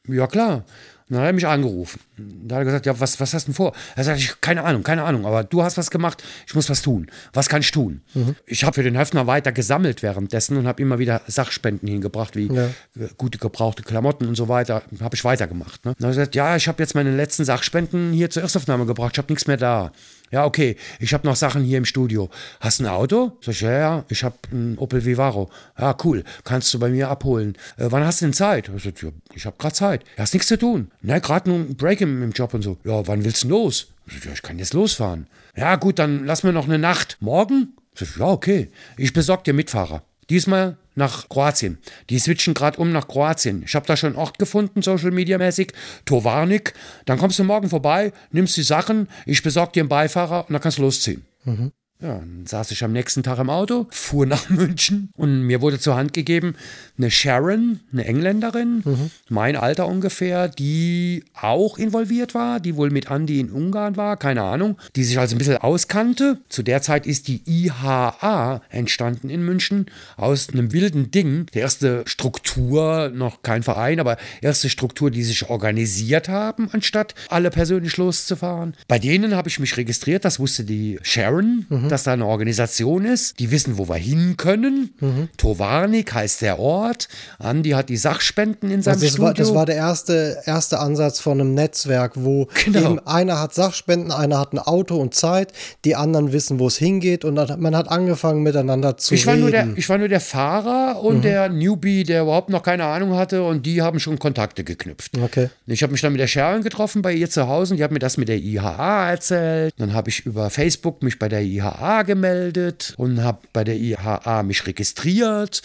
[0.09, 0.65] Ja, klar.
[1.11, 2.01] Dann hat er mich angerufen.
[2.17, 3.73] Da hat er gesagt, ja, was, was hast du denn vor?
[3.97, 6.83] Er sagt, ich, keine Ahnung, keine Ahnung, aber du hast was gemacht, ich muss was
[6.83, 7.11] tun.
[7.33, 8.03] Was kann ich tun?
[8.15, 8.37] Mhm.
[8.47, 12.47] Ich habe für den Höfner weiter gesammelt währenddessen und habe immer wieder Sachspenden hingebracht, wie
[12.47, 12.67] ja.
[12.67, 14.83] Äh, gute gebrauchte Klamotten und so weiter.
[15.01, 15.85] Habe ich weitergemacht.
[15.85, 15.95] Ne?
[15.99, 19.13] Dann hat er gesagt, ja, ich habe jetzt meine letzten Sachspenden hier zur Erstaufnahme gebracht,
[19.15, 19.93] ich habe nichts mehr da.
[20.31, 22.31] Ja, okay, ich habe noch Sachen hier im Studio.
[22.61, 23.37] Hast du ein Auto?
[23.41, 25.51] Sag ich, ja, ja, ich habe ein Opel Vivaro.
[25.77, 27.57] Ja, cool, kannst du bei mir abholen.
[27.77, 28.71] Äh, wann hast du denn Zeit?
[28.77, 30.05] Ich, sag, ja, ich habe gerade Zeit.
[30.17, 30.93] Ja, hast nichts zu tun.
[31.03, 32.79] Ne, gerade nur ein Break im, im, Job und so.
[32.85, 33.89] Ja, wann willst du los?
[34.07, 35.27] Ich, sag, ja, ich kann jetzt losfahren.
[35.57, 37.17] Ja, gut, dann lass mir noch eine Nacht.
[37.19, 37.75] Morgen?
[37.95, 40.05] Ich sag, ja, okay, ich besorge dir Mitfahrer.
[40.29, 41.79] Diesmal nach Kroatien.
[42.11, 43.63] Die switchen gerade um nach Kroatien.
[43.65, 45.73] Ich habe da schon einen Ort gefunden, Social Media mäßig.
[46.05, 46.75] Tovarnik.
[47.07, 50.63] Dann kommst du morgen vorbei, nimmst die Sachen, ich besorge dir einen Beifahrer und dann
[50.63, 51.25] kannst du losziehen.
[51.45, 51.73] Mhm.
[52.03, 55.79] Ja, dann saß ich am nächsten Tag im Auto, fuhr nach München und mir wurde
[55.79, 56.55] zur Hand gegeben
[56.97, 59.11] eine Sharon, eine Engländerin, mhm.
[59.29, 64.43] mein Alter ungefähr, die auch involviert war, die wohl mit Andy in Ungarn war, keine
[64.43, 66.39] Ahnung, die sich also ein bisschen auskannte.
[66.49, 71.47] Zu der Zeit ist die IHA entstanden in München aus einem wilden Ding.
[71.55, 77.51] Die erste Struktur, noch kein Verein, aber erste Struktur, die sich organisiert haben, anstatt alle
[77.51, 78.75] persönlich loszufahren.
[78.89, 81.67] Bei denen habe ich mich registriert, das wusste die Sharon.
[81.69, 83.39] Mhm dass da eine Organisation ist.
[83.39, 84.95] Die wissen, wo wir hin können.
[85.01, 85.29] Mhm.
[85.37, 87.09] Tovarnik heißt der Ort.
[87.39, 89.27] Andi hat die Sachspenden in seinem also das Studio.
[89.27, 92.99] War, das war der erste, erste Ansatz von einem Netzwerk, wo genau.
[93.05, 95.53] einer hat Sachspenden, einer hat ein Auto und Zeit,
[95.85, 99.31] die anderen wissen, wo es hingeht und man hat angefangen miteinander zu ich reden.
[99.31, 101.23] War nur der, ich war nur der Fahrer und mhm.
[101.23, 105.13] der Newbie, der überhaupt noch keine Ahnung hatte und die haben schon Kontakte geknüpft.
[105.21, 105.51] Okay.
[105.67, 107.91] Ich habe mich dann mit der Sharon getroffen bei ihr zu Hause und die hat
[107.91, 109.75] mir das mit der IHA erzählt.
[109.79, 113.77] Dann habe ich über Facebook mich bei der IHA IHA gemeldet und habe bei der
[113.77, 115.63] IHA mich registriert.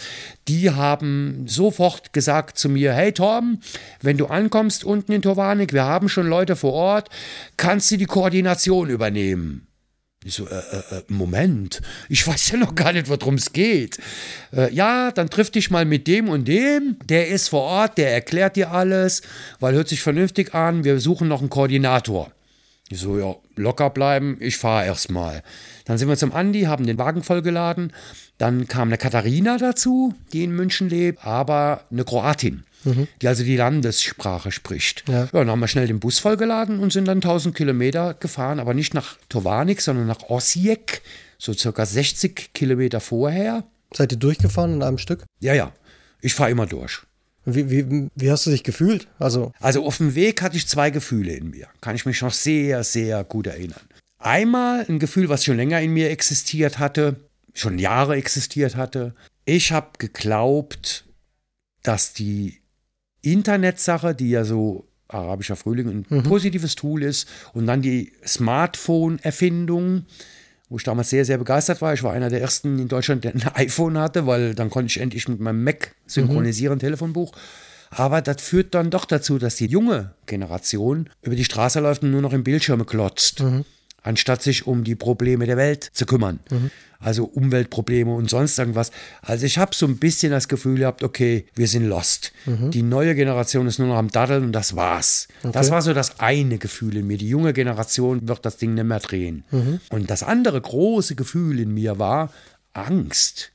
[0.47, 3.59] Die haben sofort gesagt zu mir, hey Tom,
[4.01, 7.09] wenn du ankommst unten in Towanik, wir haben schon Leute vor Ort,
[7.57, 9.67] kannst du die Koordination übernehmen?
[10.23, 13.99] Ich so, äh, äh, äh Moment, ich weiß ja noch gar nicht, worum es geht.
[14.51, 18.11] Äh, ja, dann triff dich mal mit dem und dem, der ist vor Ort, der
[18.11, 19.21] erklärt dir alles,
[19.59, 22.31] weil hört sich vernünftig an, wir suchen noch einen Koordinator.
[22.89, 25.43] Ich so, ja, locker bleiben, ich fahre erstmal.
[25.85, 27.93] Dann sind wir zum Andi, haben den Wagen vollgeladen.
[28.37, 33.07] Dann kam eine Katharina dazu, die in München lebt, aber eine Kroatin, mhm.
[33.21, 35.03] die also die Landessprache spricht.
[35.07, 35.25] Ja.
[35.25, 35.29] ja.
[35.31, 38.93] dann haben wir schnell den Bus vollgeladen und sind dann 1000 Kilometer gefahren, aber nicht
[38.93, 41.01] nach Tovarnik, sondern nach Osijek,
[41.37, 43.63] so circa 60 Kilometer vorher.
[43.93, 45.23] Seid ihr durchgefahren in einem Stück?
[45.39, 45.71] Ja, ja.
[46.19, 47.03] Ich fahre immer durch.
[47.45, 49.07] Wie, wie, wie hast du dich gefühlt?
[49.19, 51.67] Also, also auf dem Weg hatte ich zwei Gefühle in mir.
[51.79, 53.81] Kann ich mich noch sehr, sehr gut erinnern.
[54.17, 57.17] Einmal ein Gefühl, was schon länger in mir existiert hatte,
[57.53, 59.13] schon Jahre existiert hatte.
[59.45, 61.05] Ich habe geglaubt,
[61.83, 62.61] dass die
[63.21, 66.23] Internetsache, die ja so arabischer Frühling ein mhm.
[66.23, 70.05] positives Tool ist, und dann die Smartphone-Erfindung,
[70.69, 71.93] wo ich damals sehr, sehr begeistert war.
[71.93, 74.99] Ich war einer der ersten in Deutschland, der ein iPhone hatte, weil dann konnte ich
[74.99, 76.79] endlich mit meinem Mac synchronisieren, mhm.
[76.79, 77.33] Telefonbuch.
[77.91, 82.11] Aber das führt dann doch dazu, dass die junge Generation über die Straße läuft und
[82.11, 83.41] nur noch im Bildschirme klotzt.
[83.41, 83.63] Mhm
[84.05, 86.39] anstatt sich um die Probleme der Welt zu kümmern.
[86.49, 86.71] Mhm.
[86.99, 88.91] Also Umweltprobleme und sonst irgendwas.
[89.21, 92.31] Also ich habe so ein bisschen das Gefühl gehabt, okay, wir sind lost.
[92.45, 92.71] Mhm.
[92.71, 95.27] Die neue Generation ist nur noch am Daddeln und das war's.
[95.39, 95.51] Okay.
[95.51, 97.17] Das war so das eine Gefühl in mir.
[97.17, 99.43] Die junge Generation wird das Ding nicht mehr drehen.
[99.51, 99.79] Mhm.
[99.89, 102.31] Und das andere große Gefühl in mir war
[102.73, 103.51] Angst.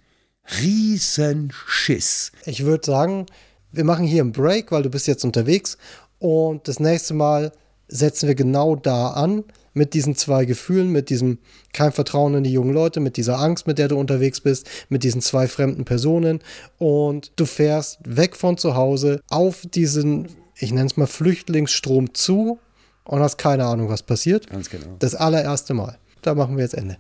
[0.61, 2.33] Riesenschiss.
[2.45, 3.27] Ich würde sagen,
[3.71, 5.79] wir machen hier einen Break, weil du bist jetzt unterwegs
[6.19, 7.53] und das nächste Mal
[7.87, 11.39] setzen wir genau da an mit diesen zwei Gefühlen, mit diesem
[11.73, 15.05] kein Vertrauen in die jungen Leute, mit dieser Angst, mit der du unterwegs bist, mit
[15.05, 16.41] diesen zwei fremden Personen
[16.79, 22.59] und du fährst weg von zu Hause auf diesen, ich nenne es mal Flüchtlingsstrom zu
[23.05, 24.49] und hast keine Ahnung, was passiert.
[24.49, 24.97] Ganz genau.
[24.99, 25.99] Das allererste Mal.
[26.23, 26.99] Da machen wir jetzt Ende.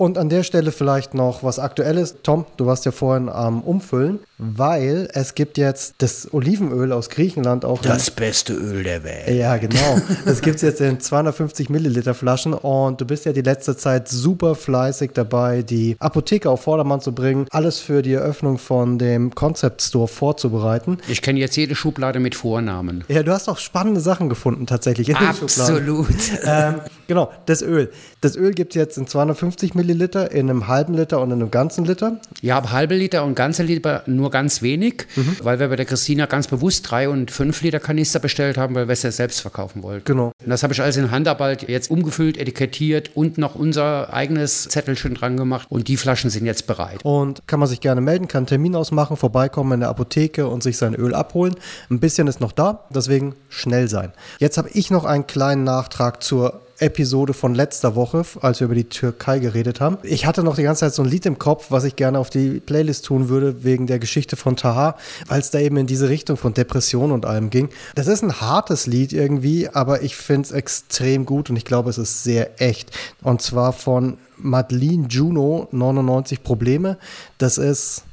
[0.00, 2.16] Und an der Stelle vielleicht noch was Aktuelles.
[2.22, 7.66] Tom, du warst ja vorhin am Umfüllen, weil es gibt jetzt das Olivenöl aus Griechenland
[7.66, 7.82] auch.
[7.82, 9.28] Das beste Öl der Welt.
[9.28, 10.00] Ja, genau.
[10.24, 14.08] Das gibt es jetzt in 250 Milliliter Flaschen und du bist ja die letzte Zeit
[14.08, 19.34] super fleißig dabei, die Apotheke auf Vordermann zu bringen, alles für die Eröffnung von dem
[19.34, 20.96] Concept Store vorzubereiten.
[21.08, 23.04] Ich kenne jetzt jede Schublade mit Vornamen.
[23.08, 26.08] Ja, du hast auch spannende Sachen gefunden tatsächlich Absolut.
[26.46, 27.90] ähm, genau, das Öl.
[28.22, 31.40] Das Öl gibt es jetzt in 250 Milliliter Milliliter in einem halben Liter und in
[31.40, 32.20] einem ganzen Liter?
[32.42, 35.36] Ja, halbe Liter und ganze Liter nur ganz wenig, mhm.
[35.42, 38.88] weil wir bei der Christina ganz bewusst drei und fünf Liter Kanister bestellt haben, weil
[38.88, 40.04] wir es ja selbst verkaufen wollten.
[40.04, 40.32] Genau.
[40.42, 45.14] Und das habe ich alles in Handarbeit jetzt umgefüllt, etikettiert und noch unser eigenes Zettelchen
[45.14, 47.00] dran gemacht und die Flaschen sind jetzt bereit.
[47.02, 50.62] Und kann man sich gerne melden, kann einen Termin ausmachen, vorbeikommen in der Apotheke und
[50.62, 51.56] sich sein Öl abholen.
[51.90, 54.12] Ein bisschen ist noch da, deswegen schnell sein.
[54.38, 58.74] Jetzt habe ich noch einen kleinen Nachtrag zur Episode von letzter Woche, als wir über
[58.74, 59.98] die Türkei geredet haben.
[60.02, 62.30] Ich hatte noch die ganze Zeit so ein Lied im Kopf, was ich gerne auf
[62.30, 64.96] die Playlist tun würde, wegen der Geschichte von Taha,
[65.28, 67.68] weil es da eben in diese Richtung von Depression und allem ging.
[67.94, 71.90] Das ist ein hartes Lied irgendwie, aber ich finde es extrem gut und ich glaube,
[71.90, 72.90] es ist sehr echt.
[73.22, 76.98] Und zwar von Madeline Juno, 99 Probleme.
[77.38, 78.04] Das ist,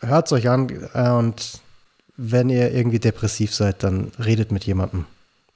[0.00, 1.60] hört es euch an äh, und
[2.16, 5.06] wenn ihr irgendwie depressiv seid, dann redet mit jemandem.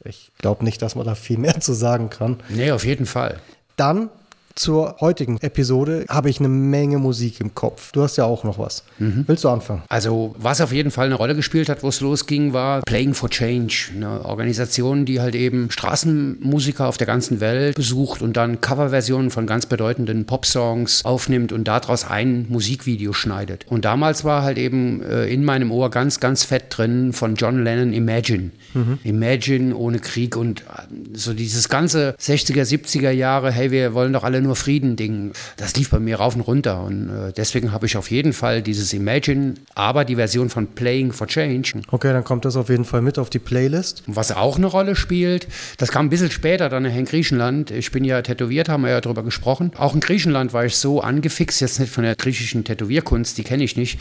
[0.05, 2.39] Ich glaube nicht, dass man da viel mehr zu sagen kann.
[2.49, 3.41] Nee, auf jeden Fall.
[3.77, 4.11] Dann
[4.59, 7.93] zur heutigen Episode habe ich eine Menge Musik im Kopf.
[7.93, 8.83] Du hast ja auch noch was.
[8.99, 9.25] Mhm.
[9.27, 9.83] Willst du anfangen?
[9.89, 13.31] Also, was auf jeden Fall eine Rolle gespielt hat, wo es losging, war Playing for
[13.31, 13.91] Change.
[13.95, 19.47] Eine Organisation, die halt eben Straßenmusiker auf der ganzen Welt besucht und dann Coverversionen von
[19.47, 23.65] ganz bedeutenden Popsongs aufnimmt und daraus ein Musikvideo schneidet.
[23.69, 27.63] Und damals war halt eben äh, in meinem Ohr ganz, ganz fett drin von John
[27.63, 28.51] Lennon Imagine.
[28.75, 28.99] Mhm.
[29.05, 30.65] Imagine ohne Krieg und äh,
[31.13, 35.33] so dieses ganze 60er, 70er Jahre, hey, wir wollen doch alle nur Frieden-Ding.
[35.57, 38.63] Das lief bei mir rauf und runter und äh, deswegen habe ich auf jeden Fall
[38.63, 41.83] dieses Imagine, aber die Version von Playing for Change.
[41.91, 44.03] Okay, dann kommt das auf jeden Fall mit auf die Playlist.
[44.07, 45.49] Was auch eine Rolle spielt,
[45.79, 47.71] das kam ein bisschen später dann in Griechenland.
[47.71, 49.73] Ich bin ja tätowiert, haben wir ja darüber gesprochen.
[49.77, 53.65] Auch in Griechenland war ich so angefixt, jetzt nicht von der griechischen Tätowierkunst, die kenne
[53.65, 53.99] ich nicht,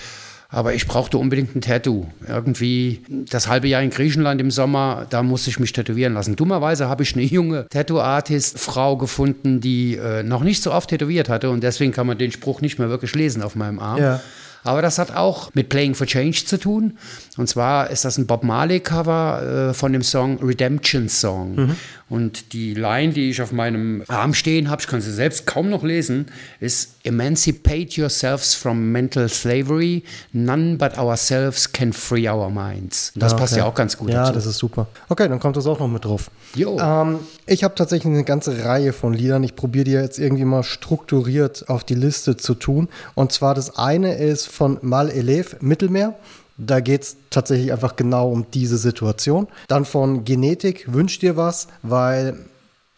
[0.50, 2.06] aber ich brauchte unbedingt ein Tattoo.
[2.28, 6.36] Irgendwie das halbe Jahr in Griechenland im Sommer, da musste ich mich tätowieren lassen.
[6.36, 11.50] Dummerweise habe ich eine junge Tattoo-Artist-Frau gefunden, die äh, noch nicht so oft tätowiert hatte
[11.50, 14.02] und deswegen kann man den Spruch nicht mehr wirklich lesen auf meinem Arm.
[14.02, 14.22] Ja.
[14.68, 16.98] Aber das hat auch mit Playing for Change zu tun.
[17.38, 21.56] Und zwar ist das ein Bob Marley-Cover äh, von dem Song Redemption Song.
[21.56, 21.76] Mhm.
[22.10, 25.70] Und die Line, die ich auf meinem Arm stehen habe, ich kann sie selbst kaum
[25.70, 26.26] noch lesen,
[26.60, 30.04] ist Emancipate yourselves from mental slavery.
[30.34, 33.12] None but ourselves can free our minds.
[33.16, 33.42] Und das ja, okay.
[33.42, 34.34] passt ja auch ganz gut Ja, dazu.
[34.34, 34.88] das ist super.
[35.10, 36.30] Okay, dann kommt das auch noch mit drauf.
[36.56, 39.44] Ähm, ich habe tatsächlich eine ganze Reihe von Liedern.
[39.44, 42.90] Ich probiere die jetzt irgendwie mal strukturiert auf die Liste zu tun.
[43.16, 46.16] Und zwar das eine ist von Mal Elev, Mittelmeer.
[46.58, 49.48] Da geht es tatsächlich einfach genau um diese Situation.
[49.68, 52.38] Dann von Genetik, wünscht dir was, weil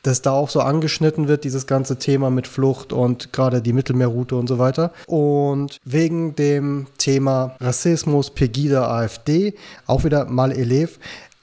[0.04, 4.36] das da auch so angeschnitten wird, dieses ganze Thema mit Flucht und gerade die Mittelmeerroute
[4.36, 4.92] und so weiter.
[5.08, 9.56] Und wegen dem Thema Rassismus, Pegida, AfD,
[9.88, 11.00] auch wieder mal Elev,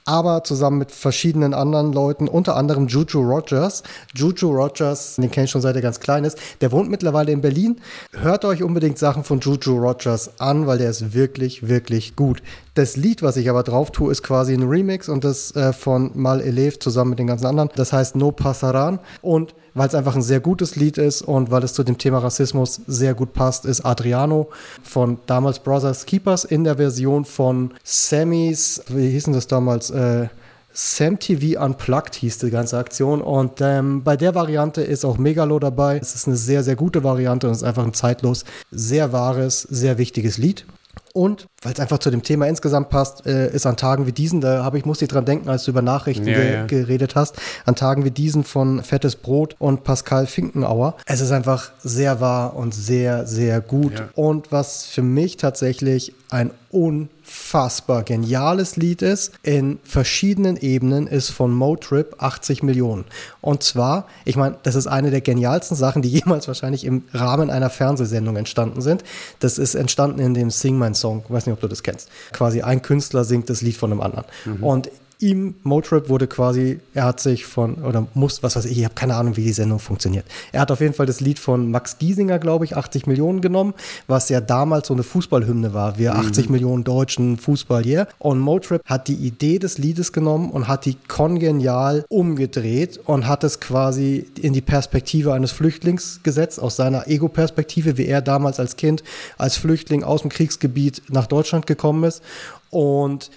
[0.07, 3.83] aber zusammen mit verschiedenen anderen Leuten, unter anderem Juju Rogers.
[4.15, 7.41] Juju Rogers, den kenne ich schon seit er ganz klein ist, der wohnt mittlerweile in
[7.41, 7.81] Berlin.
[8.13, 12.41] Hört euch unbedingt Sachen von Juju Rogers an, weil der ist wirklich, wirklich gut.
[12.77, 16.11] Das Lied, was ich aber drauf tue, ist quasi ein Remix und das äh, von
[16.13, 17.71] Mal Elev zusammen mit den ganzen anderen.
[17.75, 21.63] Das heißt No Pasaran und weil es einfach ein sehr gutes Lied ist und weil
[21.63, 24.49] es zu dem Thema Rassismus sehr gut passt, ist Adriano
[24.83, 29.89] von damals Brothers Keepers in der Version von Sammys, wie hießen das damals?
[29.89, 30.27] Äh,
[30.71, 35.57] Sam TV Unplugged hieß die ganze Aktion und ähm, bei der Variante ist auch Megalo
[35.57, 35.97] dabei.
[35.97, 39.63] Es ist eine sehr, sehr gute Variante und es ist einfach ein zeitlos sehr wahres,
[39.63, 40.67] sehr wichtiges Lied.
[41.13, 44.41] Und weil es einfach zu dem Thema insgesamt passt, äh, ist an Tagen wie diesen,
[44.41, 46.65] da habe ich, musste ich dran denken, als du über Nachrichten ja, ge ja.
[46.65, 47.35] geredet hast,
[47.65, 50.95] an Tagen wie diesen von Fettes Brot und Pascal Finkenauer.
[51.05, 53.93] Es ist einfach sehr wahr und sehr, sehr gut.
[53.93, 54.09] Ja.
[54.13, 61.29] Und was für mich tatsächlich ein un unfassbar geniales Lied ist, in verschiedenen Ebenen, ist
[61.29, 63.05] von Motrip 80 Millionen.
[63.41, 67.49] Und zwar, ich meine, das ist eine der genialsten Sachen, die jemals wahrscheinlich im Rahmen
[67.49, 69.03] einer Fernsehsendung entstanden sind.
[69.39, 71.23] Das ist entstanden in dem Sing My Song.
[71.25, 72.09] Ich weiß nicht, ob du das kennst.
[72.33, 74.25] Quasi ein Künstler singt das Lied von einem anderen.
[74.45, 74.63] Mhm.
[74.63, 78.83] Und ihm, Motrip, wurde quasi, er hat sich von, oder muss, was weiß ich, ich
[78.83, 80.25] habe keine Ahnung, wie die Sendung funktioniert.
[80.51, 83.73] Er hat auf jeden Fall das Lied von Max Giesinger, glaube ich, 80 Millionen genommen,
[84.07, 85.97] was ja damals so eine Fußballhymne war.
[85.97, 86.19] Wir mhm.
[86.19, 87.97] 80 Millionen Deutschen, Fußball hier.
[87.97, 88.07] Yeah.
[88.19, 93.43] Und Motrip hat die Idee des Liedes genommen und hat die kongenial umgedreht und hat
[93.43, 98.75] es quasi in die Perspektive eines Flüchtlings gesetzt, aus seiner Ego-Perspektive, wie er damals als
[98.75, 99.03] Kind,
[99.37, 102.21] als Flüchtling aus dem Kriegsgebiet nach Deutschland gekommen ist.
[102.69, 103.31] Und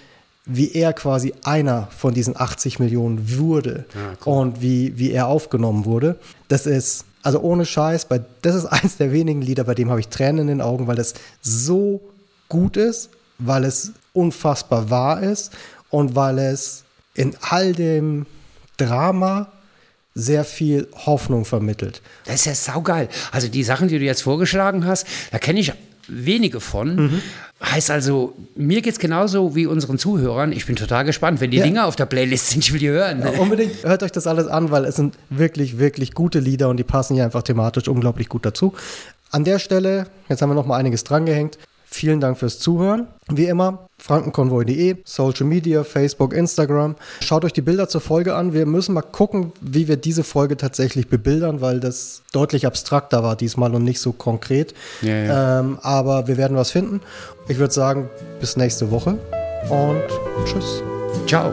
[0.45, 4.37] wie er quasi einer von diesen 80 Millionen wurde ja, cool.
[4.37, 6.17] und wie, wie er aufgenommen wurde.
[6.47, 9.99] Das ist, also ohne Scheiß, bei, das ist eins der wenigen Lieder, bei dem habe
[9.99, 12.01] ich Tränen in den Augen, weil es so
[12.49, 15.51] gut ist, weil es unfassbar wahr ist
[15.89, 18.25] und weil es in all dem
[18.77, 19.51] Drama
[20.13, 22.01] sehr viel Hoffnung vermittelt.
[22.25, 23.07] Das ist ja saugeil.
[23.31, 25.71] Also die Sachen, die du jetzt vorgeschlagen hast, da kenne ich
[26.11, 26.95] wenige von.
[26.95, 27.21] Mhm.
[27.63, 30.51] Heißt also, mir geht es genauso wie unseren Zuhörern.
[30.51, 31.63] Ich bin total gespannt, wenn die ja.
[31.63, 33.21] Dinge auf der Playlist sind, ich will die hören.
[33.21, 36.77] Ja, unbedingt hört euch das alles an, weil es sind wirklich, wirklich gute Lieder und
[36.77, 38.73] die passen hier einfach thematisch unglaublich gut dazu.
[39.29, 41.57] An der Stelle, jetzt haben wir noch mal einiges drangehängt.
[41.93, 43.07] Vielen Dank fürs Zuhören.
[43.29, 46.95] Wie immer, frankenkonvoi.de, Social Media, Facebook, Instagram.
[47.19, 48.53] Schaut euch die Bilder zur Folge an.
[48.53, 53.35] Wir müssen mal gucken, wie wir diese Folge tatsächlich bebildern, weil das deutlich abstrakter war
[53.35, 54.73] diesmal und nicht so konkret.
[55.01, 55.59] Ja, ja.
[55.59, 57.01] Ähm, aber wir werden was finden.
[57.49, 58.09] Ich würde sagen,
[58.39, 59.17] bis nächste Woche
[59.69, 60.01] und
[60.45, 60.81] tschüss.
[61.27, 61.51] Ciao.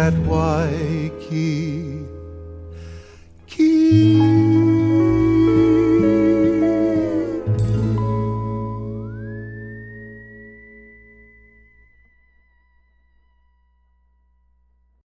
[0.00, 2.00] at Waikiki.